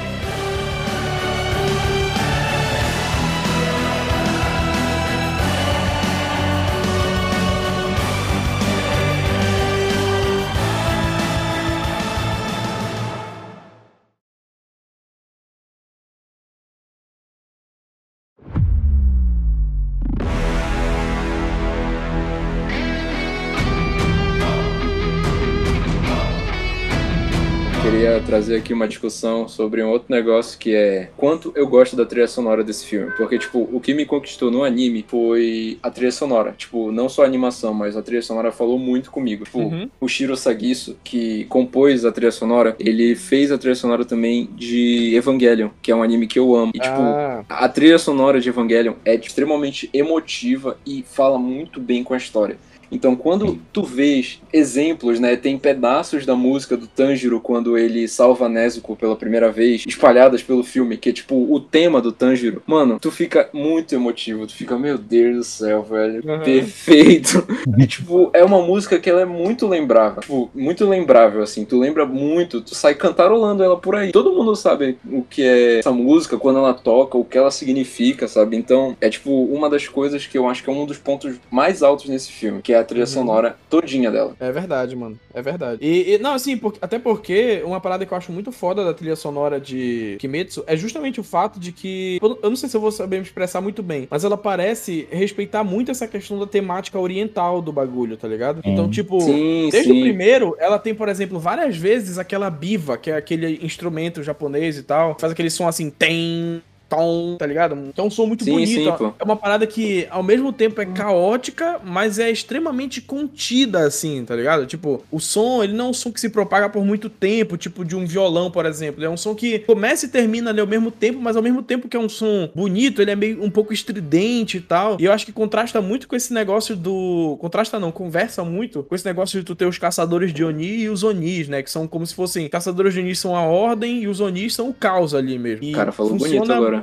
Trazer 28.32 28.56
aqui 28.56 28.72
uma 28.72 28.88
discussão 28.88 29.46
sobre 29.46 29.82
um 29.82 29.90
outro 29.90 30.06
negócio 30.08 30.58
que 30.58 30.74
é 30.74 31.10
quanto 31.18 31.52
eu 31.54 31.66
gosto 31.66 31.94
da 31.94 32.06
trilha 32.06 32.26
sonora 32.26 32.64
desse 32.64 32.86
filme. 32.86 33.12
Porque, 33.14 33.38
tipo, 33.38 33.68
o 33.70 33.78
que 33.78 33.92
me 33.92 34.06
conquistou 34.06 34.50
no 34.50 34.64
anime 34.64 35.04
foi 35.06 35.76
a 35.82 35.90
trilha 35.90 36.10
sonora. 36.10 36.54
Tipo, 36.56 36.90
não 36.90 37.10
só 37.10 37.24
a 37.24 37.26
animação, 37.26 37.74
mas 37.74 37.94
a 37.94 38.00
trilha 38.00 38.22
sonora 38.22 38.50
falou 38.50 38.78
muito 38.78 39.10
comigo. 39.10 39.44
Tipo, 39.44 39.58
Uhum. 39.58 39.86
o 40.00 40.08
Shiro 40.08 40.34
Sagiso, 40.34 40.96
que 41.04 41.44
compôs 41.44 42.06
a 42.06 42.10
trilha 42.10 42.32
sonora, 42.32 42.74
ele 42.80 43.14
fez 43.14 43.52
a 43.52 43.58
trilha 43.58 43.74
sonora 43.74 44.02
também 44.02 44.48
de 44.56 45.14
Evangelion, 45.14 45.68
que 45.82 45.90
é 45.92 45.94
um 45.94 46.02
anime 46.02 46.26
que 46.26 46.38
eu 46.38 46.56
amo. 46.56 46.72
E, 46.74 46.78
tipo, 46.80 47.02
Ah, 47.02 47.44
a 47.50 47.68
trilha 47.68 47.98
sonora 47.98 48.40
de 48.40 48.48
Evangelion 48.48 48.94
é 49.04 49.14
extremamente 49.14 49.90
emotiva 49.92 50.78
e 50.86 51.04
fala 51.06 51.38
muito 51.38 51.78
bem 51.78 52.02
com 52.02 52.14
a 52.14 52.16
história. 52.16 52.56
Então, 52.92 53.16
quando 53.16 53.58
tu 53.72 53.82
vês 53.82 54.40
exemplos, 54.52 55.18
né, 55.18 55.34
tem 55.36 55.58
pedaços 55.58 56.26
da 56.26 56.36
música 56.36 56.76
do 56.76 56.86
Tanjiro 56.86 57.40
quando 57.40 57.76
ele 57.78 58.06
salva 58.06 58.48
Nezuko 58.48 58.94
pela 58.94 59.16
primeira 59.16 59.50
vez, 59.50 59.84
espalhadas 59.86 60.42
pelo 60.42 60.62
filme, 60.62 60.96
que 60.96 61.08
é 61.08 61.12
tipo 61.12 61.34
o 61.52 61.58
tema 61.58 62.00
do 62.00 62.12
Tanjiro. 62.12 62.62
Mano, 62.66 62.98
tu 63.00 63.10
fica 63.10 63.48
muito 63.52 63.94
emotivo, 63.94 64.46
tu 64.46 64.54
fica, 64.54 64.78
meu 64.78 64.98
Deus 64.98 65.36
do 65.36 65.44
céu, 65.44 65.82
velho, 65.82 66.22
Uhum. 66.24 66.40
perfeito. 66.40 67.46
E 67.78 67.86
tipo, 67.88 68.30
é 68.32 68.44
uma 68.44 68.60
música 68.62 68.98
que 68.98 69.08
ela 69.08 69.22
é 69.22 69.24
muito 69.24 69.66
lembrável, 69.66 70.20
tipo, 70.20 70.50
muito 70.54 70.86
lembrável 70.86 71.42
assim, 71.42 71.64
tu 71.64 71.78
lembra 71.78 72.04
muito, 72.04 72.60
tu 72.60 72.74
sai 72.74 72.94
cantarolando 72.94 73.62
ela 73.62 73.76
por 73.78 73.96
aí. 73.96 74.12
Todo 74.12 74.32
mundo 74.32 74.54
sabe 74.54 74.98
o 75.10 75.22
que 75.22 75.42
é 75.42 75.78
essa 75.78 75.90
música 75.92 76.36
quando 76.36 76.58
ela 76.58 76.74
toca, 76.74 77.16
o 77.16 77.24
que 77.24 77.38
ela 77.38 77.50
significa, 77.50 78.28
sabe? 78.28 78.56
Então, 78.56 78.96
é 79.00 79.08
tipo 79.08 79.30
uma 79.46 79.68
das 79.70 79.88
coisas 79.88 80.26
que 80.26 80.36
eu 80.36 80.48
acho 80.48 80.62
que 80.62 80.70
é 80.70 80.72
um 80.72 80.84
dos 80.86 80.98
pontos 80.98 81.36
mais 81.50 81.82
altos 81.82 82.08
nesse 82.08 82.30
filme, 82.30 82.60
que 82.62 82.72
é 82.72 82.81
a 82.82 82.84
trilha 82.84 83.02
Uhum. 83.04 83.06
sonora 83.06 83.56
todinha 83.70 84.10
dela. 84.10 84.34
É 84.38 84.52
verdade, 84.52 84.94
mano. 84.94 85.18
É 85.34 85.40
verdade. 85.40 85.78
E, 85.82 86.14
e- 86.14 86.18
não, 86.18 86.34
assim, 86.34 86.56
por- 86.56 86.76
até 86.80 86.98
porque 86.98 87.62
uma 87.64 87.80
parada 87.80 88.04
que 88.04 88.12
eu 88.12 88.18
acho 88.18 88.30
muito 88.32 88.52
foda 88.52 88.84
da 88.84 88.92
trilha 88.94 89.16
sonora 89.16 89.60
de 89.60 90.16
Kimetsu 90.18 90.62
é 90.66 90.76
justamente 90.76 91.20
o 91.20 91.24
fato 91.24 91.58
de 91.58 91.72
que. 91.72 92.18
Eu 92.22 92.38
eu 92.42 92.50
não 92.50 92.56
sei 92.56 92.68
se 92.68 92.76
eu 92.76 92.80
vou 92.80 92.90
saber 92.92 93.16
me 93.16 93.22
expressar 93.22 93.60
muito 93.60 93.82
bem, 93.82 94.06
mas 94.10 94.24
ela 94.24 94.36
parece 94.36 95.06
respeitar 95.10 95.62
muito 95.64 95.90
essa 95.90 96.06
questão 96.06 96.38
da 96.38 96.46
temática 96.46 96.98
oriental 96.98 97.62
do 97.62 97.72
bagulho, 97.72 98.16
tá 98.16 98.26
ligado? 98.28 98.60
Sim. 98.62 98.72
Então, 98.72 98.90
tipo. 98.90 99.20
Sim, 99.20 99.68
Desde 99.70 99.90
o 99.92 99.94
sim. 99.94 100.00
primeiro, 100.02 100.56
ela 100.58 100.78
tem, 100.78 100.94
por 100.94 101.08
exemplo, 101.08 101.38
várias 101.38 101.76
vezes 101.76 102.18
aquela 102.18 102.50
biva, 102.50 102.96
que 102.98 103.10
é 103.10 103.16
aquele 103.16 103.58
instrumento 103.64 104.22
japonês 104.22 104.76
e 104.76 104.82
tal, 104.82 105.16
faz 105.18 105.32
aquele 105.32 105.50
som 105.50 105.68
assim, 105.68 105.88
tem, 105.90 106.62
tom, 106.92 107.36
tá 107.38 107.46
ligado? 107.46 107.92
Que 107.94 108.00
é 108.00 108.04
um 108.04 108.10
som 108.10 108.26
muito 108.26 108.44
Sim, 108.44 108.52
bonito. 108.52 108.98
sim, 108.98 109.12
é 109.18 109.24
uma 109.24 109.36
parada 109.36 109.66
que, 109.66 110.06
ao 110.10 110.22
mesmo 110.22 110.52
tempo, 110.52 110.80
é 110.80 110.86
caótica, 110.86 111.80
mas 111.82 112.18
é 112.18 112.30
extremamente 112.30 113.00
contida, 113.00 113.86
assim, 113.86 114.24
tá 114.24 114.36
ligado? 114.36 114.66
Tipo, 114.66 115.02
o 115.10 115.18
som, 115.18 115.62
ele 115.62 115.72
não 115.72 115.86
é 115.86 115.88
um 115.88 115.92
som 115.92 116.12
que 116.12 116.20
se 116.20 116.28
propaga 116.28 116.68
por 116.68 116.84
muito 116.84 117.08
tempo, 117.08 117.56
tipo 117.56 117.84
de 117.84 117.96
um 117.96 118.04
violão, 118.04 118.50
por 118.50 118.66
exemplo. 118.66 119.02
É 119.02 119.08
um 119.08 119.16
som 119.16 119.34
que 119.34 119.60
começa 119.60 120.06
e 120.06 120.08
termina 120.08 120.50
ali 120.50 120.60
ao 120.60 120.66
mesmo 120.66 120.90
tempo, 120.90 121.18
mas 121.20 121.36
ao 121.36 121.42
mesmo 121.42 121.62
tempo 121.62 121.88
que 121.88 121.96
é 121.96 122.00
um 122.00 122.08
som 122.08 122.50
bonito, 122.54 123.00
ele 123.00 123.10
é 123.10 123.16
meio 123.16 123.42
um 123.42 123.50
pouco 123.50 123.72
estridente 123.72 124.58
e 124.58 124.60
tal. 124.60 124.96
E 125.00 125.04
eu 125.04 125.12
acho 125.12 125.24
que 125.24 125.32
contrasta 125.32 125.80
muito 125.80 126.06
com 126.06 126.14
esse 126.14 126.32
negócio 126.32 126.76
do. 126.76 127.36
Contrasta 127.40 127.78
não, 127.80 127.90
conversa 127.90 128.44
muito 128.44 128.82
com 128.82 128.94
esse 128.94 129.04
negócio 129.04 129.38
de 129.38 129.44
tu 129.44 129.54
ter 129.54 129.66
os 129.66 129.78
caçadores 129.78 130.32
de 130.32 130.44
Oni 130.44 130.82
e 130.82 130.88
os 130.88 131.02
Onis, 131.02 131.48
né? 131.48 131.62
Que 131.62 131.70
são 131.70 131.88
como 131.88 132.06
se 132.06 132.14
fossem. 132.14 132.48
Caçadores 132.48 132.92
de 132.92 133.00
Oni 133.00 133.14
são 133.14 133.34
a 133.34 133.42
ordem 133.42 134.02
e 134.02 134.08
os 134.08 134.20
Onis 134.20 134.54
são 134.54 134.68
o 134.68 134.74
caos 134.74 135.14
ali 135.14 135.38
mesmo. 135.38 135.64
E 135.64 135.72
cara 135.72 135.92
falou 135.92 136.12
funciona 136.12 136.38
bonito 136.38 136.52
agora. 136.52 136.81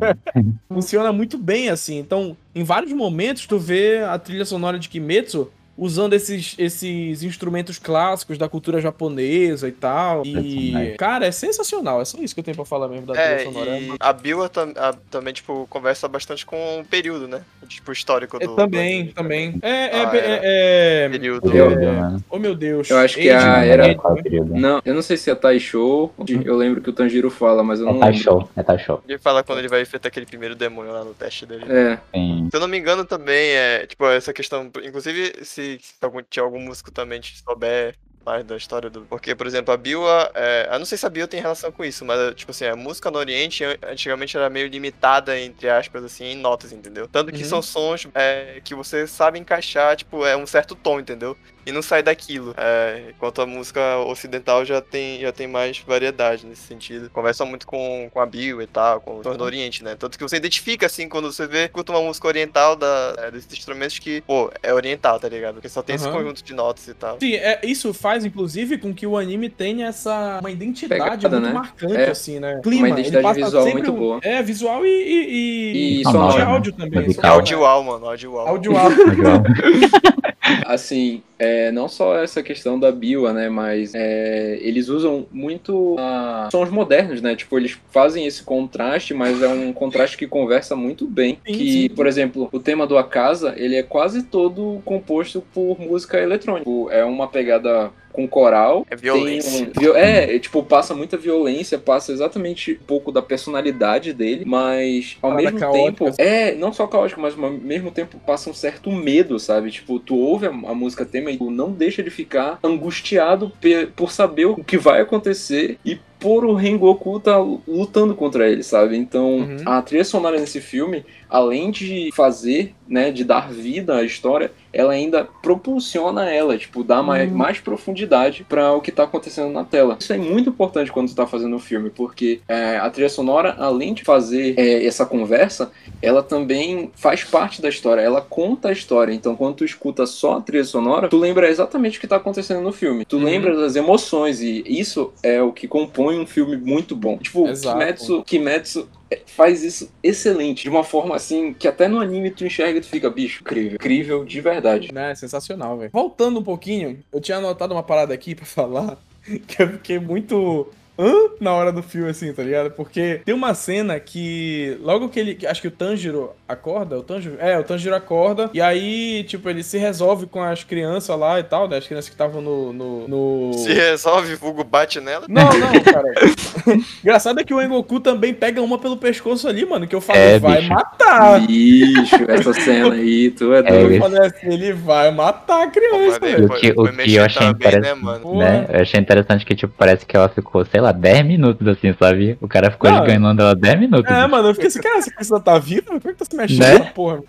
funciona 0.68 1.12
muito 1.12 1.38
bem, 1.38 1.68
assim. 1.68 1.98
Então, 1.98 2.36
em 2.54 2.64
vários 2.64 2.92
momentos, 2.92 3.46
tu 3.46 3.58
vê 3.58 3.98
a 3.98 4.18
trilha 4.18 4.44
sonora 4.44 4.78
de 4.78 4.88
Kimetsu 4.88 5.50
usando 5.76 6.12
esses, 6.14 6.54
esses 6.58 7.22
instrumentos 7.22 7.78
clássicos 7.78 8.38
da 8.38 8.48
cultura 8.48 8.80
japonesa 8.80 9.68
e 9.68 9.72
tal. 9.72 10.22
E, 10.24 10.32
Sensacional. 10.32 10.96
cara, 10.96 11.26
é 11.26 11.32
sensacional. 11.32 12.00
É 12.00 12.04
só 12.04 12.18
isso 12.18 12.34
que 12.34 12.40
eu 12.40 12.44
tenho 12.44 12.54
pra 12.56 12.64
falar 12.64 12.88
mesmo 12.88 13.06
da 13.06 13.14
É, 13.20 13.36
trilha 13.36 13.52
sonora. 13.52 13.78
e 13.78 13.92
a 13.98 14.12
Bill 14.12 14.48
tam- 14.48 14.72
a- 14.76 14.94
também, 15.10 15.32
tipo, 15.34 15.66
conversa 15.68 16.06
bastante 16.08 16.44
com 16.46 16.80
o 16.80 16.84
período, 16.84 17.26
né? 17.26 17.42
Tipo, 17.66 17.92
histórico 17.92 18.36
É, 18.40 18.46
do. 18.46 18.54
também, 18.54 19.06
do- 19.06 19.12
também. 19.14 19.58
É, 19.62 19.68
é, 19.70 20.04
Ah, 20.04 20.10
é, 20.16 21.04
é- 21.04 21.08
Período. 21.08 21.50
Período, 21.50 21.76
né? 21.80 22.16
Oh, 22.30 22.38
meu 22.38 22.54
Deus. 22.54 22.88
Eu 22.90 22.98
acho 22.98 23.16
que 23.16 23.30
Age, 23.30 23.44
a 23.46 23.58
né? 23.60 23.68
era- 23.68 23.84
Age, 23.86 23.96
né? 24.14 24.22
período? 24.22 24.54
Não, 24.54 24.80
eu 24.84 24.94
não 24.94 25.02
sei 25.02 25.16
se 25.16 25.30
é 25.30 25.34
Taisho, 25.34 26.10
eu 26.44 26.56
lembro 26.56 26.80
que 26.80 26.90
o 26.90 26.92
Tanjiro 26.92 27.30
fala, 27.30 27.62
mas 27.64 27.80
eu 27.80 27.88
É 27.88 27.92
não 27.92 28.00
lembro. 28.00 28.16
show, 28.18 28.48
é 28.56 28.78
show. 28.78 29.02
Ele 29.08 29.18
fala 29.18 29.42
quando 29.42 29.58
ele 29.58 29.68
vai 29.68 29.82
enfrentar 29.82 30.08
aquele 30.08 30.26
primeiro 30.26 30.54
demônio 30.54 30.92
lá 30.92 31.04
no 31.04 31.14
teste 31.14 31.46
dele. 31.46 31.64
É, 31.68 31.98
Tem. 32.12 32.48
Se 32.50 32.56
eu 32.56 32.60
não 32.60 32.68
me 32.68 32.78
engano, 32.78 33.04
também 33.04 33.50
é, 33.50 33.86
tipo, 33.86 34.04
essa 34.06 34.32
questão. 34.32 34.70
Inclusive, 34.84 35.32
se, 35.42 35.63
se 35.80 35.94
algum, 36.02 36.22
tinha 36.22 36.42
algum 36.44 36.60
músico 36.60 36.90
também 36.92 37.20
que 37.20 37.36
souber 37.38 37.96
mais 38.24 38.44
da 38.44 38.56
história 38.56 38.90
do. 38.90 39.06
Porque, 39.08 39.34
por 39.34 39.46
exemplo, 39.46 39.72
a 39.72 39.76
Biwa. 39.76 40.30
É, 40.34 40.68
eu 40.72 40.78
não 40.78 40.86
sei 40.86 40.98
se 40.98 41.06
a 41.06 41.10
Biwa 41.10 41.28
tem 41.28 41.40
relação 41.40 41.70
com 41.70 41.84
isso, 41.84 42.04
mas, 42.04 42.34
tipo 42.34 42.50
assim, 42.50 42.64
a 42.64 42.74
música 42.76 43.10
no 43.10 43.18
Oriente 43.18 43.62
an- 43.64 43.76
antigamente 43.84 44.36
era 44.36 44.50
meio 44.50 44.66
limitada, 44.68 45.38
entre 45.38 45.68
aspas, 45.68 46.02
assim, 46.04 46.24
em 46.24 46.36
notas, 46.36 46.72
entendeu? 46.72 47.06
Tanto 47.08 47.32
que 47.32 47.44
Uhum. 47.44 47.48
são 47.48 47.62
sons 47.62 48.06
é, 48.14 48.60
que 48.64 48.74
você 48.74 49.06
sabe 49.06 49.38
encaixar, 49.38 49.96
tipo, 49.96 50.24
é 50.26 50.36
um 50.36 50.46
certo 50.46 50.74
tom, 50.74 50.98
entendeu? 51.00 51.38
E 51.66 51.72
não 51.72 51.82
sai 51.82 52.02
daquilo. 52.02 52.54
É, 52.56 53.04
enquanto 53.10 53.40
a 53.42 53.46
música 53.46 53.98
ocidental 54.06 54.64
já 54.64 54.80
tem, 54.80 55.20
já 55.20 55.32
tem 55.32 55.46
mais 55.46 55.78
variedade 55.78 56.44
nesse 56.46 56.62
sentido. 56.62 57.08
Conversa 57.10 57.44
muito 57.44 57.66
com, 57.66 58.08
com 58.12 58.20
a 58.20 58.26
Biwa 58.26 58.62
e 58.62 58.66
tal, 58.66 59.00
com 59.00 59.16
os 59.18 59.22
sons 59.22 59.36
do 59.36 59.44
Oriente, 59.44 59.82
né? 59.82 59.94
Tanto 59.98 60.18
que 60.18 60.22
você 60.24 60.36
identifica, 60.36 60.86
assim, 60.86 61.08
quando 61.08 61.32
você 61.32 61.46
vê, 61.46 61.64
escuta 61.64 61.92
uma 61.92 62.02
música 62.02 62.26
oriental 62.28 62.76
da, 62.76 63.14
é, 63.18 63.30
desses 63.30 63.52
instrumentos 63.52 63.98
que, 63.98 64.20
pô, 64.22 64.50
é 64.62 64.72
oriental, 64.74 65.18
tá 65.18 65.28
ligado? 65.28 65.54
Porque 65.54 65.68
só 65.68 65.82
tem 65.82 65.96
esse 65.96 66.06
Aham. 66.06 66.18
conjunto 66.18 66.42
de 66.44 66.54
notas 66.54 66.86
e 66.88 66.94
tal. 66.94 67.18
Sim, 67.20 67.34
é, 67.34 67.60
isso 67.62 67.94
faz, 67.94 68.24
inclusive, 68.24 68.78
com 68.78 68.92
que 68.94 69.06
o 69.06 69.16
anime 69.16 69.48
tenha 69.48 69.86
essa 69.86 70.38
uma 70.40 70.50
identidade 70.50 71.02
Pegada, 71.02 71.28
muito 71.40 71.46
né? 71.46 71.52
marcante, 71.52 71.94
É. 71.96 72.10
assim, 72.10 72.38
né? 72.40 72.60
Clima, 72.62 72.86
Uma 72.88 73.00
identidade 73.00 73.42
visual 73.42 73.68
muito 73.70 73.92
um- 73.92 73.96
boa. 73.96 74.20
É, 74.22 74.42
visual 74.42 74.84
e. 74.84 74.88
E, 74.90 75.72
E 75.98 76.00
e 76.00 76.04
sonora, 76.04 76.32
de 76.32 76.38
né? 76.38 76.44
áudio 76.44 76.72
também. 76.72 77.00
Musical. 77.04 77.14
sonora. 77.22 77.34
Audiovisual, 77.38 77.82
mano, 77.84 78.06
audiovisual. 78.06 78.48
Audiovisual. 78.48 79.42
Assim, 80.66 81.22
é, 81.38 81.53
não 81.70 81.88
só 81.88 82.16
essa 82.16 82.42
questão 82.42 82.78
da 82.78 82.90
Biwa, 82.90 83.32
né, 83.32 83.48
mas 83.48 83.94
é, 83.94 84.58
eles 84.60 84.88
usam 84.88 85.26
muito 85.30 85.96
ah, 85.98 86.48
sons 86.50 86.70
modernos, 86.70 87.20
né, 87.20 87.34
tipo, 87.34 87.58
eles 87.58 87.78
fazem 87.90 88.26
esse 88.26 88.42
contraste, 88.42 89.14
mas 89.14 89.42
é 89.42 89.48
um 89.48 89.72
contraste 89.72 90.16
que 90.16 90.26
conversa 90.26 90.76
muito 90.76 91.06
bem, 91.06 91.38
Sim, 91.46 91.52
que, 91.52 91.72
sim. 91.72 91.88
por 91.88 92.06
exemplo, 92.06 92.48
o 92.52 92.60
tema 92.60 92.86
do 92.86 92.98
Akasa, 92.98 93.54
ele 93.56 93.76
é 93.76 93.82
quase 93.82 94.22
todo 94.24 94.80
composto 94.84 95.42
por 95.52 95.78
música 95.80 96.18
eletrônica, 96.18 96.64
Tipo, 96.64 96.90
é 96.90 97.04
uma 97.04 97.28
pegada 97.28 97.90
com 98.14 98.28
coral, 98.28 98.86
É 98.88 98.94
violência. 98.96 99.66
Tem 99.66 99.68
um- 99.76 99.80
viol- 99.80 99.96
é, 99.96 100.36
é, 100.36 100.38
tipo, 100.38 100.62
passa 100.62 100.94
muita 100.94 101.16
violência, 101.16 101.76
passa 101.78 102.12
exatamente 102.12 102.78
um 102.80 102.86
pouco 102.86 103.10
da 103.10 103.20
personalidade 103.20 104.12
dele, 104.12 104.44
mas 104.46 105.16
ao 105.20 105.30
Parada 105.32 105.42
mesmo 105.50 105.58
caótica, 105.58 106.04
tempo. 106.04 106.14
É, 106.18 106.54
não 106.54 106.72
só 106.72 106.86
caótico, 106.86 107.20
mas 107.20 107.36
ao 107.36 107.50
mesmo 107.50 107.90
tempo 107.90 108.16
passa 108.24 108.48
um 108.48 108.54
certo 108.54 108.90
medo, 108.92 109.38
sabe? 109.40 109.70
Tipo, 109.70 109.98
tu 109.98 110.16
ouve 110.16 110.46
a, 110.46 110.50
a 110.50 110.74
música 110.74 111.04
tema 111.04 111.30
e 111.32 111.36
tu 111.36 111.50
não 111.50 111.72
deixa 111.72 112.02
de 112.04 112.10
ficar 112.10 112.58
angustiado 112.62 113.50
pe- 113.60 113.86
por 113.96 114.12
saber 114.12 114.46
o 114.46 114.62
que 114.62 114.78
vai 114.78 115.00
acontecer 115.00 115.76
e 115.84 115.98
por 116.24 116.42
o 116.46 116.54
Rengoku 116.54 117.20
tá 117.20 117.36
lutando 117.68 118.14
contra 118.14 118.48
ele, 118.48 118.62
sabe? 118.62 118.96
Então, 118.96 119.40
Uhum. 119.40 119.56
a 119.66 119.82
trilha 119.82 120.04
sonora 120.06 120.40
nesse 120.40 120.58
filme, 120.58 121.04
além 121.28 121.70
de 121.70 122.08
fazer, 122.14 122.74
né, 122.88 123.10
de 123.10 123.24
dar 123.24 123.50
vida 123.52 123.96
à 123.96 124.02
história, 124.02 124.50
ela 124.72 124.92
ainda 124.94 125.28
propulsiona 125.42 126.30
ela, 126.30 126.56
tipo, 126.56 126.82
dá 126.82 127.02
mais, 127.02 127.30
Uhum. 127.30 127.36
mais 127.36 127.60
profundidade 127.60 128.44
para 128.48 128.72
o 128.72 128.80
que 128.80 128.90
tá 128.90 129.02
acontecendo 129.04 129.52
na 129.52 129.64
tela. 129.64 129.96
Isso 130.00 130.12
é 130.14 130.16
muito 130.18 130.48
importante 130.48 130.90
quando 130.90 131.08
tu 131.08 131.14
tá 131.14 131.26
fazendo 131.26 131.54
um 131.56 131.58
filme, 131.58 131.90
porque 131.90 132.40
é, 132.48 132.76
a 132.78 132.88
trilha 132.88 133.08
sonora, 133.10 133.54
além 133.58 133.92
de 133.92 134.02
fazer 134.02 134.54
é, 134.58 134.84
essa 134.86 135.04
conversa, 135.04 135.70
ela 136.00 136.22
também 136.22 136.90
faz 136.94 137.22
parte 137.22 137.60
da 137.60 137.68
história, 137.68 138.00
ela 138.00 138.20
conta 138.22 138.68
a 138.68 138.72
história. 138.72 139.12
Então, 139.12 139.36
quando 139.36 139.56
tu 139.56 139.64
escuta 139.64 140.06
só 140.06 140.38
a 140.38 140.40
trilha 140.40 140.64
sonora, 140.64 141.08
tu 141.08 141.18
lembra 141.18 141.48
exatamente 141.50 141.98
o 141.98 142.00
que 142.00 142.06
tá 142.06 142.16
acontecendo 142.16 142.62
no 142.62 142.72
filme. 142.72 143.04
Tu 143.04 143.16
Uhum. 143.18 143.24
lembra 143.24 143.54
das 143.56 143.76
emoções, 143.76 144.40
e 144.40 144.62
isso 144.66 145.12
é 145.22 145.42
o 145.42 145.52
que 145.52 145.68
compõe 145.68 146.13
compõe 146.14 146.20
um 146.20 146.26
filme 146.26 146.56
muito 146.56 146.94
bom. 146.94 147.18
Tipo, 147.18 147.48
Exato. 147.48 147.78
Kimetsu, 147.78 148.22
Kimetsu 148.24 148.88
é, 149.10 149.20
faz 149.26 149.62
isso 149.62 149.90
excelente, 150.02 150.62
de 150.62 150.68
uma 150.68 150.84
forma 150.84 151.16
assim 151.16 151.52
que 151.52 151.66
até 151.66 151.88
no 151.88 152.00
anime 152.00 152.30
tu 152.30 152.44
enxerga 152.44 152.78
e 152.78 152.80
tu 152.80 152.86
fica, 152.86 153.10
bicho, 153.10 153.42
incrível, 153.42 153.74
incrível 153.74 154.24
de 154.24 154.40
verdade. 154.40 154.90
É 154.94 155.14
sensacional, 155.14 155.78
velho. 155.78 155.90
Voltando 155.92 156.40
um 156.40 156.44
pouquinho, 156.44 157.00
eu 157.12 157.20
tinha 157.20 157.38
anotado 157.38 157.74
uma 157.74 157.82
parada 157.82 158.14
aqui 158.14 158.34
pra 158.34 158.46
falar 158.46 158.98
que 159.46 159.62
eu 159.62 159.68
fiquei 159.68 159.98
muito. 159.98 160.70
Hã? 160.98 161.12
Na 161.40 161.52
hora 161.52 161.72
do 161.72 161.82
filme, 161.82 162.08
assim, 162.10 162.32
tá 162.32 162.42
ligado? 162.42 162.70
Porque 162.70 163.20
tem 163.24 163.34
uma 163.34 163.52
cena 163.54 163.98
que. 163.98 164.78
Logo 164.80 165.08
que 165.08 165.18
ele. 165.20 165.38
Acho 165.46 165.60
que 165.60 165.68
o 165.68 165.70
Tanjiro 165.70 166.30
acorda. 166.48 166.96
O 166.98 167.02
Tanjiro. 167.02 167.36
É, 167.40 167.58
o 167.58 167.64
Tanjiro 167.64 167.94
acorda. 167.94 168.48
E 168.54 168.60
aí, 168.60 169.24
tipo, 169.24 169.48
ele 169.50 169.62
se 169.64 169.76
resolve 169.76 170.26
com 170.26 170.40
as 170.42 170.62
crianças 170.62 171.18
lá 171.18 171.40
e 171.40 171.42
tal, 171.42 171.66
né? 171.68 171.78
As 171.78 171.86
crianças 171.86 172.08
que 172.08 172.14
estavam 172.14 172.40
no, 172.40 172.72
no. 172.72 173.08
no- 173.08 173.52
Se 173.54 173.72
resolve, 173.72 174.36
vulgo 174.36 174.62
bate 174.62 175.00
nela. 175.00 175.26
Não, 175.28 175.42
não, 175.44 175.72
cara. 175.82 176.12
Engraçado 177.02 177.40
é 177.40 177.44
que 177.44 177.52
o 177.52 177.60
Engoku 177.60 177.98
também 178.00 178.32
pega 178.32 178.62
uma 178.62 178.78
pelo 178.78 178.96
pescoço 178.96 179.48
ali, 179.48 179.64
mano. 179.66 179.86
Que 179.86 179.94
eu 179.94 180.00
falo, 180.00 180.18
É, 180.18 180.38
vai 180.38 180.58
bicho. 180.60 180.72
matar. 180.72 181.40
Bicho, 181.46 182.16
essa 182.30 182.52
cena 182.52 182.94
aí, 182.94 183.30
tu 183.30 183.52
é 183.52 183.58
É, 183.60 183.62
doido. 183.62 183.92
Eu 183.94 184.00
falei 184.00 184.20
assim, 184.26 184.52
ele 184.52 184.72
vai 184.72 185.10
matar 185.10 185.64
a 185.64 185.66
criança, 185.70 186.20
velho. 186.20 186.36
aí 186.38 186.44
O 186.44 186.48
que, 186.60 186.70
o 186.70 186.92
que 187.04 187.14
eu 187.14 187.24
achei 187.24 187.46
né, 187.46 187.50
interessante, 187.52 188.00
mano? 188.02 188.38
né? 188.38 188.66
Eu 188.72 188.80
achei 188.82 189.00
interessante 189.00 189.44
que, 189.44 189.54
tipo, 189.54 189.72
parece 189.76 190.06
que 190.06 190.16
ela 190.16 190.28
ficou, 190.28 190.64
sei 190.64 190.80
lá, 190.84 190.92
10 190.92 191.26
minutos 191.26 191.66
assim, 191.66 191.94
sabe? 191.98 192.38
O 192.40 192.48
cara 192.48 192.70
ficou 192.70 192.90
Não, 192.90 193.04
ganhando 193.04 193.40
ela 193.40 193.54
10 193.54 193.80
minutos. 193.80 194.10
É, 194.10 194.26
mano, 194.26 194.48
eu 194.48 194.54
fiquei 194.54 194.68
assim, 194.68 194.80
cara, 194.80 194.98
essa 194.98 195.10
pessoa 195.10 195.40
tá 195.40 195.58
viva? 195.58 195.86
Como 195.86 195.98
é 195.98 196.12
que 196.12 196.14
tá 196.14 196.24
se 196.24 196.36
mexendo 196.36 196.84
Né? 196.84 196.92
porra? 196.94 197.20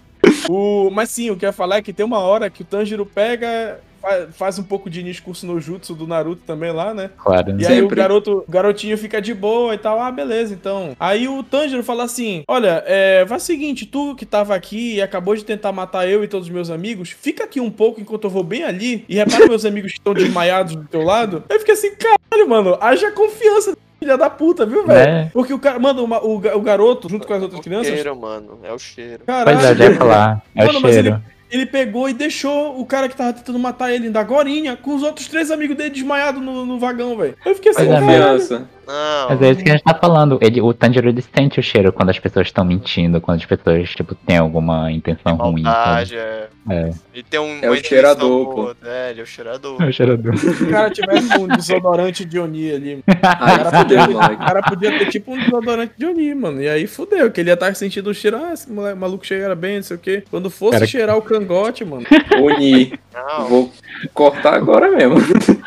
O... 0.49 0.89
Mas 0.91 1.09
sim, 1.09 1.29
o 1.29 1.35
que 1.35 1.45
eu 1.45 1.49
ia 1.49 1.53
falar 1.53 1.77
é 1.77 1.81
que 1.81 1.93
tem 1.93 2.05
uma 2.05 2.19
hora 2.19 2.49
que 2.49 2.61
o 2.61 2.65
Tanjiro 2.65 3.05
pega, 3.05 3.79
fa- 4.05 4.27
faz 4.31 4.59
um 4.59 4.63
pouco 4.63 4.89
de 4.89 5.01
discurso 5.01 5.45
no 5.45 5.59
jutsu 5.59 5.95
do 5.95 6.05
Naruto 6.05 6.41
também 6.45 6.71
lá, 6.71 6.93
né? 6.93 7.09
Claro. 7.17 7.51
E 7.59 7.65
aí 7.65 7.79
o 7.79 7.81
Sempre. 7.83 7.95
garoto, 7.95 8.43
o 8.47 8.51
garotinho 8.51 8.97
fica 8.97 9.21
de 9.21 9.33
boa 9.33 9.73
e 9.73 9.77
tal, 9.77 9.99
ah, 9.99 10.11
beleza, 10.11 10.53
então. 10.53 10.95
Aí 10.99 11.27
o 11.27 11.41
Tanjiro 11.43 11.83
fala 11.83 12.03
assim: 12.03 12.43
Olha, 12.47 12.83
é, 12.85 13.25
faz 13.27 13.43
o 13.43 13.45
seguinte, 13.45 13.85
tu 13.85 14.15
que 14.15 14.25
tava 14.25 14.53
aqui 14.55 14.95
e 14.95 15.01
acabou 15.01 15.35
de 15.35 15.43
tentar 15.43 15.71
matar 15.71 16.07
eu 16.07 16.23
e 16.23 16.27
todos 16.27 16.47
os 16.47 16.53
meus 16.53 16.69
amigos, 16.69 17.09
fica 17.09 17.43
aqui 17.43 17.59
um 17.59 17.71
pouco 17.71 17.99
enquanto 17.99 18.25
eu 18.25 18.29
vou 18.29 18.43
bem 18.43 18.63
ali 18.63 19.03
e 19.09 19.15
repara 19.15 19.47
meus 19.47 19.65
amigos 19.65 19.91
que 19.93 19.97
estão 19.99 20.13
desmaiados 20.13 20.75
do 20.75 20.83
teu 20.85 21.01
lado. 21.01 21.43
Eu 21.49 21.59
fiquei 21.59 21.73
assim, 21.73 21.91
caralho, 21.95 22.49
mano, 22.49 22.77
haja 22.81 23.11
confiança, 23.11 23.75
filha 23.99 24.17
da 24.17 24.29
puta, 24.29 24.65
viu, 24.65 24.85
velho? 24.85 25.11
Né? 25.11 25.29
Porque 25.33 25.53
o 25.53 25.59
cara, 25.59 25.79
mano, 25.79 26.03
uma- 26.03 26.23
o, 26.23 26.35
o 26.35 26.61
garoto, 26.61 27.09
junto 27.09 27.25
com 27.25 27.33
as 27.33 27.41
outras 27.41 27.59
O 27.59 27.63
crianças, 27.63 27.93
cheiro, 27.93 28.15
mano. 28.15 28.59
É 28.63 28.71
o 28.71 28.77
cheiro. 28.79 29.23
caralho. 29.25 29.57
Pois 29.57 29.65
é, 29.69 29.71
eu 29.71 29.75
já 29.75 29.85
ia 29.85 29.95
falar. 29.95 30.41
É 30.55 30.65
Mano, 30.65 30.79
o 30.79 30.81
mas 30.81 30.93
cheiro. 30.93 31.07
Ele 31.09 31.35
pegou 31.63 32.09
e 32.09 32.13
deixou 32.13 32.79
o 32.79 32.83
cara 32.87 33.07
que 33.07 33.15
tava 33.15 33.33
tentando 33.33 33.59
matar 33.59 33.93
ele 33.93 34.07
ainda 34.07 34.19
agorinha 34.19 34.75
com 34.75 34.95
os 34.95 35.03
outros 35.03 35.27
três 35.27 35.51
amigos 35.51 35.77
dele 35.77 35.91
desmaiados 35.91 36.41
no, 36.41 36.65
no 36.65 36.79
vagão, 36.79 37.15
velho. 37.15 37.35
Eu 37.45 37.53
fiquei 37.53 37.69
assim, 37.69 37.87
é. 37.87 37.99
Confiança. 37.99 38.67
Não. 38.88 39.30
Mas 39.30 39.41
é 39.41 39.52
isso 39.52 39.63
que 39.63 39.69
a 39.69 39.74
gente 39.74 39.84
tá 39.84 39.93
falando. 39.93 40.38
Ele, 40.41 40.62
o 40.62 40.74
Tanjiro 40.74 41.10
ele 41.10 41.21
sente 41.36 41.60
o 41.60 41.63
cheiro 41.63 41.91
quando 41.91 42.10
as 42.10 42.19
pessoas 42.19 42.48
estão 42.48 42.63
mentindo, 42.63 43.19
quando 43.19 43.39
as 43.39 43.45
pessoas, 43.45 43.89
tipo, 43.89 44.13
têm 44.15 44.38
alguma 44.38 44.91
intenção 44.91 45.36
ruim. 45.36 45.63
Maldade, 45.63 46.15
é. 46.17 46.48
É. 46.69 46.89
E 47.13 47.21
tem 47.24 47.39
um. 47.39 47.60
É 47.62 47.69
o 47.69 47.76
cheirador, 47.76 48.45
pô. 48.54 48.76
É, 48.84 49.12
ele 49.12 49.19
é 49.19 49.24
o 49.24 49.28
cheirador. 49.28 49.78
É 49.86 49.88
o 49.89 49.93
cheirador. 49.93 50.38
Se 50.38 50.63
o 50.63 50.69
cara 50.69 50.89
tivesse 50.89 51.38
um 51.38 51.48
desodorante 51.48 52.26
de 52.26 52.39
Oni 52.39 52.71
ali, 52.71 52.95
o 52.95 53.04
Aí 53.08 53.15
cara, 53.21 53.78
fudeu, 53.78 54.00
podia, 54.00 54.17
o 54.17 54.38
cara 54.38 54.62
podia 54.63 55.00
ter 55.00 55.06
tipo 55.10 55.34
um 55.34 55.38
desodorante 55.38 55.93
de 55.98 56.06
Oni, 56.06 56.34
mano. 56.34 56.62
E 56.62 56.67
aí 56.67 56.88
fudeu, 56.88 57.30
que 57.32 57.41
ele 57.41 57.50
ia 57.52 57.54
estar 57.54 57.76
sentindo 57.76 58.10
o 58.10 58.13
cheiro, 58.13 58.38
ah, 58.38 58.54
esse 58.54 58.71
moleque, 58.71 58.98
maluco 58.98 59.26
cheira 59.26 59.54
bem, 59.56 59.76
não 59.78 59.84
sei 59.84 59.95
o 59.95 60.00
quê. 60.00 60.24
Quando 60.30 60.50
fosse 60.50 60.74
Cara- 60.74 60.88
cheirar 60.88 61.17
o 61.17 61.21
cangote, 61.21 61.86
mano. 61.86 62.06
Uni. 62.41 62.93
Não. 63.13 63.48
Vou 63.48 63.71
cortar 64.13 64.56
agora 64.56 64.89
mesmo. 64.89 65.15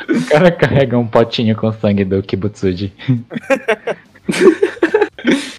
O 0.08 0.26
cara 0.28 0.50
carrega 0.50 0.98
um 0.98 1.06
potinho 1.06 1.56
com 1.56 1.72
sangue 1.72 2.04
do 2.04 2.22
Kibutsuji. 2.22 2.92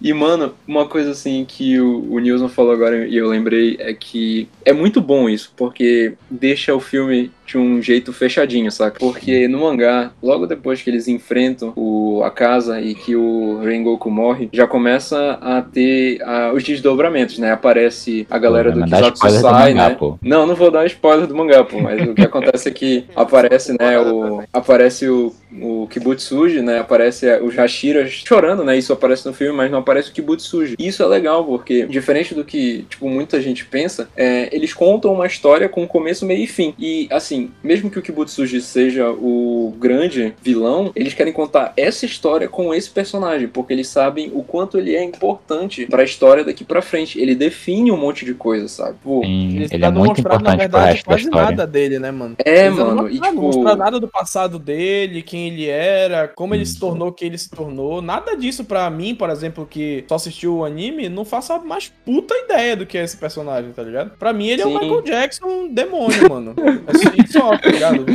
E, 0.02 0.14
mano, 0.14 0.54
uma 0.66 0.88
coisa 0.88 1.12
assim 1.12 1.44
que 1.46 1.80
o, 1.80 2.14
o 2.14 2.20
Nilson 2.20 2.48
falou 2.48 2.72
agora 2.72 3.06
e 3.06 3.18
eu 3.18 3.28
lembrei 3.28 3.76
é 3.80 3.94
que 3.94 4.48
é 4.64 4.72
muito 4.72 5.02
bom 5.02 5.30
isso, 5.30 5.52
porque 5.56 6.14
deixa 6.30 6.74
o 6.74 6.80
filme 6.80 7.32
de 7.50 7.58
um 7.58 7.82
jeito 7.82 8.14
fechadinho, 8.14 8.72
saca? 8.72 9.00
Porque 9.00 9.48
no 9.48 9.60
mangá, 9.60 10.12
logo 10.22 10.46
depois 10.46 10.82
que 10.82 10.90
eles 10.90 11.08
enfrentam 11.08 11.74
o, 11.76 12.22
a 12.24 12.30
casa 12.30 12.80
e 12.80 12.94
que 12.94 13.16
o 13.16 13.60
Rengoku 13.64 14.10
morre, 14.12 14.50
já 14.54 14.68
começa 14.68 15.40
a 15.42 15.62
ter 15.62 16.22
ah, 16.24 16.52
os 16.54 16.64
desdobramentos, 16.64 17.40
né? 17.40 17.52
Aparece 17.52 18.28
a 18.30 18.38
galera 18.38 18.72
Pô, 18.72 18.80
do 18.80 18.84
Kizatsu 18.86 19.26
do 19.26 19.32
Sai, 19.32 19.74
mangá, 19.74 19.90
né? 19.90 19.96
pô. 19.96 20.20
Não, 20.22 20.46
não 20.46 20.56
vou 20.56 20.70
dar 20.70 20.86
spoiler 20.86 21.26
do 21.26 21.36
mangá, 21.36 21.64
pô, 21.64 21.80
mas 21.80 22.08
o 22.08 22.14
que 22.14 22.22
acontece 22.22 22.70
é 22.70 22.72
que 22.72 23.06
aparece, 23.16 23.76
né, 23.80 24.00
o 24.00 24.44
aparece 24.54 25.08
o, 25.08 25.34
o 25.62 25.88
Kibutsuji, 25.88 26.62
né, 26.62 26.80
aparece 26.80 27.28
os 27.42 27.56
Hashiras 27.56 28.12
chorando, 28.12 28.64
né, 28.64 28.78
isso 28.78 28.94
aparece 28.94 29.26
no 29.26 29.34
filme, 29.34 29.56
mas 29.56 29.72
não 29.72 29.80
aparece 29.80 30.10
o 30.10 30.14
Kibutsuji. 30.14 30.76
E 30.78 30.88
isso 30.88 31.02
é 31.02 31.08
legal, 31.08 31.44
porque 31.44 31.86
diferente 31.88 32.36
do 32.36 32.44
que, 32.44 32.86
tipo, 32.90 33.10
muita 33.10 33.42
gente 33.42 33.66
pensa, 33.66 34.10
é, 34.16 34.54
eles 34.56 34.74
contam 34.74 35.14
uma 35.14 35.26
história 35.26 35.68
com 35.68 35.88
começo, 35.88 36.26
meio 36.26 36.44
e 36.44 36.48
fim. 36.48 36.74
E, 36.78 37.08
assim, 37.12 37.39
mesmo 37.64 37.90
que 37.90 38.00
o 38.00 38.02
Kibutsuji 38.02 38.62
seja 38.62 39.10
o 39.12 39.74
grande 39.80 40.34
vilão, 40.42 40.92
eles 40.96 41.14
querem 41.14 41.32
contar 41.34 41.74
essa 41.78 42.06
história 42.06 42.48
com 42.48 42.74
esse 42.74 42.90
personagem, 42.90 43.48
porque 43.48 43.74
eles 43.74 43.88
sabem 43.88 44.32
o 44.34 44.44
quanto 44.44 44.78
ele 44.78 44.96
é 44.96 45.04
importante 45.04 45.86
pra 45.86 46.04
história 46.04 46.44
daqui 46.44 46.64
pra 46.64 46.82
frente. 46.82 47.20
Ele 47.20 47.36
define 47.36 47.92
um 47.92 47.98
monte 47.98 48.26
de 48.26 48.34
coisa, 48.34 48.68
sabe? 48.68 48.98
Pô, 49.04 49.22
Sim, 49.24 49.56
Eles 49.56 49.72
ele 49.72 49.86
é 49.86 49.92
não 49.92 50.00
muito 50.00 50.18
mostraram, 50.18 50.42
na 50.44 50.54
importante 50.54 50.70
pro 50.70 50.80
verdade, 50.80 50.94
resto 50.94 51.06
da 51.06 51.12
quase 51.12 51.24
história. 51.24 51.50
nada 51.50 51.68
dele, 51.68 52.00
né, 52.00 52.12
mano? 52.12 52.36
é, 52.44 52.66
Eles 52.66 52.78
não 52.78 52.86
mano, 52.96 53.10
e 53.10 53.20
não 53.20 53.30
tipo... 53.30 53.42
mostraram 53.42 53.78
nada 53.78 54.00
do 54.00 54.08
passado 54.08 54.58
dele, 54.60 55.22
quem 55.22 55.48
ele 55.48 55.68
era, 55.68 56.28
como 56.28 56.54
ele 56.54 56.64
Hum. 56.64 56.66
se 56.66 56.80
tornou 56.80 57.12
quem 57.12 57.28
ele 57.30 57.38
se 57.38 57.50
tornou. 57.50 58.02
Nada 58.02 58.36
disso 58.36 58.64
pra 58.66 58.90
mim, 58.90 59.16
por 59.16 59.30
exemplo, 59.30 59.66
que 59.70 60.04
só 60.08 60.16
assistiu 60.16 60.58
o 60.58 60.66
anime, 60.66 61.10
não 61.10 61.24
faço 61.26 61.54
a 61.54 61.60
mais 61.60 61.92
puta 62.06 62.34
ideia 62.36 62.76
do 62.76 62.86
que 62.86 62.98
é 62.98 63.04
esse 63.04 63.18
personagem, 63.18 63.72
tá 63.72 63.84
ligado? 63.84 64.12
Pra 64.18 64.34
mim, 64.34 64.48
ele 64.50 64.62
é 64.62 64.66
Sim. 64.66 64.76
o 64.76 64.80
Michael 64.80 65.02
Jackson 65.04 65.68
demônio, 65.72 66.30
mano. 66.30 66.56
É 66.58 66.98
só- 67.32 67.58
tá 67.58 67.70
ligado? 67.70 68.06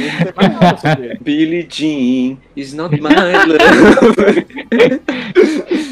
Billie 1.20 1.66
Jean 1.68 2.38
is 2.56 2.72
not 2.74 2.94
my 3.00 3.08
love. 3.14 4.46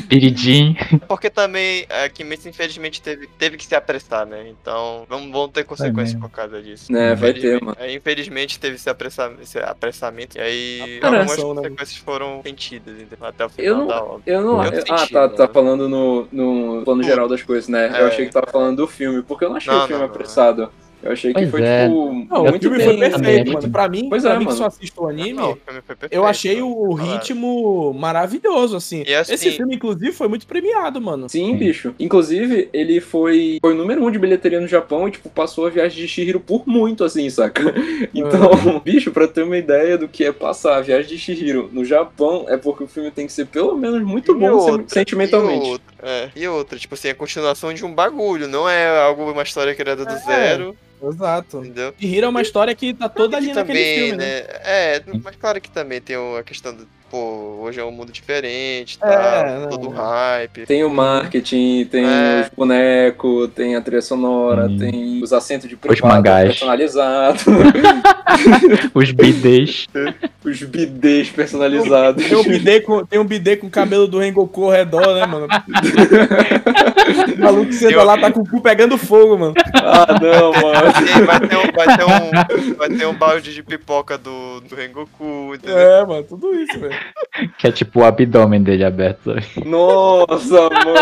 Piridin. 0.08 0.76
Porque 1.08 1.30
também 1.30 1.86
a 1.88 2.08
Kimetsu, 2.08 2.48
infelizmente, 2.48 3.00
teve, 3.00 3.26
teve 3.38 3.56
que 3.56 3.64
se 3.64 3.74
apressar, 3.74 4.26
né? 4.26 4.46
Então, 4.48 5.06
vamos, 5.08 5.30
vão 5.32 5.48
ter 5.48 5.64
consequências 5.64 6.12
mesmo. 6.14 6.28
por 6.28 6.30
causa 6.34 6.60
disso. 6.60 6.94
É, 6.94 7.14
vai 7.14 7.32
ter, 7.32 7.38
Infelizmente- 7.38 7.64
mano. 7.64 7.76
é, 7.80 7.94
infelizmente, 7.94 8.58
teve 8.60 8.76
esse, 8.76 8.90
apressa- 8.90 9.32
esse 9.40 9.58
apressamento. 9.58 10.36
E 10.36 10.40
aí, 10.40 11.00
algumas 11.02 11.36
né? 11.38 11.42
consequências 11.42 11.96
foram 11.96 12.42
sentidas 12.42 12.94
entendeu? 13.00 13.26
até 13.26 13.44
o 13.44 13.46
Eu 13.46 13.50
final 13.50 13.78
não- 13.78 13.86
da 13.86 14.02
obra. 14.04 14.22
Eu 14.26 14.42
não. 14.42 14.64
Eu 14.64 14.72
eu- 14.72 14.84
ah, 14.90 15.06
tá, 15.10 15.28
tá 15.30 15.46
né? 15.46 15.50
falando 15.52 15.88
no, 15.88 16.28
no 16.30 16.82
plano 16.84 17.02
geral 17.02 17.26
das 17.28 17.42
coisas, 17.42 17.68
né? 17.68 17.86
Eu 17.88 18.06
É. 18.06 18.08
achei 18.08 18.26
que 18.26 18.32
tava 18.32 18.46
falando 18.50 18.76
do 18.78 18.86
filme, 18.86 19.22
porque 19.22 19.44
eu 19.44 19.48
não 19.48 19.56
achei 19.56 19.72
Não, 19.72 19.84
o 19.84 19.86
filme 19.86 20.00
não, 20.02 20.08
não. 20.08 20.14
apressado. 20.14 20.70
Eu 21.02 21.12
achei 21.12 21.32
que 21.32 21.40
Pois 21.40 21.50
foi, 21.50 21.62
é. 21.62 21.84
tipo, 21.88 22.26
Não, 22.30 22.42
o 22.44 22.58
filme 22.60 22.76
bem. 22.78 22.86
foi 22.86 22.96
perfeito, 22.98 23.52
mano. 23.52 23.70
Pra 23.70 23.88
mim, 23.88 24.06
Pois 24.08 24.22
pra 24.22 24.30
é, 24.32 24.34
mim 24.34 24.40
que 24.40 24.44
mano. 24.46 24.56
só 24.58 24.66
assisto 24.66 25.02
o 25.02 25.08
anime, 25.08 25.32
Não, 25.32 25.50
o 25.52 25.56
perfeito, 25.56 26.06
eu 26.12 26.24
achei 26.24 26.60
mano. 26.60 26.76
o 26.92 26.96
Ah, 26.98 27.02
ritmo 27.02 27.92
maravilhoso, 27.94 28.76
assim. 28.76 29.02
E 29.06 29.14
assim- 29.14 29.34
Esse 29.34 29.50
filme, 29.50 29.74
inclusive, 29.74 30.12
foi 30.12 30.28
muito 30.28 30.46
premiado, 30.46 31.00
mano. 31.00 31.28
Sim, 31.28 31.56
bicho. 31.56 31.94
Inclusive, 31.98 32.68
ele 32.72 33.00
foi, 33.00 33.58
foi 33.60 33.72
o 33.72 33.76
número 33.76 34.04
um 34.04 34.10
de 34.10 34.18
bilheteria 34.18 34.60
no 34.60 34.68
Japão 34.68 35.08
e, 35.08 35.10
tipo, 35.10 35.28
passou 35.28 35.66
a 35.66 35.70
viagem 35.70 35.98
de 36.02 36.06
Shihiro 36.08 36.38
por 36.38 36.62
muito, 36.66 37.02
assim, 37.04 37.28
saca? 37.30 37.62
Então, 38.14 38.50
bicho, 38.84 39.10
pra 39.10 39.26
ter 39.26 39.42
uma 39.42 39.56
ideia 39.58 39.96
do 39.98 40.06
que 40.08 40.24
é 40.24 40.32
passar 40.32 40.76
a 40.76 40.80
viagem 40.80 41.08
de 41.08 41.18
Shihiro 41.18 41.68
no 41.72 41.84
Japão, 41.84 42.44
é 42.48 42.56
porque 42.56 42.84
o 42.84 42.86
filme 42.86 43.10
tem 43.10 43.26
que 43.26 43.32
ser 43.32 43.46
pelo 43.46 43.76
menos 43.76 44.02
muito 44.02 44.32
E 44.32 44.34
bom 44.38 44.50
outra, 44.52 44.84
sentimentalmente. 44.88 45.66
E 45.66 45.70
outra, 45.70 45.86
é, 46.02 46.28
e 46.36 46.46
outra, 46.48 46.78
tipo 46.78 46.94
assim, 46.94 47.08
a 47.08 47.14
continuação 47.14 47.72
de 47.72 47.84
um 47.84 47.92
bagulho, 47.92 48.46
não 48.48 48.68
é 48.68 49.00
algo, 49.04 49.30
uma 49.30 49.42
história 49.42 49.74
criada 49.74 50.04
do 50.04 50.12
É. 50.12 50.16
zero, 50.18 50.76
Exato. 51.02 51.58
entendeu? 51.58 51.94
E 52.00 52.06
Hiro 52.06 52.26
é 52.26 52.28
uma 52.28 52.42
história 52.42 52.74
que 52.74 52.94
tá 52.94 53.08
toda 53.08 53.36
ali 53.36 53.48
que 53.48 53.54
naquele 53.54 53.78
também, 53.78 53.96
filme, 53.96 54.16
né? 54.16 54.40
né? 54.42 54.46
É, 54.64 55.02
mas 55.22 55.36
claro 55.36 55.60
que 55.60 55.70
também 55.70 56.00
tem 56.00 56.16
a 56.16 56.42
questão 56.42 56.74
do, 56.74 56.86
pô, 57.12 57.58
hoje 57.60 57.78
é 57.78 57.84
um 57.84 57.90
mundo 57.90 58.10
diferente, 58.10 58.98
É, 59.02 59.06
tá? 59.06 59.58
não. 59.60 59.68
todo 59.68 59.90
hype. 59.90 60.64
Tem 60.64 60.82
o 60.82 60.88
marketing, 60.88 61.84
tem 61.84 62.06
É. 62.06 62.40
os 62.40 62.48
bonecos, 62.56 63.50
tem 63.54 63.76
a 63.76 63.82
trilha 63.82 64.00
sonora, 64.00 64.64
Hum. 64.64 64.78
tem 64.78 65.22
os 65.22 65.30
assentos 65.30 65.68
de 65.68 65.76
privado 65.76 66.22
personalizados, 66.22 67.44
Os 68.94 69.10
bidês. 69.12 69.86
os 70.42 70.62
bidês 70.62 71.28
personalizados. 71.28 72.24
Tem 72.26 72.36
um 72.36 72.42
bidê 72.44 72.80
com, 72.80 73.04
tem 73.04 73.18
um 73.20 73.24
bidê 73.26 73.56
com 73.58 73.66
o 73.66 73.70
cabelo 73.70 74.08
do 74.08 74.18
Rengoku 74.18 74.64
ao 74.64 74.70
redor, 74.70 75.14
né, 75.14 75.26
mano? 75.26 75.46
o 77.36 77.40
maluco 77.40 77.72
senta 77.74 77.92
Eu- 77.92 78.04
lá, 78.04 78.16
tá 78.18 78.30
com 78.32 78.40
o 78.40 78.48
cu 78.48 78.62
pegando 78.62 78.96
fogo, 78.96 79.36
mano. 79.38 79.54
ah, 79.74 80.06
não, 80.18 80.52
mano. 80.52 81.26
Vai 81.26 81.40
ter, 81.46 81.56
um, 81.56 81.72
vai, 81.72 81.96
ter 81.96 82.04
um, 82.04 82.74
vai 82.74 82.88
ter 82.88 83.06
um 83.06 83.14
balde 83.14 83.52
de 83.52 83.62
pipoca 83.62 84.16
do, 84.16 84.60
do 84.62 84.74
Rengoku, 84.74 85.52
entendeu? 85.54 85.78
É, 85.78 86.06
mano, 86.06 86.22
tudo 86.24 86.54
isso, 86.54 86.78
velho. 86.80 87.01
Que 87.58 87.68
é 87.68 87.72
tipo 87.72 88.00
o 88.00 88.04
abdômen 88.04 88.62
dele 88.62 88.84
aberto, 88.84 89.20
sabe? 89.24 89.44
Nossa, 89.68 90.68
mano. 90.68 90.92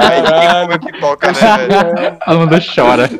Aí 0.00 0.22
ninguém 0.22 0.78
come 0.78 0.92
pipoca, 0.92 1.32
né, 1.32 1.32
velho? 1.68 2.18
Todo 2.24 2.38
mundo 2.40 2.56
chora. 2.74 3.10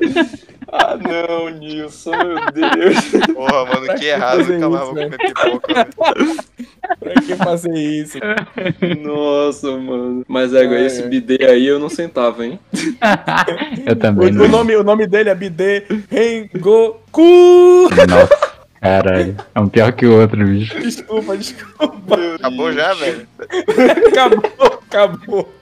Ah, 0.71 0.97
não, 0.97 1.49
Nilson, 1.51 2.11
meu 2.11 2.53
Deus. 2.53 2.97
Porra, 3.35 3.65
mano, 3.67 3.87
Pra 3.87 3.95
que 3.95 4.07
errado, 4.07 4.45
nunca 4.47 4.69
mais 4.69 4.85
vou 4.85 4.95
comer 4.95 5.17
pipoca. 5.19 5.75
velho. 5.75 6.37
Pra 7.01 7.15
que 7.15 7.37
fazer 7.37 7.75
isso? 7.75 8.19
Nossa, 9.03 9.71
mano. 9.77 10.25
Mas 10.29 10.53
é, 10.53 10.65
esse 10.85 11.03
ai. 11.03 11.09
bidê 11.09 11.39
aí 11.47 11.67
eu 11.67 11.79
não 11.79 11.89
sentava, 11.89 12.45
hein? 12.45 12.59
Eu 13.87 13.97
também 13.97 14.29
O, 14.29 14.33
não. 14.33 14.45
o 14.45 14.49
nome, 14.49 14.77
o 14.77 14.83
nome 14.85 15.07
dele 15.07 15.31
é 15.31 15.35
Bidê 15.35 15.85
Rengoku! 16.11 17.89
Nossa, 18.09 18.54
caralho. 18.85 19.37
É 19.55 19.61
um 19.61 19.69
pior 19.69 19.93
que 19.93 20.05
o 20.05 20.21
outro, 20.21 20.45
bicho. 20.47 20.79
Desculpa, 20.79 21.37
desculpa. 21.37 22.17
Acabou 22.37 22.71
já, 22.71 22.93
velho? 22.93 23.27
Acabou, 24.09 24.83
acabou. 24.87 25.55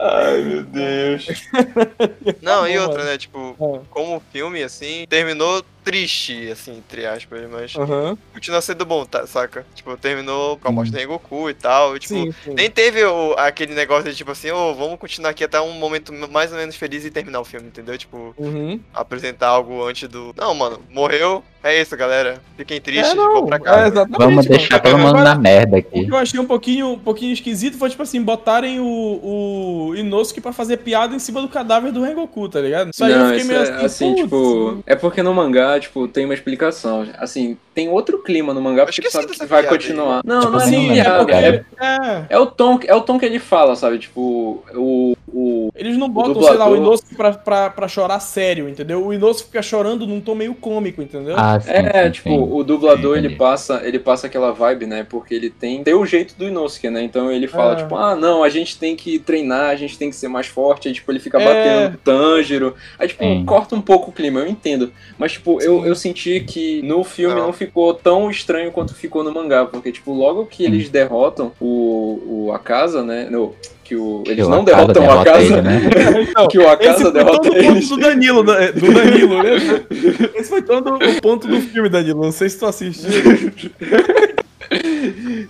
Ai, 0.00 0.42
meu 0.42 0.62
Deus. 0.64 1.26
Não, 2.40 2.66
e 2.66 2.78
outra, 2.78 3.04
né? 3.04 3.18
Tipo, 3.18 3.56
Ah. 3.60 3.80
como 3.90 4.22
filme, 4.32 4.62
assim, 4.62 5.04
terminou 5.08 5.62
triste, 5.84 6.48
assim, 6.48 6.78
entre 6.78 7.04
aspas, 7.04 7.42
mas 7.50 7.74
Aham. 7.74 8.16
continua 8.32 8.60
sendo 8.60 8.84
bom, 8.86 9.04
tá, 9.04 9.26
saca? 9.26 9.66
Tipo, 9.74 9.96
terminou 9.96 10.56
com 10.56 10.68
a 10.68 10.70
morte 10.70 10.92
do 10.92 10.96
Rengoku 10.96 11.50
e 11.50 11.54
tal, 11.54 11.96
e, 11.96 11.98
tipo, 11.98 12.14
Sim, 12.14 12.32
sim. 12.44 12.54
nem 12.54 12.70
teve 12.70 13.02
o- 13.04 13.34
aquele 13.36 13.74
negócio 13.74 14.08
de, 14.08 14.16
tipo 14.16 14.30
assim, 14.30 14.52
ô, 14.52 14.74
vamos 14.74 14.96
continuar 15.00 15.30
aqui 15.30 15.42
até 15.42 15.60
um 15.60 15.72
momento 15.72 16.12
mais 16.30 16.52
ou 16.52 16.58
menos 16.58 16.76
feliz 16.76 17.04
e 17.04 17.10
terminar 17.10 17.40
o 17.40 17.44
filme, 17.44 17.66
entendeu? 17.66 17.98
Tipo, 17.98 18.32
Uhum. 18.38 18.78
apresentar 18.94 19.48
algo 19.48 19.84
antes 19.84 20.08
do... 20.08 20.32
Não, 20.36 20.54
mano, 20.54 20.80
morreu, 20.88 21.42
é 21.64 21.80
isso, 21.82 21.96
galera. 21.96 22.40
Fiquem 22.56 22.80
tristes, 22.80 23.10
É, 23.14 23.16
vão 23.16 23.44
pra 23.46 23.56
é, 23.56 23.60
casa. 23.60 23.86
exatamente, 23.88 24.18
Vamos 24.18 24.46
deixar 24.46 24.78
todo 24.78 24.96
mundo 24.98 25.18
na 25.18 25.34
merda 25.34 25.74
O 25.74 25.78
aqui. 25.80 26.04
que 26.06 26.12
eu 26.12 26.16
achei 26.16 26.38
um 26.38 26.46
pouquinho, 26.46 26.92
um 26.92 26.98
pouquinho 27.00 27.32
esquisito 27.32 27.76
foi, 27.76 27.90
tipo 27.90 28.04
assim, 28.04 28.22
botarem 28.22 28.78
o, 28.78 28.86
o 29.04 29.94
Inosuke 29.96 30.40
pra 30.40 30.52
fazer 30.52 30.78
piada 30.78 31.14
em 31.14 31.18
cima 31.18 31.40
do 31.40 31.48
cadáver 31.48 31.92
do 31.92 32.02
Rengoku, 32.02 32.48
tá 32.48 32.60
ligado? 32.60 32.90
Isso 32.92 33.04
aí 33.04 33.12
eu 33.12 33.18
não, 33.18 33.24
fiquei 33.26 33.40
isso 33.40 33.48
meio 33.48 33.60
é, 33.60 33.62
assim, 33.62 33.84
assim, 33.84 34.14
tipo, 34.14 34.82
é 34.86 34.94
porque 34.96 35.22
no 35.22 35.34
mangá, 35.34 35.78
tipo, 35.80 36.06
tem 36.08 36.24
uma 36.24 36.34
explicação. 36.34 37.06
Assim, 37.18 37.56
tem 37.74 37.88
outro 37.88 38.22
clima 38.22 38.52
no 38.52 38.60
mangá, 38.60 38.82
Eu 38.82 38.86
porque 38.86 39.10
sabe 39.10 39.26
que 39.28 39.46
vai 39.46 39.64
continuar. 39.66 40.16
aí. 40.16 40.22
Não, 40.24 40.40
Tipo 40.40 40.52
não 40.52 40.60
é 40.60 40.64
assim, 40.64 41.00
é 41.00 41.04
porque... 41.18 41.32
piada. 41.32 41.66
É, 41.80 42.34
É 42.34 42.38
o 42.38 42.46
tom, 42.46 42.78
é 42.86 42.94
o 42.94 43.00
tom 43.00 43.18
que 43.18 43.24
ele 43.24 43.38
fala, 43.38 43.74
sabe? 43.76 43.98
Tipo, 43.98 44.62
o, 44.74 45.16
o 45.28 45.70
eles 45.74 45.96
não 45.96 46.08
botam, 46.08 46.34
dublador- 46.34 46.50
sei 46.56 46.58
lá, 46.58 46.70
o 46.70 46.76
Inosuke 46.76 47.14
pra, 47.14 47.32
pra, 47.32 47.70
pra 47.70 47.88
chorar 47.88 48.20
sério, 48.20 48.68
entendeu? 48.68 49.04
O 49.06 49.12
Inosuke 49.14 49.46
fica 49.46 49.62
chorando 49.62 50.06
num 50.06 50.20
tom 50.20 50.34
meio 50.34 50.54
cômico, 50.54 51.00
entendeu? 51.02 51.34
Ah, 51.36 51.58
sim, 51.58 51.70
É, 51.70 52.04
sim, 52.04 52.10
tipo, 52.10 52.28
sim. 52.28 52.38
o 52.38 52.62
dublador 52.62 53.16
ele 53.16 53.30
passa, 53.36 53.80
ele 53.84 53.98
passa 53.98 54.26
aquela 54.26 54.52
vibe, 54.52 54.86
né? 54.86 55.06
Porque 55.08 55.34
ele 55.34 55.48
tem, 55.50 55.82
tem 55.82 55.94
o 55.94 56.04
jeito 56.04 56.34
do 56.36 56.46
Inosuke, 56.46 56.90
né? 56.90 57.02
Então 57.02 57.30
ele 57.32 57.48
fala, 57.48 57.72
É. 57.72 57.76
tipo, 57.76 57.96
ah, 57.96 58.14
não, 58.14 58.44
a 58.44 58.48
gente 58.50 58.78
tem 58.78 58.91
que 58.96 59.18
treinar, 59.18 59.70
a 59.70 59.76
gente 59.76 59.96
tem 59.98 60.10
que 60.10 60.16
ser 60.16 60.28
mais 60.28 60.46
forte. 60.46 60.88
Aí, 60.88 60.94
tipo, 60.94 61.10
ele 61.12 61.18
fica 61.20 61.40
É. 61.40 61.44
batendo 61.44 61.98
Tanjiro. 62.04 62.74
Aí, 62.98 63.08
tipo, 63.08 63.22
Sim. 63.22 63.44
corta 63.44 63.74
um 63.74 63.80
pouco 63.80 64.10
o 64.10 64.12
clima, 64.12 64.40
eu 64.40 64.46
entendo. 64.48 64.92
Mas, 65.18 65.32
tipo, 65.32 65.60
eu, 65.62 65.82
Sim. 65.82 65.88
eu 65.88 65.94
senti 65.94 66.40
que 66.40 66.82
no 66.82 67.02
filme 67.04 67.34
Não. 67.34 67.46
não. 67.46 67.52
ficou 67.52 67.92
tão 67.94 68.30
estranho 68.30 68.70
quanto 68.72 68.94
ficou 68.94 69.22
no 69.24 69.32
mangá. 69.32 69.64
Porque, 69.66 69.92
tipo, 69.92 70.12
logo 70.12 70.46
que 70.46 70.64
eles 70.64 70.88
derrotam 70.88 71.52
o, 71.60 72.46
o 72.48 72.52
a 72.52 72.58
casa, 72.58 73.02
né? 73.02 73.28
No, 73.30 73.54
que 73.84 73.96
o, 73.96 74.22
eles 74.26 74.46
o 74.46 74.50
não 74.50 74.64
derrotam 74.64 75.02
a 75.04 75.06
derrota 75.08 75.24
casa. 75.32 75.44
ele, 75.44 75.60
né? 75.62 75.80
Então, 76.30 76.48
Que 76.48 76.58
o 76.58 76.62
esse 76.62 76.70
Akasa 76.70 77.02
foi 77.02 77.12
derrota 77.12 77.40
todo 77.42 77.52
o 77.52 77.56
eles. 77.56 77.88
ponto 77.88 77.96
do 77.96 78.02
Danilo, 78.02 78.42
da- 78.42 78.70
do 78.70 78.92
Danilo, 78.92 79.42
né? 79.42 79.50
Esse 80.34 80.48
foi 80.48 80.62
todo 80.62 80.94
o 80.94 81.20
ponto 81.20 81.46
do 81.48 81.60
filme, 81.60 81.88
Danilo. 81.88 82.22
Não 82.22 82.32
sei 82.32 82.48
se 82.48 82.58
tu 82.58 82.66
assistiu. 82.66 83.10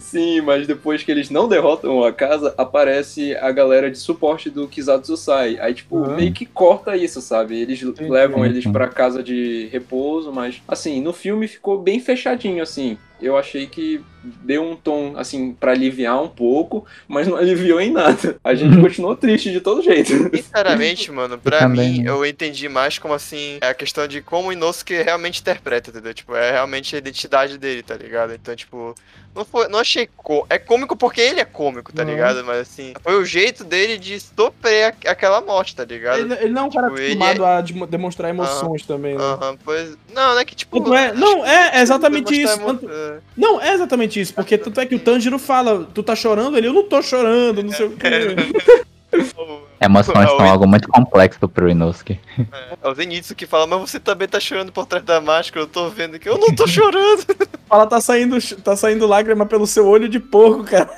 Sim, 0.01 0.41
mas 0.41 0.67
depois 0.67 1.03
que 1.03 1.11
eles 1.11 1.31
não 1.31 1.49
derrotam 1.49 2.03
a 2.05 2.13
casa, 2.13 2.55
aparece 2.59 3.35
a 3.37 3.51
galera 3.51 3.91
de 3.91 3.99
suporte 3.99 4.51
do 4.51 4.67
Kizatsu 4.69 5.17
Sai. 5.17 5.59
Aí, 5.61 5.75
tipo, 5.75 5.97
Uhum. 5.97 6.17
meio 6.17 6.33
que 6.33 6.47
corta 6.47 6.97
isso, 6.97 7.21
sabe? 7.21 7.61
Eles 7.61 7.83
levam 7.83 8.45
eles 8.45 8.65
sim. 8.65 8.73
pra 8.73 8.89
casa 8.89 9.23
de 9.23 9.69
repouso, 9.73 10.33
mas, 10.33 10.61
assim, 10.67 11.01
no 11.01 11.13
filme 11.13 11.47
ficou 11.49 11.79
bem 11.79 12.01
fechadinho, 12.01 12.63
assim. 12.63 12.97
Eu 13.23 13.37
achei 13.37 13.67
que 13.67 14.03
deu 14.25 14.63
um 14.63 14.77
tom, 14.77 15.15
assim, 15.17 15.53
pra 15.53 15.73
aliviar 15.73 16.23
um 16.23 16.29
pouco, 16.29 16.87
mas 17.09 17.27
não 17.27 17.37
aliviou 17.39 17.81
em 17.81 17.91
nada. 17.91 18.37
A 18.45 18.55
gente 18.55 18.77
Uhum. 18.77 18.83
continuou 18.83 19.17
triste 19.17 19.51
de 19.51 19.61
todo 19.61 19.83
jeito. 19.83 20.11
Sinceramente, 20.37 21.11
mano, 21.11 21.39
pra 21.39 21.61
também, 21.61 21.93
mim, 21.95 22.03
né? 22.03 22.11
eu 22.11 22.25
entendi 22.25 22.69
mais 22.69 22.99
como 22.99 23.15
assim, 23.15 23.59
é 23.61 23.69
a 23.69 23.75
questão 23.75 24.07
de 24.07 24.21
como 24.23 24.49
o 24.49 24.53
Inosuke 24.53 24.95
realmente 25.03 25.41
interpreta, 25.41 25.91
entendeu? 25.91 26.15
Tipo, 26.15 26.37
é 26.37 26.53
realmente 26.53 26.95
a 26.95 26.99
identidade 26.99 27.59
dele, 27.59 27.83
tá 27.83 27.95
ligado? 27.97 28.33
Então, 28.35 28.55
tipo, 28.55 28.95
não, 29.35 29.45
foi, 29.45 29.67
não 29.69 29.79
achei. 29.81 30.09
Co 30.17 30.47
é 30.49 30.59
cômico 30.59 30.95
porque 30.97 31.21
ele 31.21 31.41
é 31.41 31.45
cômico, 31.45 31.93
tá 31.93 32.03
Uhum. 32.03 32.11
ligado? 32.11 32.45
Mas 32.45 32.59
assim, 32.61 32.93
foi 33.03 33.17
o 33.17 33.25
jeito 33.25 33.65
dele 33.65 33.99
de 33.99 34.21
sofrer 34.21 34.95
a- 35.05 35.11
aquela 35.11 35.41
morte, 35.41 35.75
tá 35.75 35.85
ligado? 35.85 36.21
Ele, 36.21 36.35
ele 36.35 36.51
não 36.53 36.63
é 36.63 36.65
um 36.67 36.71
cara 36.71 36.87
Tipo, 36.89 37.01
ele 37.01 37.13
acostumado 37.25 37.45
a 37.45 37.61
de- 37.61 37.87
demonstrar 37.87 38.31
emoções 38.31 38.87
também, 38.87 39.17
né? 39.17 39.23
Aham, 39.25 39.57
pois. 39.65 39.97
Não, 40.15 40.35
né? 40.37 40.45
Que 40.45 40.55
tipo. 40.55 40.79
Não 40.81 40.95
é- 40.97 41.13
não, 41.13 41.45
é 41.45 41.81
exatamente 41.83 42.41
isso, 42.41 42.53
emo- 42.53 42.67
tanto- 42.75 42.89
Não, 43.37 43.61
é 43.61 43.75
exatamente 43.75 44.21
isso, 44.21 44.35
porque 44.35 44.57
tanto 44.59 44.81
é 44.81 44.87
que 44.87 44.95
o 44.95 44.99
Tanjiro 44.99 45.39
fala, 45.39 45.89
tu 45.93 46.03
tá 46.03 46.15
chorando? 46.15 46.57
Ele, 46.57 46.69
eu 46.69 46.73
não 46.73 46.85
tô 46.85 47.03
chorando, 47.03 47.63
não 47.63 47.73
sei 47.73 47.87
o 47.87 47.91
quê. 47.91 48.09
Emoções 49.83 50.31
É 50.31 50.33
o- 50.33 50.37
são 50.37 50.47
algo 50.49 50.67
muito 50.67 50.89
complexo 50.89 51.49
pro 51.49 51.69
Inosuke. 51.69 52.19
É 52.83 52.89
o 52.89 52.95
Zenitsu 52.95 53.35
que 53.35 53.47
fala, 53.47 53.67
mas 53.67 53.91
você 53.91 53.99
também 54.01 54.29
tá 54.29 54.39
chorando 54.39 54.71
por 54.73 54.87
trás 54.87 55.05
da 55.05 55.21
máscara, 55.21 55.61
eu 55.63 55.67
tô 55.67 55.89
vendo 55.89 56.19
que 56.19 56.29
eu 56.29 56.39
não 56.39 56.55
tô 56.55 56.67
chorando. 56.69 57.25
Fala, 57.69 57.87
tá 57.87 58.01
saindo, 58.01 58.37
tá 58.63 58.77
saindo 58.77 59.07
lágrima 59.07 59.47
pelo 59.47 59.67
seu 59.67 59.87
olho 59.87 60.09
de 60.09 60.21
porco, 60.21 60.65
cara. 60.65 60.91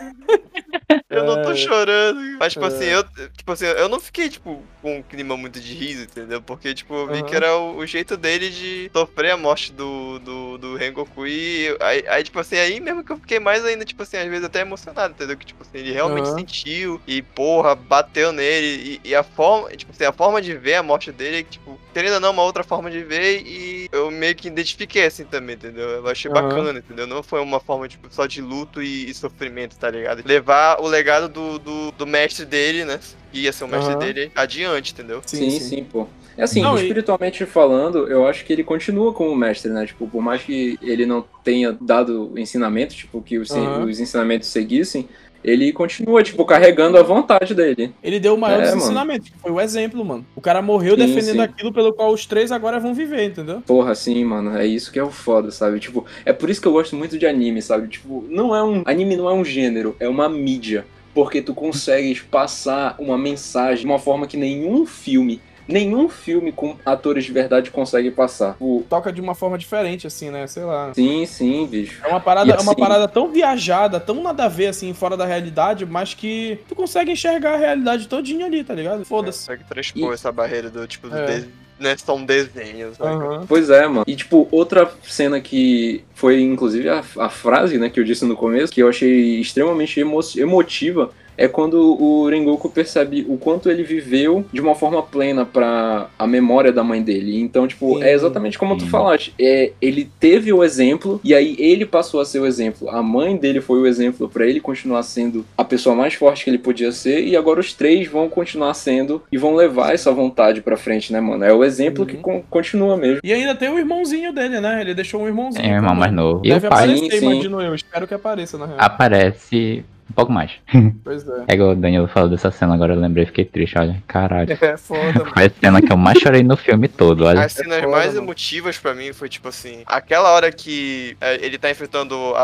Eu 1.09 1.25
não 1.25 1.41
tô 1.43 1.53
É. 1.53 1.57
chorando. 1.57 2.21
Mas, 2.41 2.53
tipo 2.55 2.65
É. 2.65 2.69
assim, 2.69 2.85
eu, 2.87 3.05
tipo 3.37 3.53
assim, 3.53 3.67
eu 3.67 3.89
não 3.89 4.01
fiquei, 4.01 4.29
tipo, 4.29 4.61
com 4.83 4.99
um 4.99 5.03
clima 5.03 5.37
muito 5.37 5.61
de 5.61 5.73
riso, 5.73 6.03
entendeu? 6.03 6.43
Porque, 6.43 6.75
tipo, 6.75 6.93
eu 6.95 7.07
vi 7.07 7.15
Aham. 7.15 7.23
que 7.23 7.37
era 7.37 7.57
o, 7.57 7.77
o 7.79 7.87
jeito 7.87 8.17
dele 8.17 8.51
de 8.51 8.91
sofrer 8.93 9.31
a 9.31 9.37
morte 9.37 9.73
do, 9.73 10.19
do, 10.19 10.59
do 10.59 10.77
Rengoku. 10.77 11.27
E 11.27 11.77
aí, 11.81 12.05
aí, 12.09 12.25
tipo 12.25 12.39
assim, 12.41 12.57
aí 12.57 12.81
mesmo 12.81 13.05
que 13.05 13.13
eu 13.13 13.19
fiquei 13.19 13.39
mais 13.39 13.65
ainda, 13.65 13.85
tipo 13.85 14.03
assim, 14.03 14.17
às 14.17 14.29
vezes 14.29 14.45
até 14.45 14.61
emocionado, 14.61 15.15
entendeu? 15.15 15.37
Que, 15.37 15.47
tipo 15.47 15.63
assim, 15.63 15.79
ele 15.79 15.93
realmente 15.93 16.27
Aham. 16.29 16.39
sentiu 16.39 17.01
e, 17.07 17.23
porra, 17.23 17.75
bateu 17.75 18.33
nele. 18.33 18.74
E, 18.75 19.01
e 19.05 19.15
a 19.15 19.23
forma, 19.23 19.71
tipo 19.77 19.93
assim, 19.93 20.05
a 20.05 20.13
forma 20.13 20.41
de 20.43 20.57
ver 20.57 20.75
a 20.75 20.83
morte 20.83 21.13
dele, 21.13 21.45
tipo, 21.45 21.81
querendo 21.93 22.15
ou 22.15 22.21
não, 22.21 22.31
uma 22.33 22.43
outra 22.43 22.65
forma 22.65 22.91
de 22.91 23.03
ver. 23.05 23.43
E 23.47 23.87
eu 23.93 24.11
meio 24.11 24.35
que 24.35 24.49
identifiquei 24.49 25.05
assim 25.07 25.25
também, 25.25 25.57
entendeu? 25.57 25.89
Eu 25.89 26.07
achei 26.09 26.31
Aham. 26.31 26.31
bacana, 26.31 26.79
entendeu? 26.79 27.07
Não 27.07 27.23
foi 27.23 27.41
uma 27.41 27.61
forma, 27.61 27.89
tipo, 27.89 28.13
só 28.13 28.27
de 28.27 28.41
luto 28.43 28.83
e, 28.83 29.09
e 29.11 29.15
sofrimento, 29.15 29.77
tá 29.79 29.91
ligado? 29.91 30.23
Levar 30.27 30.81
o 30.81 30.87
legado 30.87 31.29
do, 31.29 31.59
do, 31.59 31.91
do 31.93 32.07
mestre 32.07 32.45
dele, 32.45 32.85
né? 32.85 33.01
Que 33.31 33.41
ia 33.41 33.53
ser 33.53 33.65
o 33.65 33.69
mestre 33.69 33.95
Aham. 33.95 33.99
dele 33.99 34.31
adiante, 34.35 34.93
entendeu? 34.93 35.23
Sim, 35.27 35.51
sim, 35.59 35.85
pô. 35.85 36.07
É 36.37 36.43
assim, 36.43 36.61
Não, 36.61 36.75
e- 36.77 36.81
espiritualmente 36.81 37.47
falando, 37.47 38.07
eu 38.09 38.27
acho 38.27 38.45
que 38.45 38.53
ele 38.53 38.63
continua 38.65 39.13
como 39.15 39.35
mestre, 39.35 39.71
né? 39.73 39.87
Tipo, 39.87 40.09
por 40.09 40.21
mais 40.23 40.43
que 40.43 40.77
ele 40.83 41.07
não 41.07 41.23
tenha 41.43 41.73
dado 41.81 42.39
ensinamento, 42.39 42.95
tipo, 42.95 43.23
que 43.23 43.39
os, 43.39 43.55
Aham. 43.55 43.87
os 43.89 44.01
ensinamentos 44.01 44.49
seguissem, 44.49 45.09
ele 45.45 45.73
continua, 45.73 46.23
tipo, 46.23 46.45
carregando 46.45 46.97
a 46.97 47.03
vontade 47.03 47.55
dele. 47.55 47.93
Ele 48.03 48.19
deu 48.19 48.35
o 48.35 48.39
maior 48.39 48.63
É, 48.63 48.75
ensinamentos, 48.75 49.29
que 49.29 49.39
foi 49.39 49.53
o 49.53 49.61
exemplo, 49.61 50.05
mano. 50.05 50.25
O 50.35 50.41
cara 50.41 50.63
morreu 50.63 50.97
Sim, 50.97 51.07
defendendo 51.07 51.37
sim. 51.37 51.41
aquilo 51.43 51.73
pelo 51.73 51.93
qual 51.93 52.13
os 52.13 52.25
três 52.25 52.51
agora 52.51 52.81
vão 52.81 52.95
viver, 52.95 53.27
entendeu? 53.27 53.63
Porra, 53.67 53.93
assim, 53.93 54.25
mano, 54.25 54.57
é 54.57 54.67
isso 54.67 54.91
que 54.91 54.99
é 54.99 55.03
o 55.05 55.11
foda, 55.11 55.51
sabe? 55.51 55.79
Tipo, 55.79 56.07
é 56.25 56.33
por 56.33 56.49
isso 56.49 56.61
que 56.61 56.67
eu 56.69 56.73
gosto 56.73 56.97
muito 56.97 57.19
de 57.19 57.27
anime, 57.27 57.61
sabe? 57.61 57.89
Tipo, 57.89 58.25
não 58.29 58.57
é 58.57 58.63
um. 58.65 58.83
Anime 58.87 59.17
não 59.17 59.29
é 59.29 59.33
um 59.35 59.45
gênero, 59.45 59.95
é 60.01 60.09
uma 60.09 60.29
mídia. 60.29 60.87
Porque 61.13 61.41
tu 61.41 61.55
consegues 61.55 62.21
passar 62.23 62.97
uma 62.99 63.17
mensagem 63.17 63.81
de 63.81 63.87
uma 63.87 64.01
forma 64.01 64.27
que 64.27 64.37
nenhum 64.37 64.85
filme, 64.85 65.41
nenhum 65.69 66.09
filme 66.09 66.53
com 66.53 66.77
atores 66.85 67.25
de 67.25 67.33
verdade 67.33 67.71
consegue 67.71 68.11
passar. 68.11 68.53
Tipo, 68.53 68.85
Toca 68.89 69.13
de 69.13 69.21
uma 69.21 69.35
forma 69.35 69.57
diferente, 69.59 70.07
assim, 70.07 70.31
né? 70.31 70.47
Sei 70.47 70.65
lá. 70.65 70.93
sim, 70.95 71.25
sim, 71.27 71.67
bicho. 71.67 72.01
É 72.05 72.09
uma 72.09 72.21
parada, 72.21 72.49
E 72.49 72.53
é 72.53 72.55
uma 72.57 72.73
assim- 72.73 72.81
parada 72.81 73.09
tão 73.09 73.31
viajada, 73.33 73.99
tão 74.01 74.23
nada 74.23 74.45
a 74.45 74.49
ver, 74.49 74.69
assim, 74.69 74.93
fora 74.95 75.17
da 75.17 75.25
realidade, 75.25 75.85
mas 75.87 76.15
que 76.15 76.59
tu 76.69 76.75
consegue 76.75 77.11
enxergar 77.13 77.55
a 77.55 77.57
realidade 77.57 78.09
todinha 78.09 78.47
ali, 78.47 78.63
tá 78.65 78.75
ligado? 78.75 79.05
Foda-se. 79.05 79.41
Consegue 79.47 79.65
transpor 79.65 80.11
E- 80.11 80.15
essa 80.15 80.31
barreira 80.33 80.71
do, 80.71 80.87
tipo, 80.87 81.09
do 81.09 81.17
É. 81.17 81.27
des- 81.27 81.49
não 81.79 81.91
é 81.91 81.97
só 81.97 82.15
um 82.15 82.25
desenho, 82.25 82.95
sabe? 82.95 83.17
Aham. 83.25 83.45
Pois 83.49 83.69
é, 83.69 83.87
mano. 83.89 84.05
E, 84.07 84.15
tipo, 84.15 84.47
outra 84.53 84.91
cena 85.03 85.41
que 85.41 86.05
foi, 86.15 86.41
inclusive, 86.41 86.89
a, 86.89 87.03
a 87.19 87.29
frase, 87.29 87.79
né, 87.79 87.91
que 87.91 87.99
eu 87.99 88.05
disse 88.05 88.25
no 88.25 88.37
começo, 88.37 88.73
que 88.73 88.81
eu 88.83 88.89
achei 88.89 89.41
extremamente 89.41 89.99
emo 89.99 90.21
emotiva, 90.37 91.11
é 91.37 91.49
quando 91.49 91.75
o 92.01 92.29
Rengoku 92.29 92.69
percebe 92.69 93.25
o 93.29 93.37
quanto 93.37 93.71
ele 93.71 93.83
viveu 93.83 94.45
de 94.53 94.61
uma 94.61 94.75
forma 94.75 95.03
plena 95.03 95.45
pra 95.45 96.09
a 96.19 96.27
memória 96.27 96.73
da 96.73 96.83
mãe 96.85 97.03
dele. 97.03 97.41
Então, 97.41 97.67
tipo, 97.67 97.99
Sim. 97.99 98.05
é 98.05 98.13
exatamente 98.13 98.59
como 98.59 98.77
tu 98.77 98.85
Sim. 98.85 98.91
falaste. 98.91 99.35
É, 99.39 99.73
ele 99.81 100.09
teve 100.21 100.53
o 100.53 100.63
exemplo, 100.65 101.21
e 101.25 101.35
aí 101.35 101.57
ele 101.59 101.85
passou 101.87 102.21
a 102.21 102.25
ser 102.25 102.41
o 102.41 102.47
exemplo. 102.47 102.89
A 102.91 103.03
mãe 103.03 103.37
dele 103.37 103.61
foi 103.61 103.79
o 103.81 103.87
exemplo 103.87 104.29
pra 104.29 104.47
ele 104.47 104.61
continuar 104.61 105.03
sendo 105.03 105.45
a 105.57 105.65
pessoa 105.65 105.95
mais 105.95 106.15
forte 106.15 106.45
que 106.45 106.51
ele 106.51 106.59
podia 106.59 106.93
ser, 106.93 107.25
e 107.27 107.37
agora 107.37 107.61
os 107.61 107.73
três 107.73 108.07
vão 108.09 108.29
continuar 108.29 108.75
sendo 108.75 109.23
e 109.31 109.39
vão 109.39 109.55
levar 109.55 109.93
essa 109.95 110.11
vontade 110.13 110.61
pra 110.63 110.77
frente, 110.77 111.13
né, 111.13 111.21
mano? 111.21 111.45
É 111.45 111.53
o 111.53 111.65
exemplo 111.65 112.03
Uhum. 112.03 112.07
que 112.07 112.17
con- 112.17 112.43
continua 112.51 112.97
mesmo. 112.97 113.21
E 113.25 113.33
ainda 113.33 113.55
tem 113.55 113.69
o 113.69 113.79
irmãozinho 113.79 114.33
dele, 114.33 114.61
né? 114.61 114.81
Ele 114.81 114.95
deixou 114.95 115.23
um 115.23 115.27
irmãozinho. 115.27 115.65
É, 115.65 115.71
irmão 115.75 115.95
mais 115.95 116.13
novo. 116.13 116.41
E 116.45 116.49
Deve 116.51 116.67
o 116.67 116.71
pai 116.71 116.85
aparecer, 116.85 117.19
sim. 117.19 117.25
imagino 117.33 117.61
eu. 117.61 117.75
Espero 117.75 118.07
que 118.07 118.15
apareça, 118.15 118.57
na 118.59 118.67
real. 118.67 118.79
aparece 118.81 119.85
Um 120.11 120.15
pouco 120.15 120.33
mais. 120.33 120.51
Pois 121.03 121.27
é. 121.29 121.45
É 121.49 121.55
igual 121.55 121.71
o 121.71 121.77
Danilo 121.77 122.07
falou 122.09 122.29
dessa 122.29 122.51
cena, 122.51 122.75
agora 122.75 122.95
eu 122.95 123.01
lembrei, 123.01 123.27
fiquei 123.27 123.45
triste, 123.45 123.79
olha. 123.79 124.03
Caralho. 124.07 124.53
É 124.61 124.77
foda, 124.77 125.03
mano. 125.21 125.27
Foi 125.35 125.45
a 125.47 125.51
cena 125.51 125.83
que 125.83 125.93
eu 125.93 125.97
mais 125.97 126.19
chorei 126.19 126.43
no 126.43 126.57
filme 126.57 126.89
todo, 126.89 127.25
olha. 127.25 127.43
As 127.43 127.53
cenas 127.53 127.81
foda, 127.81 127.89
mais 127.91 128.15
mano. 128.15 128.27
emotivas 128.27 128.79
pra 128.79 128.95
mim 128.95 129.13
foi 129.13 129.29
tipo 129.29 129.49
assim, 129.49 129.83
aquela 129.87 130.31
hora 130.33 130.51
que 130.53 131.17
é, 131.21 131.45
ele 131.45 131.59
tá 131.59 131.71
enfrentando 131.71 132.15
a, 132.37 132.41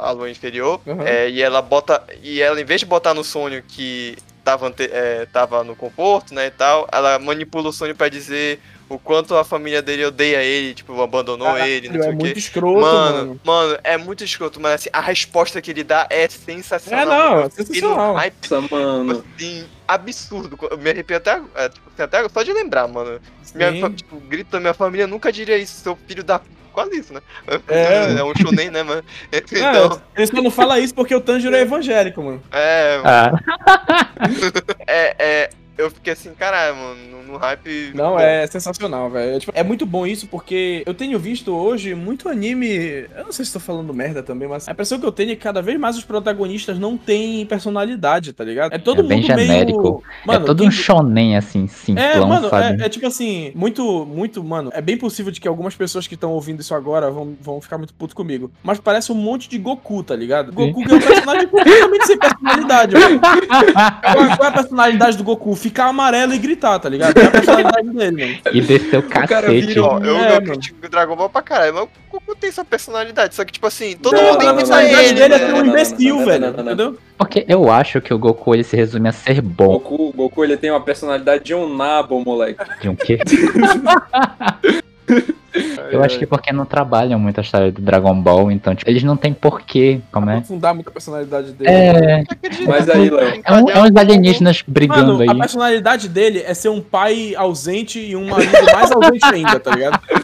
a, 0.00 0.08
a 0.08 0.10
lua 0.12 0.30
inferior, 0.30 0.80
Uhum. 0.86 1.02
é, 1.02 1.28
e 1.30 1.42
ela 1.42 1.60
bota. 1.62 2.02
E 2.22 2.40
ela, 2.40 2.60
em 2.60 2.64
vez 2.64 2.80
de 2.80 2.86
botar 2.86 3.12
no 3.14 3.24
sonho 3.24 3.62
que 3.66 4.16
tava, 4.44 4.66
ante- 4.68 4.90
é, 4.92 5.26
tava 5.32 5.64
no 5.64 5.74
conforto, 5.74 6.34
né, 6.34 6.46
e 6.46 6.50
tal, 6.50 6.86
ela 6.92 7.18
manipula 7.18 7.70
o 7.70 7.72
sonho 7.72 7.94
pra 7.94 8.08
dizer 8.08 8.60
o 8.88 8.98
quanto 8.98 9.34
a 9.36 9.44
família 9.44 9.80
dele 9.80 10.04
odeia 10.04 10.42
ele, 10.42 10.74
tipo, 10.74 11.00
abandonou 11.00 11.46
Caralho, 11.48 11.70
ele, 11.70 11.88
não 11.88 11.96
é 12.00 12.02
sei 12.02 12.12
o 12.12 12.14
muito 12.16 12.32
quê. 12.34 12.38
escroto, 12.38 12.80
Mano, 12.80 13.16
mano. 13.16 13.40
mano, 13.44 13.78
é 13.82 13.96
muito 13.96 14.22
escroto, 14.24 14.60
mas 14.60 14.74
assim, 14.74 14.90
a 14.92 15.00
resposta 15.00 15.60
que 15.62 15.70
ele 15.70 15.82
dá 15.84 16.06
é 16.10 16.28
sensacional. 16.28 17.02
É, 17.02 17.06
não, 17.06 17.14
é 17.32 17.34
mano. 17.36 17.50
Fiquei 17.50 17.64
sensacional. 17.66 18.14
hype, 18.14 18.34
Nossa, 18.50 18.60
mano. 18.74 19.14
tipo 19.14 19.26
assim, 19.36 19.66
absurdo. 19.88 20.58
Eu 20.70 20.78
me 20.78 20.90
arrepio 20.90 21.16
até, 21.16 21.40
é, 21.54 21.68
tipo, 21.68 21.88
assim, 21.92 22.02
até 22.02 22.28
só 22.28 22.42
de 22.42 22.52
lembrar, 22.52 22.86
mano. 22.88 23.20
Minha, 23.54 23.70
Sim. 23.72 23.92
tipo, 23.94 24.16
grito 24.20 24.50
da 24.50 24.60
minha 24.60 24.74
família 24.74 25.06
nunca 25.06 25.32
diria 25.32 25.56
isso, 25.56 25.80
seu 25.80 25.96
filho 26.06 26.22
da. 26.24 26.40
Quase 26.72 26.98
isso, 26.98 27.14
né? 27.14 27.20
É. 27.68 28.18
É 28.18 28.24
um 28.24 28.34
shonen, 28.34 28.68
né, 28.70 28.82
mano? 28.82 29.02
Não, 29.32 29.38
Então, 29.86 30.02
ele 30.16 30.26
só 30.26 30.42
não 30.42 30.50
fala 30.50 30.80
isso 30.80 30.92
porque 30.92 31.14
o 31.14 31.20
Tanjiro 31.20 31.54
é 31.54 31.60
evangélico, 31.60 32.20
mano. 32.20 32.42
é, 32.50 33.00
Ah, 33.04 33.30
é, 34.86 35.14
é. 35.18 35.50
Eu 35.76 35.90
fiquei 35.90 36.12
assim, 36.12 36.32
caralho, 36.34 36.76
mano, 36.76 36.96
no, 37.10 37.32
no 37.32 37.36
hype. 37.38 37.90
Não, 37.94 38.12
bom. 38.12 38.20
é 38.20 38.46
sensacional, 38.46 39.10
velho. 39.10 39.36
É, 39.36 39.38
tipo, 39.40 39.52
é 39.54 39.62
muito 39.64 39.84
bom 39.84 40.06
isso 40.06 40.28
porque 40.28 40.84
eu 40.86 40.94
tenho 40.94 41.18
visto 41.18 41.52
hoje 41.52 41.94
muito 41.96 42.28
anime. 42.28 42.68
Eu 43.16 43.24
não 43.24 43.32
sei 43.32 43.44
se 43.44 43.52
tô 43.52 43.58
falando 43.58 43.92
merda 43.92 44.22
também, 44.22 44.46
mas 44.48 44.68
a 44.68 44.72
impressão 44.72 45.00
que 45.00 45.06
eu 45.06 45.10
tenho 45.10 45.32
é 45.32 45.34
que 45.34 45.42
cada 45.42 45.60
vez 45.60 45.78
mais 45.80 45.96
os 45.96 46.04
protagonistas 46.04 46.78
não 46.78 46.96
têm 46.96 47.44
personalidade, 47.44 48.32
tá 48.32 48.44
ligado? 48.44 48.72
É 48.72 48.78
todo 48.78 49.00
É 49.00 49.02
bem 49.02 49.18
mundo 49.18 49.26
genérico. 49.26 50.02
meio. 50.26 50.36
é 50.36 50.44
todo 50.44 50.60
um 50.62 50.68
King- 50.68 50.76
shonen, 50.76 51.36
assim, 51.36 51.64
É, 51.64 51.68
simplão, 51.68 52.28
mano, 52.28 52.48
sabe? 52.50 52.80
é, 52.82 52.86
é 52.86 52.88
tipo 52.88 53.06
assim, 53.06 53.50
muito, 53.56 54.06
muito, 54.06 54.44
mano, 54.44 54.70
é 54.72 54.80
bem 54.80 54.96
possível 54.96 55.32
de 55.32 55.40
que 55.40 55.48
algumas 55.48 55.74
pessoas 55.74 56.06
que 56.06 56.14
estão 56.14 56.30
ouvindo 56.30 56.60
isso 56.60 56.72
agora 56.74 57.10
vão, 57.10 57.36
vão 57.40 57.60
ficar 57.60 57.78
muito 57.78 57.92
puto 57.94 58.14
comigo. 58.14 58.48
Mas 58.62 58.78
parece 58.78 59.10
um 59.10 59.16
monte 59.16 59.48
de 59.48 59.58
Goku, 59.58 60.04
tá 60.04 60.14
ligado? 60.14 60.52
Goku 60.52 60.84
que 60.84 60.92
é 60.92 60.94
um 60.94 61.00
personagem 61.00 61.48
completamente 61.48 62.06
sem 62.06 62.16
personalidade, 62.18 62.94
velho. 62.96 63.20
Qual, 63.20 63.34
qual 64.38 64.44
é 64.44 64.46
a 64.48 64.52
personalidade 64.52 65.16
do 65.16 65.24
Goku? 65.24 65.63
Ficar 65.64 65.86
amarelo 65.86 66.34
e 66.34 66.38
gritar, 66.38 66.78
tá 66.78 66.90
ligado? 66.90 67.16
É 67.16 67.24
a 67.24 67.30
personalidade 67.30 67.88
dele, 67.88 68.26
mano. 68.26 68.38
E 68.52 68.60
desceu 68.60 69.00
o 69.00 69.02
cara 69.04 69.26
cacete. 69.26 69.66
virou- 69.68 69.86
Ó, 69.92 69.98
eu, 70.00 70.14
É, 70.18 70.36
eu 70.36 70.42
critico 70.42 70.86
o 70.86 70.88
Dragon 70.90 71.16
Ball 71.16 71.30
pra 71.30 71.40
caralho, 71.40 71.72
mas 71.72 71.84
o 71.84 71.88
Goku 72.12 72.36
tem 72.36 72.50
essa 72.50 72.62
personalidade. 72.66 73.34
Só 73.34 73.42
que, 73.46 73.52
tipo 73.52 73.66
assim, 73.66 73.96
todo 73.96 74.14
Não, 74.14 74.22
mundo 74.24 74.32
não, 74.32 74.38
que 74.40 74.44
não, 74.44 74.56
pensar 74.56 74.74
não, 74.82 74.82
personalidade 74.82 75.08
ele, 75.08 75.20
dele 75.20 75.34
é 75.34 75.38
ser 75.38 75.54
um 75.54 75.64
imbecil, 75.66 76.24
velho. 76.26 76.46
Entendeu? 76.48 76.98
Porque 77.16 77.46
eu 77.48 77.70
acho 77.72 77.98
que 78.02 78.12
o 78.12 78.18
Goku 78.18 78.54
ele 78.54 78.62
se 78.62 78.76
resume 78.76 79.08
a 79.08 79.12
ser 79.12 79.40
bom. 79.40 79.68
Goku, 79.68 80.12
Goku, 80.14 80.44
ele 80.44 80.58
tem 80.58 80.70
uma 80.70 80.82
personalidade 80.82 81.44
de 81.44 81.54
um 81.54 81.74
nabo, 81.74 82.22
moleque. 82.22 82.62
De 82.82 82.88
um 82.90 82.94
quê? 82.94 83.18
Eu 85.92 86.02
acho 86.02 86.18
que 86.18 86.26
porque 86.26 86.52
não 86.52 86.64
trabalham 86.66 87.18
muito 87.18 87.38
a 87.38 87.42
história 87.42 87.70
do 87.70 87.80
Dragon 87.80 88.20
Ball, 88.20 88.50
então, 88.50 88.74
tipo, 88.74 88.90
eles 88.90 89.04
não 89.04 89.16
têm 89.16 89.32
porquê, 89.32 90.00
como 90.10 90.28
é? 90.28 90.34
Aprofundar 90.34 90.74
muito 90.74 90.88
a 90.88 90.92
personalidade 90.92 91.52
dele. 91.52 91.70
É, 91.70 92.24
Mas 92.66 92.88
aí, 92.88 93.08
Léo, 93.08 93.40
é, 93.44 93.52
um, 93.52 93.70
é 93.70 93.82
uns 93.82 93.96
alienígenas 93.96 94.64
brigando 94.66 95.12
Mano, 95.12 95.30
a 95.30 95.32
aí. 95.32 95.38
personalidade 95.38 96.08
dele 96.08 96.42
é 96.44 96.52
ser 96.54 96.70
um 96.70 96.80
pai 96.80 97.36
ausente 97.36 98.00
e 98.00 98.16
um 98.16 98.28
marido 98.28 98.52
mais 98.72 98.90
ausente 98.90 99.24
ainda, 99.26 99.60
tá 99.60 99.70
ligado? 99.70 100.00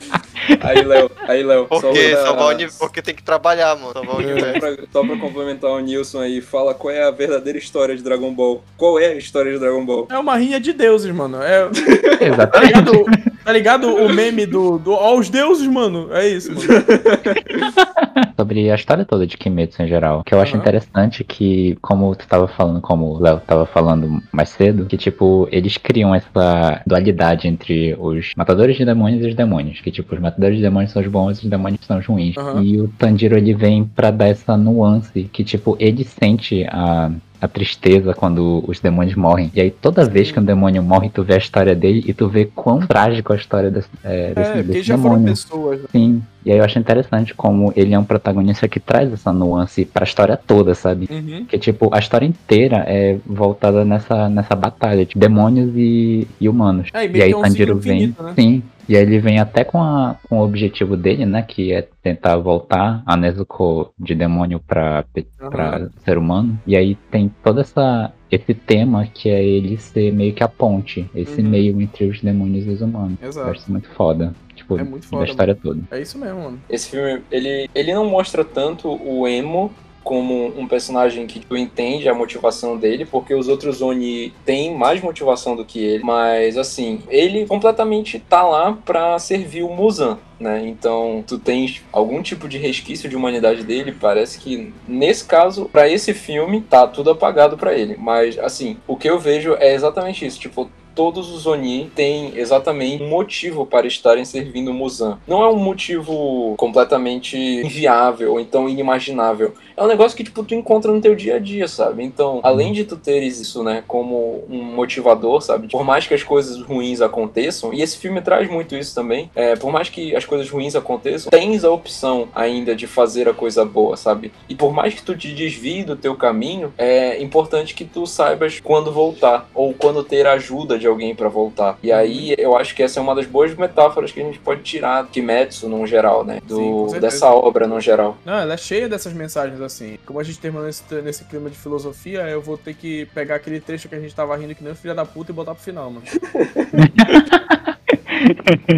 aí, 0.60 0.82
Léo, 0.82 1.10
aí, 1.28 1.42
Léo. 1.42 1.66
Porque, 1.66 2.10
só, 2.16 2.22
salvar 2.22 2.32
o 2.32 2.36
pra- 2.48 2.56
uni- 2.64 2.68
porque 2.78 3.02
tem 3.02 3.14
que 3.14 3.22
trabalhar, 3.22 3.76
mano. 3.76 3.92
Salvar 3.92 4.16
o 4.16 4.20
É. 4.20 4.24
universo. 4.24 4.52
só 4.54 4.60
pra, 4.60 4.84
só 4.92 5.04
pra 5.06 5.16
complementar 5.16 5.70
o 5.70 5.80
Nilson 5.80 6.20
aí, 6.20 6.40
fala 6.40 6.74
qual 6.74 6.92
é 6.92 7.02
a 7.06 7.10
verdadeira 7.10 7.58
história 7.58 7.96
de 7.96 8.02
Dragon 8.02 8.32
Ball. 8.32 8.62
Qual 8.76 8.98
é 8.98 9.06
a 9.06 9.14
história 9.14 9.52
de 9.52 9.58
Dragon 9.58 9.84
Ball? 9.84 10.08
É 10.10 10.18
uma 10.18 10.36
rinha 10.36 10.60
de 10.60 10.72
deuses, 10.72 11.10
mano. 11.14 11.42
É, 11.42 11.68
tá 12.18 12.24
Exatamente. 12.24 12.66
ligado, 12.74 13.04
tá 13.44 13.52
ligado 13.52 13.94
o 13.96 14.08
meme 14.12 14.46
do, 14.46 14.78
do 14.78 14.92
Ó, 14.92 15.16
os 15.18 15.28
deuses, 15.30 15.66
mano? 15.66 16.08
É 16.12 16.28
isso, 16.28 16.50
mano. 16.52 16.62
Sobre 18.36 18.70
a 18.70 18.74
história 18.74 19.04
toda 19.04 19.26
de 19.26 19.36
Kimetsu 19.36 19.82
em 19.82 19.86
geral. 19.88 20.22
Que 20.24 20.34
eu 20.34 20.40
acho 20.40 20.52
Aham. 20.54 20.60
interessante 20.62 21.22
que, 21.24 21.76
como 21.82 22.14
tu 22.16 22.26
tava 22.26 22.48
falando, 22.48 22.80
como 22.80 23.06
o 23.14 23.20
Léo 23.20 23.38
tava 23.46 23.66
falando 23.66 24.22
mais 24.32 24.48
cedo, 24.48 24.86
que 24.86 24.96
tipo, 24.96 25.46
eles 25.52 25.76
criam 25.76 26.14
essa 26.14 26.80
dualidade 26.86 27.46
entre 27.46 27.94
os 27.98 28.32
matadores 28.36 28.76
de 28.76 28.84
demônios 28.84 29.22
e 29.24 29.28
os 29.28 29.34
demônios. 29.34 29.80
Que 29.80 29.90
tipo, 29.90 30.14
os 30.14 30.20
matadores 30.20 30.39
de 30.48 30.60
demônios 30.62 30.92
são 30.92 31.02
os 31.02 31.08
bons 31.08 31.38
e 31.38 31.44
os 31.44 31.50
demônios 31.50 31.80
são 31.86 31.98
os 31.98 32.06
ruins. 32.06 32.36
Aham. 32.36 32.62
E 32.62 32.80
o 32.80 32.88
Tanjiro 32.96 33.36
ele 33.36 33.52
vem 33.54 33.84
pra 33.84 34.10
dar 34.10 34.28
essa 34.28 34.56
nuance 34.56 35.28
que, 35.32 35.44
tipo, 35.44 35.76
ele 35.80 36.04
sente 36.04 36.64
a. 36.70 37.10
A 37.42 37.48
tristeza 37.48 38.12
quando 38.12 38.62
os 38.68 38.80
demônios 38.80 39.14
morrem. 39.16 39.50
E 39.54 39.62
aí, 39.62 39.70
toda 39.70 40.04
vez 40.04 40.30
que 40.30 40.38
um 40.38 40.44
demônio 40.44 40.82
morre, 40.82 41.08
tu 41.08 41.22
vê 41.24 41.32
a 41.32 41.38
história 41.38 41.74
dele 41.74 42.04
e 42.06 42.12
tu 42.12 42.28
vê 42.28 42.44
quão 42.44 42.80
trágico 42.80 43.32
a 43.32 43.36
história 43.36 43.70
desse, 43.70 43.88
é, 44.04 44.34
desse, 44.34 44.50
É, 44.58 44.62
desse 44.62 44.82
já 44.82 44.98
foram 44.98 45.14
demônio. 45.14 45.28
pessoas. 45.32 45.80
né? 45.80 45.86
Sim. 45.90 46.22
E 46.44 46.50
aí 46.50 46.58
eu 46.58 46.64
acho 46.64 46.78
interessante 46.78 47.34
como 47.34 47.72
ele 47.76 47.92
é 47.94 47.98
um 47.98 48.04
protagonista 48.04 48.66
que 48.68 48.80
traz 48.80 49.12
essa 49.12 49.32
nuance 49.32 49.84
pra 49.84 50.04
história 50.04 50.36
toda, 50.36 50.74
sabe? 50.74 51.08
Uhum. 51.10 51.44
Que 51.44 51.58
tipo, 51.58 51.90
a 51.94 51.98
história 51.98 52.26
inteira 52.26 52.84
é 52.86 53.18
voltada 53.26 53.84
nessa, 53.84 54.28
nessa 54.28 54.54
batalha, 54.56 55.04
de 55.04 55.18
demônios 55.18 55.70
e, 55.76 56.26
e 56.40 56.48
humanos. 56.48 56.88
É, 56.94 57.04
e 57.06 57.16
e 57.16 57.22
aí 57.22 57.32
é 57.32 57.36
um 57.36 57.42
Tanjiro 57.42 57.76
vem. 57.76 58.08
né? 58.18 58.32
Sim. 58.34 58.62
E 58.88 58.96
aí 58.96 59.02
ele 59.02 59.20
vem 59.20 59.38
até 59.38 59.62
com, 59.62 59.80
a, 59.80 60.16
com 60.28 60.40
o 60.40 60.44
objetivo 60.44 60.96
dele, 60.96 61.24
né? 61.24 61.42
Que 61.42 61.72
é 61.72 61.86
tentar 62.02 62.36
voltar 62.38 63.02
a 63.06 63.16
Nezuko 63.16 63.92
de 63.96 64.16
demônio 64.16 64.58
pra, 64.66 65.04
pra 65.38 65.88
ser 66.04 66.18
humano. 66.18 66.58
E 66.66 66.76
aí 66.76 66.96
tem 67.10 67.30
toda 67.44 67.60
essa. 67.60 68.12
Esse 68.30 68.54
tema 68.54 69.06
que 69.12 69.28
é 69.28 69.42
ele 69.44 69.76
ser 69.76 70.12
meio 70.12 70.32
que 70.32 70.42
a 70.44 70.46
ponte, 70.48 71.04
esse 71.16 71.40
Uhum. 71.42 71.48
meio 71.48 71.80
entre 71.80 72.04
os 72.06 72.20
demônios 72.20 72.64
e 72.64 72.70
os 72.70 72.80
humanos. 72.80 73.18
Eu 73.20 73.28
Exato. 73.28 73.50
acho 73.50 73.60
isso 73.60 73.72
muito 73.72 73.88
foda. 73.90 74.32
Tipo, 74.70 74.80
É 74.80 74.84
muito 74.84 75.06
foda, 75.06 75.24
da 75.24 75.30
história 75.30 75.54
toda. 75.54 75.80
É 75.90 76.00
isso 76.00 76.18
mesmo, 76.18 76.40
mano. 76.40 76.62
Esse 76.68 76.90
filme, 76.90 77.22
ele, 77.30 77.68
ele 77.74 77.94
não 77.94 78.04
mostra 78.04 78.44
tanto 78.44 78.88
o 78.88 79.26
Emo 79.26 79.72
como 80.02 80.46
um 80.58 80.66
personagem 80.66 81.26
que 81.26 81.40
tu 81.40 81.56
entende 81.56 82.08
a 82.08 82.14
motivação 82.14 82.76
dele, 82.76 83.04
porque 83.04 83.34
os 83.34 83.48
outros 83.48 83.82
Oni 83.82 84.32
têm 84.44 84.74
mais 84.74 85.00
motivação 85.00 85.54
do 85.54 85.64
que 85.64 85.78
ele, 85.78 86.02
mas 86.02 86.56
assim, 86.56 87.00
ele 87.08 87.46
completamente 87.46 88.18
tá 88.18 88.42
lá 88.42 88.72
pra 88.72 89.18
servir 89.18 89.62
o 89.62 89.68
Muzan, 89.68 90.18
né? 90.38 90.66
Então, 90.66 91.22
tu 91.26 91.38
tens 91.38 91.82
algum 91.92 92.22
tipo 92.22 92.48
de 92.48 92.56
resquício 92.56 93.10
de 93.10 93.14
humanidade 93.14 93.62
dele, 93.62 93.92
parece 93.92 94.38
que 94.40 94.72
nesse 94.88 95.24
caso, 95.26 95.66
pra 95.66 95.88
esse 95.88 96.14
filme, 96.14 96.62
tá 96.62 96.86
tudo 96.86 97.10
apagado 97.10 97.58
pra 97.58 97.74
ele, 97.74 97.94
mas 97.98 98.38
assim, 98.38 98.78
o 98.88 98.96
que 98.96 99.08
eu 99.08 99.18
vejo 99.18 99.54
é 99.60 99.74
exatamente 99.74 100.24
isso, 100.24 100.40
tipo, 100.40 100.70
todos 101.00 101.30
os 101.30 101.46
Oni 101.46 101.90
têm 101.94 102.36
exatamente 102.36 103.02
um 103.02 103.08
motivo 103.08 103.64
para 103.64 103.86
estarem 103.86 104.22
servindo 104.22 104.70
Muzan. 104.74 105.18
Não 105.26 105.42
é 105.42 105.48
um 105.48 105.56
motivo 105.56 106.54
completamente 106.58 107.38
inviável 107.38 108.32
ou 108.32 108.38
então 108.38 108.68
inimaginável. 108.68 109.54
É 109.80 109.82
um 109.82 109.86
negócio 109.86 110.14
que 110.14 110.22
tipo 110.22 110.44
tu 110.44 110.54
encontra 110.54 110.92
no 110.92 111.00
teu 111.00 111.14
dia 111.14 111.36
a 111.36 111.38
dia, 111.38 111.66
sabe? 111.66 112.04
Então, 112.04 112.40
além 112.42 112.70
de 112.70 112.84
tu 112.84 112.98
teres 112.98 113.40
isso, 113.40 113.62
né, 113.64 113.82
como 113.88 114.44
um 114.46 114.62
motivador, 114.62 115.40
sabe? 115.40 115.68
Por 115.68 115.82
mais 115.82 116.06
que 116.06 116.12
as 116.12 116.22
coisas 116.22 116.60
ruins 116.60 117.00
aconteçam, 117.00 117.72
e 117.72 117.80
esse 117.80 117.96
filme 117.96 118.20
traz 118.20 118.50
muito 118.50 118.76
isso 118.76 118.94
também, 118.94 119.30
é, 119.34 119.56
por 119.56 119.72
mais 119.72 119.88
que 119.88 120.14
as 120.14 120.26
coisas 120.26 120.50
ruins 120.50 120.76
aconteçam, 120.76 121.30
tens 121.30 121.64
a 121.64 121.70
opção 121.70 122.28
ainda 122.34 122.76
de 122.76 122.86
fazer 122.86 123.26
a 123.26 123.32
coisa 123.32 123.64
boa, 123.64 123.96
sabe? 123.96 124.30
E 124.50 124.54
por 124.54 124.70
mais 124.70 124.92
que 124.92 125.02
tu 125.02 125.16
te 125.16 125.32
desvie 125.32 125.82
do 125.82 125.96
teu 125.96 126.14
caminho, 126.14 126.74
é 126.76 127.22
importante 127.22 127.72
que 127.72 127.86
tu 127.86 128.06
saibas 128.06 128.60
quando 128.60 128.92
voltar 128.92 129.48
ou 129.54 129.72
quando 129.72 130.04
ter 130.04 130.26
a 130.26 130.32
ajuda 130.32 130.78
de 130.78 130.86
alguém 130.86 131.14
pra 131.14 131.30
voltar. 131.30 131.78
E 131.82 131.90
aí 131.90 132.34
eu 132.36 132.54
acho 132.54 132.74
que 132.74 132.82
essa 132.82 133.00
é 133.00 133.02
uma 133.02 133.14
das 133.14 133.24
boas 133.24 133.54
metáforas 133.54 134.12
que 134.12 134.20
a 134.20 134.24
gente 134.24 134.38
pode 134.40 134.60
tirar 134.60 135.04
de 135.04 135.08
Kimetsu 135.10 135.70
no 135.70 135.86
geral, 135.86 136.22
né? 136.22 136.42
Do, 136.46 136.90
Sim, 136.90 137.00
dessa 137.00 137.30
obra 137.30 137.66
no 137.66 137.80
geral. 137.80 138.18
Não, 138.26 138.34
ela 138.34 138.52
é 138.52 138.58
cheia 138.58 138.86
dessas 138.86 139.14
mensagens 139.14 139.69
assim. 139.72 139.98
Como 140.04 140.18
a 140.20 140.22
gente 140.22 140.38
terminou 140.38 140.66
nesse, 140.66 140.82
nesse 141.02 141.24
clima 141.24 141.48
de 141.48 141.56
filosofia, 141.56 142.20
eu 142.28 142.42
vou 142.42 142.58
ter 142.58 142.74
que 142.74 143.06
pegar 143.14 143.36
aquele 143.36 143.60
trecho 143.60 143.88
que 143.88 143.94
a 143.94 144.00
gente 144.00 144.14
tava 144.14 144.36
rindo 144.36 144.54
que 144.54 144.62
nem 144.62 144.72
um 144.72 144.76
filho 144.76 144.94
da 144.94 145.04
puta 145.04 145.30
e 145.30 145.34
botar 145.34 145.54
pro 145.54 145.62
final, 145.64 145.90
mano. 145.90 146.02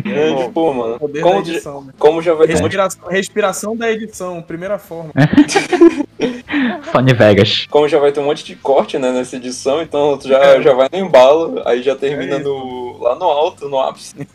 É, 0.07 0.45
tipo, 0.47 0.72
mano, 0.74 0.99
Poder 0.99 1.20
como, 1.20 1.36
da 1.36 1.40
de- 1.43 1.51
edição. 1.53 1.82
né? 1.82 1.93
como 1.99 2.22
já 2.22 2.32
vai 2.34 2.47
um 2.47 2.51
Respiração, 2.51 3.09
respiração 3.09 3.76
da 3.76 3.90
edição, 3.90 4.40
primeira 4.43 4.78
forma. 4.78 5.11
Sony 6.93 7.12
Vegas. 7.14 7.66
como 7.68 7.88
já 7.88 7.99
vai 7.99 8.12
ter 8.12 8.20
um 8.20 8.24
monte 8.24 8.45
de 8.45 8.55
corte 8.55 8.99
né, 8.99 9.11
nessa 9.11 9.36
edição, 9.36 9.82
então 9.82 10.16
tu 10.16 10.28
já, 10.28 10.61
já 10.61 10.72
vai 10.74 10.88
no 10.93 10.99
embalo, 10.99 11.61
aí 11.66 11.82
já 11.82 11.97
termina 11.97 12.36
É 12.36 12.38
isso. 12.40 12.49
no, 12.49 12.82
lá 13.03 13.14
no 13.14 13.24
alto, 13.24 13.68
no 13.68 13.80
ápice. 13.80 14.14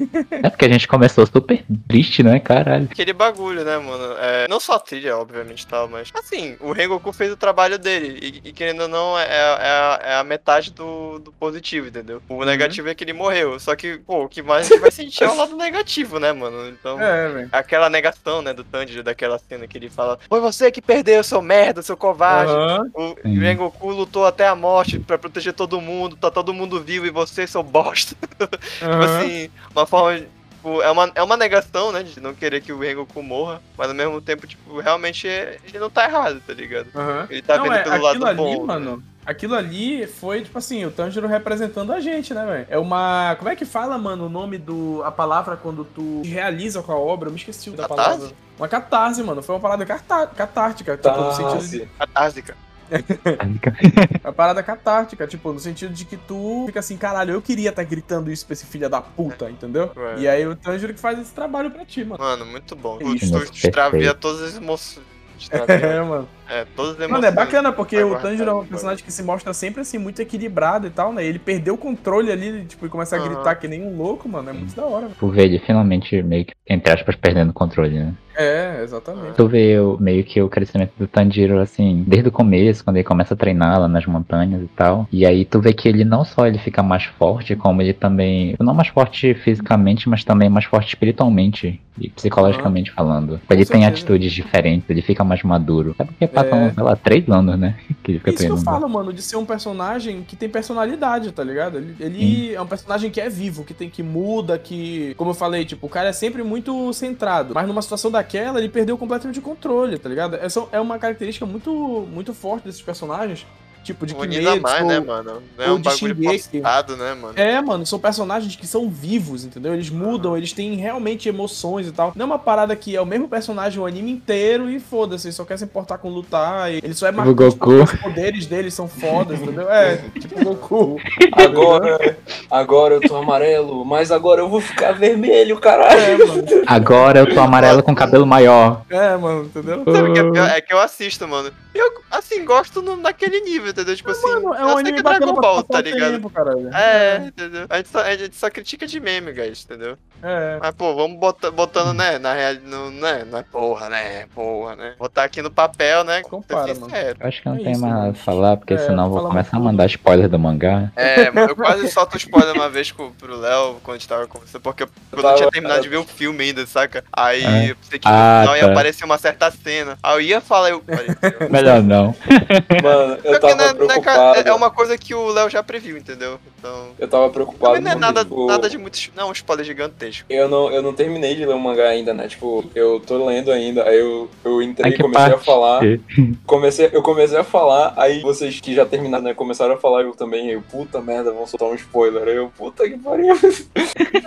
É 0.43 0.49
porque 0.49 0.65
a 0.65 0.70
gente 0.70 0.88
começou 0.88 1.26
super 1.26 1.63
triste, 1.88 2.22
né, 2.22 2.39
caralho? 2.39 2.88
Aquele 2.91 3.13
bagulho, 3.13 3.63
né, 3.63 3.78
mano? 3.78 4.15
É, 4.20 4.47
não 4.47 4.59
só 4.59 4.74
a 4.74 4.80
trilha, 4.80 5.18
obviamente, 5.18 5.65
tal, 5.65 5.88
mas. 5.88 6.11
Assim, 6.13 6.55
o 6.59 6.72
Rengoku 6.72 7.11
fez 7.13 7.32
o 7.32 7.38
trabalho 7.38 7.78
dele. 7.80 8.20
E, 8.22 8.49
e 8.49 8.53
querendo 8.53 8.82
ou 8.82 8.88
não, 8.88 9.18
é, 9.18 9.24
é, 9.24 9.39
a, 9.39 9.99
é 10.03 10.15
a 10.15 10.24
metade 10.24 10.72
do, 10.72 11.20
do 11.20 11.32
positivo, 11.32 11.88
entendeu? 11.88 12.22
O 12.28 12.43
negativo 12.45 12.89
é 12.89 12.95
que 12.95 13.03
ele 13.03 13.13
morreu. 13.13 13.59
Só 13.59 13.76
que, 13.76 13.97
pô, 13.99 14.24
o 14.24 14.30
que 14.30 14.41
mais 14.41 14.68
a 14.68 14.70
gente 14.70 14.82
vai 14.82 14.91
sentir 14.91 15.24
é 15.24 15.30
o 15.30 15.36
lado 15.36 15.55
negativo, 15.57 16.20
né, 16.20 16.32
mano? 16.34 16.68
Então. 16.70 17.01
É, 17.01 17.30
velho. 17.30 17.49
Aquela 17.51 17.89
negação, 17.89 18.41
né, 18.41 18.53
do 18.53 18.63
Tanjiro, 18.63 19.03
daquela 19.03 19.39
cena 19.39 19.68
que 19.68 19.78
ele 19.78 19.89
fala: 19.89 20.20
Foi 20.28 20.39
você 20.39 20.72
que 20.72 20.82
perdeu, 20.82 21.24
seu 21.24 21.41
merda, 21.41 21.82
seu 21.82 21.97
covarde. 21.97 22.51
Aham. 22.51 22.91
O. 22.93 23.15
Rengoku 23.39 23.91
lutou 23.91 24.26
até 24.26 24.47
a 24.47 24.55
morte 24.55 24.99
pra 24.99 25.18
proteger 25.18 25.53
todo 25.53 25.80
mundo, 25.80 26.15
tá 26.15 26.30
todo 26.30 26.53
mundo 26.53 26.82
vivo 26.82 27.05
e 27.05 27.11
você, 27.11 27.47
seu 27.47 27.63
bosta. 27.63 28.15
Tipo 28.80 28.86
aham. 28.86 29.20
assim, 29.20 29.49
uma 29.76 29.86
forma. 29.86 30.20
Tipo, 30.20 30.82
é 30.82 30.91
uma, 30.91 31.12
é 31.16 31.24
uma 31.24 31.38
negação, 31.38 31.91
né? 31.91 32.03
De 32.03 32.20
não 32.20 32.34
querer 32.34 32.62
que 32.62 32.74
o 32.74 32.80
Rengoku 32.80 33.22
morra, 33.24 33.62
mas 33.78 33.88
ao 33.89 33.95
mesmo 33.95 34.20
tempo, 34.22 34.45
tipo, 34.47 34.80
realmente 34.80 35.28
ele 35.28 35.80
não 35.80 35.89
tá 35.89 36.05
errado, 36.05 36.41
tá 36.45 36.53
ligado? 36.53 36.88
Aham. 36.95 37.28
Ele 37.30 37.41
tá 37.41 37.58
Não, 37.58 37.64
vendo 37.64 37.76
é, 37.76 37.84
pelo 37.84 38.03
lado 38.03 38.26
ali, 38.26 38.38
bom. 38.38 38.60
né? 38.62 38.74
mano. 38.74 39.03
Aquilo 39.26 39.55
ali 39.55 40.08
foi, 40.08 40.41
tipo 40.41 40.58
assim, 40.58 40.86
o 40.86 40.91
Tanjiro 40.91 41.28
representando 41.28 41.91
a 41.91 41.99
gente, 41.99 42.34
né, 42.34 42.45
velho? 42.45 42.66
É 42.70 42.78
uma. 42.80 43.36
Como 43.38 43.49
é 43.49 43.58
que 43.58 43.66
fala, 43.66 43.97
mano, 43.97 44.28
o 44.28 44.30
nome 44.30 44.58
do. 44.58 45.01
A 45.03 45.12
palavra 45.12 45.58
quando 45.58 45.84
tu 45.84 46.22
realiza 46.26 46.82
com 46.82 46.93
a 46.93 46.95
obra? 46.97 47.28
Eu 47.28 47.34
me 47.34 47.38
esqueci 47.38 47.70
da 47.72 47.88
Catarse? 47.89 48.10
palavra. 48.20 48.36
Uma 48.58 48.68
catarse, 48.70 49.22
mano. 49.24 49.43
Foi 49.43 49.53
uma 49.55 49.62
parada 49.62 49.86
catártica. 49.86 50.95
Tipo, 50.97 51.22
no 51.22 51.34
sentido 51.34 51.68
de. 51.68 51.80
Tá, 51.82 52.08
Catársica. 52.08 52.55
Uma 54.23 54.33
parada 54.33 54.63
catártica, 54.63 55.27
tipo, 55.27 55.51
no 55.51 55.59
sentido 55.59 55.93
de 55.93 56.05
que 56.05 56.17
tu 56.17 56.63
fica 56.67 56.79
assim, 56.79 56.97
caralho, 56.97 57.33
eu 57.33 57.41
queria 57.41 57.69
estar 57.69 57.83
gritando 57.83 58.31
isso 58.31 58.45
pra 58.45 58.53
esse 58.53 58.65
filho 58.65 58.89
da 58.89 59.01
puta, 59.01 59.49
entendeu? 59.49 59.91
É. 59.95 60.19
E 60.19 60.27
aí 60.27 60.47
o 60.47 60.55
Tanjiro 60.55 60.93
que 60.93 60.99
faz 60.99 61.19
esse 61.19 61.33
trabalho 61.33 61.71
pra 61.71 61.85
ti, 61.85 62.03
mano. 62.03 62.23
Mano, 62.23 62.45
muito 62.45 62.75
bom. 62.75 62.99
Isso. 63.13 63.31
Tu, 63.31 63.45
tu 63.51 63.53
extravia 63.53 64.13
todas 64.13 64.41
as 64.41 64.55
emoções. 64.57 65.05
É, 65.67 66.01
mano. 66.01 66.27
É, 66.50 66.66
todas 66.76 66.91
as 66.93 66.98
emoções. 67.00 67.12
Mano, 67.22 67.26
é 67.26 67.32
bacana 67.32 67.72
porque 67.72 68.02
o 68.04 68.16
Tanjiro 68.20 68.50
é 68.50 68.54
um 68.54 68.66
personagem 68.66 69.04
que 69.04 69.12
se 69.12 69.24
mostra 69.24 69.54
sempre 69.54 69.82
assim, 69.82 69.98
muito 69.98 70.22
equilibrado 70.22 70.88
e 70.88 70.89
tal, 70.89 71.12
né? 71.14 71.24
Ele 71.26 71.39
perdeu 71.39 71.74
o 71.76 71.78
controle 71.78 72.32
ali, 72.32 72.66
tipo, 72.66 72.86
e 72.86 72.89
começa 72.89 73.16
a 73.16 73.20
Aham. 73.20 73.30
gritar 73.30 73.56
que 73.56 73.68
nem 73.68 73.84
um 73.84 73.95
louco, 73.98 74.28
mano. 74.30 74.50
É 74.50 74.54
muito 74.54 74.76
da 74.76 74.86
hora. 74.86 75.04
mano. 75.04 75.16
Tu 75.20 75.28
vê 75.30 75.43
ele 75.43 75.60
finalmente 75.60 76.22
meio 76.24 76.45
que, 76.45 76.54
entre 76.70 76.93
aspas, 76.93 77.16
perdendo 77.16 77.50
o 77.50 77.54
controle, 77.54 77.98
né? 78.00 78.14
É, 78.39 78.82
exatamente. 78.84 79.34
Tu 79.36 79.48
vê 79.48 79.80
o- 79.80 79.98
meio 80.00 80.24
que 80.24 80.39
o 80.39 80.48
crescimento 80.48 80.91
do 80.95 81.08
Tanjiro, 81.08 81.60
assim, 81.60 82.04
desde 82.08 82.30
o 82.30 82.32
começo, 82.32 82.84
quando 82.84 82.98
ele 82.98 83.04
começa 83.04 83.34
a 83.34 83.38
treinar 83.38 83.80
lá 83.80 83.88
nas 83.88 84.06
montanhas 84.06 84.62
e 84.62 84.68
tal. 84.68 85.08
E 85.12 85.26
aí 85.26 85.43
tu 85.43 85.60
vê 85.60 85.74
que 85.74 85.89
ele 85.89 86.06
não 86.06 86.24
só 86.24 86.45
ele 86.45 86.60
fica 86.60 86.84
mais 86.84 87.04
forte, 87.04 87.56
como 87.56 87.82
ele 87.82 87.93
também. 87.93 88.56
Não 88.60 88.76
mais 88.76 88.89
forte 88.89 89.34
fisicamente, 89.34 90.08
mas 90.08 90.24
também 90.24 90.50
mais 90.50 90.66
forte 90.66 90.89
espiritualmente 90.89 91.82
e 92.00 92.10
psicologicamente 92.10 92.91
falando. 92.91 93.41
Ele 93.50 93.66
tem 93.66 93.82
certeza. 93.82 93.88
atitudes 93.88 94.32
diferentes, 94.32 94.88
ele 94.88 95.02
fica 95.02 95.24
mais 95.24 95.41
maduro. 95.41 95.95
Sabe 95.98 96.12
porque 96.12 96.26
É. 96.26 96.28
passam, 96.43 96.73
sei 96.73 96.83
lá, 96.83 96.95
três 96.95 97.29
anos, 97.29 97.57
né? 97.59 97.75
Que 98.03 98.11
ele 98.13 98.19
fica 98.19 98.29
Isso 98.31 98.38
que 98.39 98.45
eu 98.45 98.55
treinando. 98.55 98.63
falo, 98.63 98.88
mano, 98.89 99.11
de 99.11 99.21
ser 99.21 99.35
um 99.35 99.45
personagem 99.45 100.23
que 100.23 100.35
tem 100.35 100.47
personalidade, 100.47 101.31
tá 101.33 101.43
ligado? 101.43 101.77
Ele, 101.77 101.95
ele 101.99 102.53
é 102.53 102.61
um 102.61 102.67
personagem 102.67 103.11
que 103.11 103.19
é 103.19 103.29
vivo, 103.29 103.65
que 103.65 103.73
tem 103.73 103.89
que 103.89 104.01
muda, 104.01 104.57
que, 104.57 105.13
como 105.15 105.31
eu 105.31 105.35
falei, 105.35 105.65
tipo, 105.65 105.85
o 105.88 105.89
cara 105.89 106.09
é 106.09 106.13
sempre 106.13 106.41
muito 106.43 106.93
centrado. 106.93 107.53
Mas 107.53 107.67
numa 107.67 107.81
situação 107.81 108.09
daquela, 108.09 108.59
ele 108.59 108.69
perdeu 108.69 108.97
completamente 108.97 109.39
o 109.39 109.41
controle, 109.41 109.97
tá 109.97 110.07
ligado? 110.07 110.35
Essa 110.35 110.65
é 110.71 110.79
uma 110.79 110.97
característica 110.97 111.45
muito, 111.45 112.07
muito 112.11 112.33
forte 112.33 112.65
desses 112.65 112.81
personagens. 112.81 113.45
Tipo, 113.93 114.05
de 114.05 114.13
Kimetsu, 114.15 114.61
mais, 114.61 114.85
né, 114.85 114.99
ou- 114.99 115.05
mano? 115.05 115.43
Não 115.57 115.65
é 115.65 115.69
ou 115.69 115.75
um 115.75 115.81
de 115.81 115.83
bagulho 115.89 116.15
Shingeki. 116.15 116.59
postado, 116.61 116.97
né, 116.97 117.13
mano? 117.13 117.33
É, 117.35 117.61
mano, 117.61 117.85
são 117.85 117.97
personagens 117.99 118.55
que 118.55 118.67
são 118.67 118.89
vivos, 118.89 119.45
entendeu? 119.45 119.73
Eles 119.73 119.89
mudam, 119.89 120.35
eles 120.38 120.51
têm 120.53 120.75
realmente 120.75 121.29
emoções 121.29 121.88
e 121.88 121.91
tal. 121.91 122.11
Não 122.15 122.23
é 122.23 122.25
uma 122.25 122.39
parada 122.39 122.75
que 122.75 122.95
é 122.95 123.01
o 123.01 123.05
mesmo 123.05 123.27
personagem 123.27 123.79
o 123.79 123.85
anime 123.85 124.11
inteiro 124.11 124.69
e 124.69 124.79
foda-se, 124.79 125.31
só 125.31 125.45
quer 125.45 125.57
se 125.57 125.63
importar 125.65 125.97
com 125.99 126.09
lutar. 126.09 126.71
E 126.71 126.77
ele 126.83 126.93
só 126.93 127.07
é 127.07 127.11
Tipo 127.11 127.23
marcante 127.25 127.57
Goku. 127.57 127.83
os 127.83 127.93
poderes 127.93 128.45
dele 128.45 128.69
são 128.71 128.88
fodas, 128.88 129.41
entendeu? 129.41 129.69
É, 129.71 129.97
tipo 130.19 130.43
Goku. 130.43 130.99
Agora, 131.33 132.17
agora 132.49 132.95
eu 132.95 133.01
tô 133.01 133.15
amarelo, 133.15 133.85
mas 133.85 134.11
agora 134.11 134.41
eu 134.41 134.49
vou 134.49 134.59
ficar 134.61 134.91
vermelho, 134.91 135.59
caralho. 135.59 135.99
É, 135.99 136.17
mano. 136.17 136.43
Agora 136.65 137.19
eu 137.19 137.33
tô 137.33 137.39
amarelo 137.39 137.81
com 137.83 137.95
cabelo 137.95 138.25
maior. 138.25 138.81
É, 138.89 139.15
mano, 139.17 139.45
entendeu? 139.45 139.83
Sabe 139.85 140.09
o 140.09 140.13
que 140.13 140.19
é 140.19 140.31
pior? 140.31 140.49
É 140.49 140.61
que 140.61 140.73
eu 140.73 140.79
assisto, 140.79 141.27
mano. 141.27 141.51
Eu, 141.73 142.01
assim, 142.09 142.43
gosto 142.43 142.81
no, 142.81 142.95
naquele 142.97 143.39
nível, 143.41 143.69
entendeu? 143.78 143.95
Tipo 143.95 144.11
assim, 144.11 144.28
Mano, 144.28 144.53
é 144.55 144.65
um 144.65 144.78
anime 144.78 144.93
que 144.93 144.99
é 144.99 145.03
Dragon 145.03 145.34
Ball, 145.34 145.63
tá 145.63 145.82
ligado? 145.82 146.13
tempo, 146.13 146.30
caralho. 146.30 146.75
É, 146.75 147.28
entendeu? 147.28 147.67
A 147.69 147.78
gente, 147.78 147.89
só, 147.89 147.99
a 148.01 148.17
gente 148.17 148.36
só 148.36 148.49
critica 148.49 148.88
de 148.88 148.99
meme, 148.99 149.32
guys, 149.32 149.63
entendeu? 149.63 149.97
É. 150.24 150.57
Mas, 150.61 150.74
pô, 150.76 150.95
vamos 150.95 151.20
botar, 151.20 151.51
botando, 151.51 151.93
né, 151.93 152.18
na 152.18 152.34
real, 152.34 152.55
no, 152.63 152.91
né, 152.91 153.26
não 153.30 153.39
é 153.39 153.43
porra, 153.43 153.89
né, 153.89 154.26
porra, 154.34 154.76
né? 154.76 154.93
Botar 154.97 155.24
aqui 155.24 155.41
no 155.41 155.51
papel, 155.51 156.03
né? 156.03 156.22
Compara, 156.24 156.74
mano. 156.74 156.88
acho 157.20 157.41
que 157.41 157.47
não 157.49 157.55
É 157.55 157.59
tem 157.59 157.72
isso, 157.74 157.82
mais 157.82 157.93
mano. 157.93 158.11
a 158.11 158.13
falar, 158.13 158.57
porque 158.57 158.74
É, 158.74 158.78
senão 158.78 159.05
eu 159.05 159.09
vou 159.11 159.28
começar 159.28 159.57
a 159.57 159.59
mandar 159.59 159.86
spoiler 159.86 160.28
do 160.28 160.39
mangá. 160.39 160.91
É, 160.95 161.30
mano, 161.32 161.49
eu 161.51 161.55
quase 161.55 161.88
solto 161.91 162.18
spoiler 162.18 162.53
uma 162.55 162.70
vez 162.70 162.91
pro, 162.91 163.11
pro 163.11 163.38
Léo 163.39 163.76
quando 163.84 163.95
a 163.95 163.99
gente 163.99 164.07
tava 164.07 164.28
conversando, 164.28 164.61
porque 164.61 164.84
eu, 164.84 164.89
eu 165.11 165.24
não 165.24 165.36
tinha 165.36 165.51
terminado 165.51 165.82
de 165.82 165.89
ver 165.89 165.97
o 165.97 166.03
filme 166.03 166.43
ainda, 166.43 166.65
saca? 166.65 167.03
Aí 167.13 167.43
É. 167.43 167.72
eu 167.72 167.76
pensei 167.76 167.99
que 167.99 168.07
no 168.07 168.13
Ah, 168.13 168.39
final 168.41 168.55
ia 168.57 168.65
tá. 168.65 168.72
aparecer 168.72 169.05
uma 169.05 169.18
certa 169.18 169.51
cena. 169.51 169.97
Aí 170.01 170.15
eu 170.15 170.22
ia 170.22 170.41
falar, 170.41 170.70
eu. 170.72 170.82
Parei, 170.82 171.49
Melhor 171.49 171.82
não. 171.84 172.15
Mano, 172.84 173.18
eu 173.24 173.39
tava 173.39 173.55
não 173.55 173.63
é- 173.65 173.70
é 173.70 173.74
preocupado. 173.74 174.39
é, 174.39 174.47
é 174.49 174.53
uma 174.53 174.72
coisa 174.72 174.97
que 174.97 175.13
o 175.13 175.28
Léo 175.30 175.49
já 175.49 175.61
previu, 175.63 175.97
entendeu? 175.97 176.39
Então. 176.57 176.89
Eu 176.97 177.07
tava 177.07 177.30
preocupado. 177.30 177.76
Também 177.76 177.84
não 177.84 177.91
é 177.91 177.95
nada, 177.95 178.24
tipo, 178.24 178.47
nada 178.47 178.70
de 178.70 178.78
muito. 178.78 178.97
Não, 179.15 179.24
é 179.28 179.30
um 179.30 179.32
spoiler 179.32 179.65
gigantesco. 179.65 180.07
Eu 180.30 180.47
não, 180.47 180.72
eu 180.72 180.82
não 180.82 180.93
terminei 180.93 181.36
de 181.36 181.45
ler 181.45 181.53
o 181.53 181.60
mangá 181.60 181.86
ainda, 181.89 182.14
né? 182.14 182.28
Tipo, 182.28 182.66
eu 182.76 182.99
tô 182.99 183.26
lendo 183.26 183.51
ainda, 183.51 183.84
aí 183.84 183.99
eu, 183.99 184.30
eu 184.43 184.62
entrei, 184.62 184.93
que 184.93 185.01
comecei 185.01 185.26
a 185.26 185.30
parte. 185.32 185.45
falar. 185.45 185.82
Comecei, 186.45 186.89
eu 186.91 187.01
comecei 187.01 187.38
a 187.38 187.43
falar, 187.43 187.93
aí 187.97 188.22
vocês 188.22 188.60
que 188.60 188.74
já 188.74 188.86
terminaram, 188.86 189.24
né, 189.24 189.34
começaram 189.34 189.74
a 189.74 189.78
falar, 189.78 190.01
eu 190.01 190.12
também, 190.12 190.49
eu, 190.49 190.62
puta 190.62 191.01
merda, 191.01 191.32
vão 191.32 191.45
soltar 191.45 191.70
um 191.70 191.76
spoiler. 191.76 192.28
Aí 192.28 192.36
eu, 192.36 192.51
puta 192.58 192.88
que 192.89 192.97
pariu. 192.97 193.36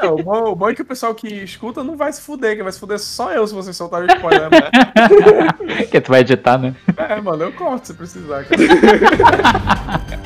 É, 0.02 0.06
o, 0.06 0.16
bom, 0.16 0.52
o 0.52 0.56
bom 0.56 0.70
é 0.70 0.74
que 0.74 0.80
o 0.80 0.84
pessoal 0.84 1.14
que 1.14 1.28
escuta 1.28 1.84
não 1.84 1.94
vai 1.94 2.10
se 2.10 2.22
fuder, 2.22 2.56
que 2.56 2.62
vai 2.62 2.72
se 2.72 2.80
fuder 2.80 2.98
só 2.98 3.32
eu 3.32 3.46
se 3.46 3.52
vocês 3.52 3.76
soltarem 3.76 4.08
o 4.08 4.16
spoiler, 4.16 4.48
né? 4.48 4.70
que 5.90 6.00
tu 6.00 6.10
vai 6.10 6.20
editar, 6.20 6.56
né? 6.56 6.74
É, 6.96 7.20
mano, 7.20 7.44
eu 7.44 7.52
corto 7.52 7.88
se 7.88 7.94
precisar, 7.94 8.44
cara. 8.44 10.20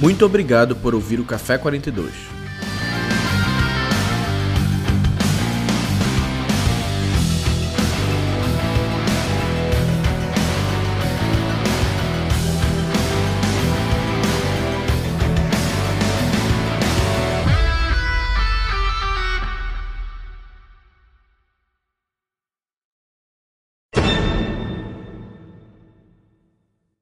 Muito 0.00 0.24
obrigado 0.24 0.74
por 0.74 0.94
ouvir 0.94 1.20
o 1.20 1.26
Café 1.26 1.58
42. 1.58 2.39